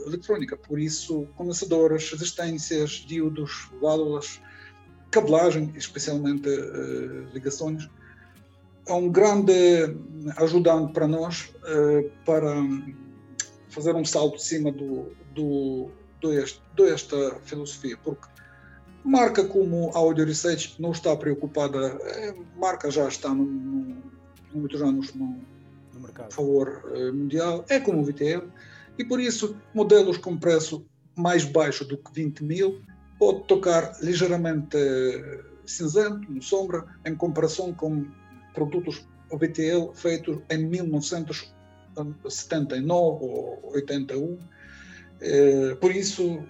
eletrônica. 0.06 0.58
Por 0.58 0.80
isso, 0.80 1.28
condensadoras, 1.36 2.12
resistências, 2.12 2.92
diodos, 3.08 3.70
válvulas, 3.82 4.42
cabelagem, 5.12 5.72
especialmente 5.76 6.50
ligações, 7.34 7.88
é 8.88 8.94
um 8.94 9.10
grande 9.10 9.54
ajudante 10.38 10.94
para 10.94 11.08
nós 11.08 11.54
uh, 11.64 12.10
para 12.26 12.54
fazer 13.70 13.96
um 13.96 14.06
salto 14.06 14.38
de 14.38 14.44
cima 14.44 14.72
do, 14.72 15.12
do, 15.34 15.90
do 16.22 16.34
este, 16.34 16.62
desta 16.76 17.40
filosofia, 17.44 17.98
porque 18.04 18.28
marca 19.04 19.44
como 19.44 19.92
a 19.94 19.98
Audio 19.98 20.26
Research 20.26 20.76
não 20.80 20.92
está 20.92 21.16
preocupada, 21.16 21.98
a 21.98 22.60
marca 22.60 22.90
já 22.92 23.08
está 23.08 23.30
no, 23.34 23.44
no, 23.44 24.04
muitos 24.54 24.82
anos 24.82 25.14
no, 25.14 25.40
no 25.94 26.00
mercado. 26.00 26.32
favor 26.32 26.84
uh, 26.86 27.14
mundial, 27.14 27.66
é 27.70 27.80
como 27.80 28.02
o 28.02 28.06
VTL, 28.06 28.44
e 28.98 29.04
por 29.04 29.20
isso 29.20 29.56
modelos 29.74 30.18
com 30.18 30.38
preço 30.38 30.86
mais 31.16 31.44
baixo 31.44 31.86
do 31.86 31.98
que 31.98 32.12
20 32.14 32.44
mil 32.44 32.82
pode 33.18 33.44
tocar 33.46 33.98
ligeiramente 34.02 34.78
cinzento, 35.66 36.32
no 36.32 36.42
sombra, 36.42 36.86
em 37.06 37.16
comparação 37.16 37.74
com 37.74 38.06
produtos 38.54 39.06
o 39.30 39.38
BTL 39.38 39.94
feito 39.94 40.42
em 40.50 40.66
1979 40.68 43.26
ou 43.26 43.72
81. 43.74 44.40
É, 45.22 45.76
por 45.76 45.92
isso, 45.92 46.44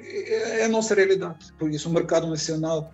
é 0.00 0.64
a 0.64 0.68
nossa 0.68 0.94
realidade. 0.94 1.52
Por 1.54 1.70
isso, 1.70 1.88
o 1.88 1.92
mercado 1.92 2.26
nacional 2.26 2.92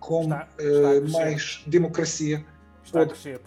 com 0.00 0.22
está, 0.22 0.48
está 0.58 1.00
mais 1.18 1.62
democracia 1.66 2.44
pode, 2.90 3.04
a 3.04 3.08
crescer. 3.08 3.40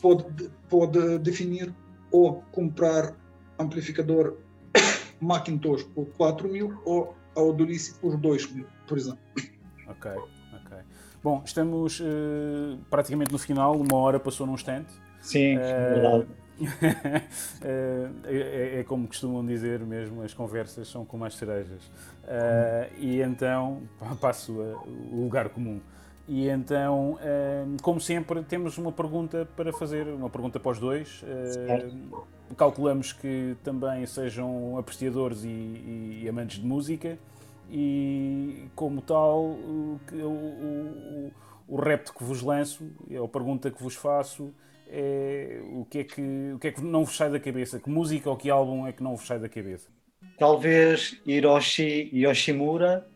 Pode, 0.00 0.50
pode 0.68 1.18
definir 1.18 1.74
ou 2.10 2.42
comprar 2.52 3.14
amplificador 3.58 4.36
Macintosh 5.20 5.82
por 5.94 6.06
4 6.16 6.48
mil 6.48 6.80
ou 6.84 7.14
Audiolice 7.36 7.94
por 8.00 8.16
2 8.16 8.52
mil, 8.52 8.66
por 8.86 8.98
exemplo. 8.98 9.20
Ok. 9.86 10.10
Bom, 11.22 11.42
estamos 11.44 12.00
uh, 12.00 12.78
praticamente 12.88 13.32
no 13.32 13.38
final, 13.38 13.76
uma 13.76 13.96
hora 13.96 14.20
passou 14.20 14.46
num 14.46 14.54
instante. 14.54 14.92
Sim, 15.20 15.56
uh, 15.56 15.60
verdade. 15.60 16.26
é, 17.62 18.08
é, 18.24 18.80
é, 18.80 18.84
como 18.84 19.06
costumam 19.06 19.44
dizer 19.46 19.80
mesmo, 19.80 20.22
as 20.22 20.34
conversas 20.34 20.88
são 20.88 21.04
como 21.04 21.24
as 21.24 21.34
cerejas. 21.34 21.82
Uh, 22.24 22.92
e 22.98 23.20
então 23.20 23.82
passo 24.20 24.52
o 24.52 25.22
lugar 25.22 25.48
comum. 25.48 25.80
E 26.26 26.48
então, 26.48 27.12
uh, 27.12 27.82
como 27.82 28.00
sempre, 28.00 28.42
temos 28.42 28.76
uma 28.76 28.92
pergunta 28.92 29.48
para 29.56 29.72
fazer, 29.72 30.06
uma 30.08 30.28
pergunta 30.28 30.60
para 30.60 30.72
os 30.72 30.78
dois. 30.78 31.24
Calculamos 32.56 33.12
que 33.12 33.56
também 33.64 34.04
sejam 34.06 34.76
apreciadores 34.78 35.44
e, 35.44 36.20
e, 36.22 36.26
amantes 36.28 36.60
de 36.60 36.66
música. 36.66 37.18
E 37.70 38.68
como 38.74 39.02
tal, 39.02 39.44
o, 39.44 40.00
o, 40.12 40.16
o, 40.16 41.32
o 41.68 41.76
repto 41.76 42.14
que 42.14 42.24
vos 42.24 42.42
lanço, 42.42 42.90
a 43.22 43.28
pergunta 43.28 43.70
que 43.70 43.82
vos 43.82 43.94
faço 43.94 44.54
é 44.88 45.60
o 45.72 45.84
que 45.84 45.98
é 45.98 46.04
que, 46.04 46.52
o 46.54 46.58
que 46.58 46.68
é 46.68 46.72
que 46.72 46.82
não 46.82 47.04
vos 47.04 47.16
sai 47.16 47.30
da 47.30 47.38
cabeça? 47.38 47.78
Que 47.78 47.90
música 47.90 48.30
ou 48.30 48.36
que 48.36 48.48
álbum 48.50 48.86
é 48.86 48.92
que 48.92 49.02
não 49.02 49.16
vos 49.16 49.26
sai 49.26 49.38
da 49.38 49.48
cabeça? 49.48 49.90
Talvez 50.38 51.20
Hiroshi 51.26 52.10
Yoshimura, 52.12 53.06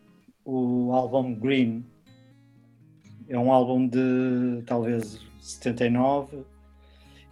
o 0.44 0.92
álbum 0.92 1.34
Green. 1.34 1.84
É 3.28 3.38
um 3.38 3.50
álbum 3.50 3.86
de 3.86 4.62
talvez 4.66 5.18
79 5.40 6.44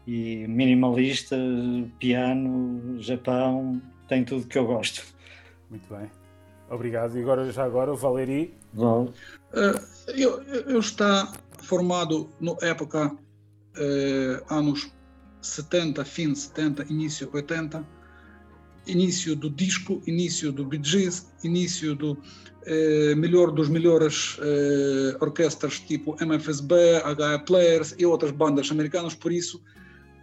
e 0.06 0.46
minimalista, 0.48 1.36
piano, 1.98 3.00
Japão, 3.00 3.80
tem 4.08 4.24
tudo 4.24 4.46
que 4.46 4.56
eu 4.56 4.66
gosto. 4.66 5.04
Muito 5.68 5.92
bem. 5.94 6.10
Obrigado. 6.70 7.18
E 7.18 7.22
agora, 7.22 7.50
já 7.52 7.64
agora, 7.64 7.92
o 7.92 7.96
Valeri? 7.96 8.54
Val. 8.72 9.12
Uh, 9.52 10.10
eu, 10.16 10.42
eu 10.42 10.78
está 10.78 11.32
formado 11.58 12.30
na 12.40 12.56
época 12.62 13.16
eh, 13.76 14.42
anos 14.50 14.90
70, 15.40 16.04
fim 16.04 16.34
70, 16.34 16.84
início 16.90 17.28
80, 17.32 17.86
início 18.86 19.36
do 19.36 19.48
disco, 19.48 20.02
início 20.06 20.52
do 20.52 20.64
Bee 20.64 20.80
Gees, 20.82 21.30
início 21.44 21.94
do 21.94 22.18
eh, 22.66 23.14
melhor 23.14 23.50
dos 23.50 23.68
melhores 23.68 24.36
eh, 24.40 25.16
orquestras 25.20 25.78
tipo 25.80 26.16
MFSB, 26.20 26.74
HA 27.04 27.38
Players 27.40 27.94
e 27.98 28.04
outras 28.04 28.32
bandas 28.32 28.70
americanas, 28.70 29.14
por 29.14 29.32
isso 29.32 29.62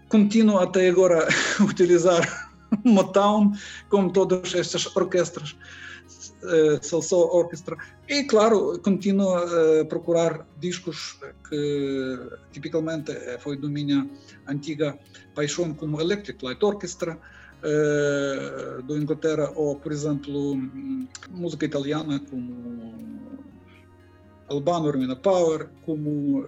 continuo 0.09 0.59
até 0.59 0.89
agora 0.89 1.27
a 1.59 1.63
utilizar 1.63 2.51
Motown 2.83 3.53
como 3.89 4.11
todas 4.11 4.53
estas 4.53 4.85
orquestras 4.95 5.55
uh, 6.47 6.83
Salsa 6.83 7.15
Orchestra. 7.15 7.77
E, 8.07 8.23
claro, 8.23 8.79
continuo 8.79 9.35
a 9.35 9.85
procurar 9.85 10.47
discos 10.59 11.19
que 11.49 12.17
tipicamente 12.51 13.13
foi 13.39 13.57
da 13.57 13.67
minha 13.67 14.09
antiga 14.47 14.97
paixão, 15.35 15.73
como 15.73 16.01
Electric 16.01 16.43
Light 16.43 16.63
Orchestra, 16.63 17.17
uh, 17.17 18.81
do 18.83 18.97
Inglaterra, 18.97 19.51
ou, 19.55 19.75
por 19.75 19.91
exemplo, 19.91 20.55
música 21.29 21.65
italiana, 21.65 22.19
como 22.29 23.39
Albano 24.49 24.89
Romina 24.89 25.15
Power, 25.15 25.69
como 25.85 26.45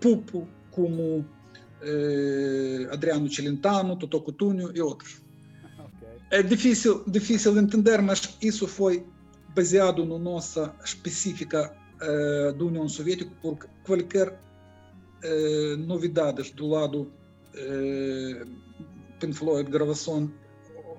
Pupo, 0.00 0.48
como 0.70 1.24
Adriano 2.90 3.30
Celentano, 3.30 3.96
Totò 3.96 4.20
Cotugno 4.20 4.72
e 4.74 4.80
outros. 4.80 5.27
É 6.30 6.42
difícil, 6.42 7.02
difícil 7.06 7.54
de 7.54 7.60
entender, 7.60 8.02
mas 8.02 8.36
isso 8.42 8.68
foi 8.68 9.06
baseado 9.54 10.04
na 10.04 10.18
nossa 10.18 10.74
específica 10.84 11.74
uh, 12.02 12.52
da 12.52 12.64
União 12.64 12.86
Soviética, 12.86 13.30
porque 13.40 13.66
qualquer 13.82 14.28
uh, 14.28 15.76
novidades 15.78 16.50
do 16.50 16.66
lado 16.66 17.10
uh, 17.54 18.46
Pink 19.18 19.32
Floyd, 19.32 19.70
gravação 19.70 20.30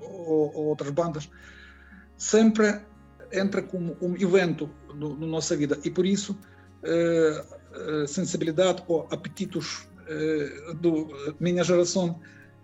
ou, 0.02 0.52
ou, 0.56 0.66
outras 0.66 0.90
bandas, 0.90 1.30
sempre 2.18 2.82
entra 3.32 3.62
como 3.62 3.96
um 4.02 4.16
evento 4.16 4.68
na 4.96 5.28
nossa 5.28 5.56
vida. 5.56 5.80
E 5.84 5.92
por 5.92 6.08
isso 6.08 6.36
uh, 6.84 8.08
sensibilidade 8.08 8.84
ou 8.88 9.08
apetitos 9.12 9.88
da 10.82 11.36
minha 11.40 11.64
geração 11.64 12.20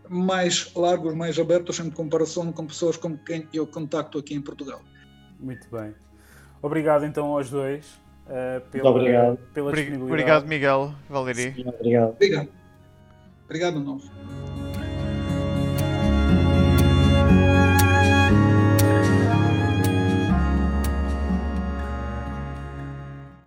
mais 0.10 0.72
largos, 0.76 1.14
mais 1.14 1.40
abertos 1.40 1.80
em 1.80 1.90
comparação 1.90 2.52
com 2.52 2.66
pessoas 2.66 2.98
com 2.98 3.18
quem 3.18 3.48
eu 3.54 3.66
contacto 3.66 4.18
aqui 4.18 4.34
em 4.34 4.42
Portugal. 4.42 4.82
Muito 5.40 5.68
bem. 5.70 5.94
Obrigado 6.62 7.06
então 7.06 7.28
aos 7.28 7.50
dois 7.50 7.86
uh, 8.28 8.62
pela, 8.72 8.90
obrigado. 8.90 9.38
pela 9.54 9.72
disponibilidade. 9.72 10.12
Obrigado, 10.12 10.48
Miguel, 10.48 10.94
Valerie. 11.10 11.66
obrigado. 11.68 12.10
Obrigado. 12.10 12.50
Obrigado, 13.46 13.80
nós. 13.80 14.45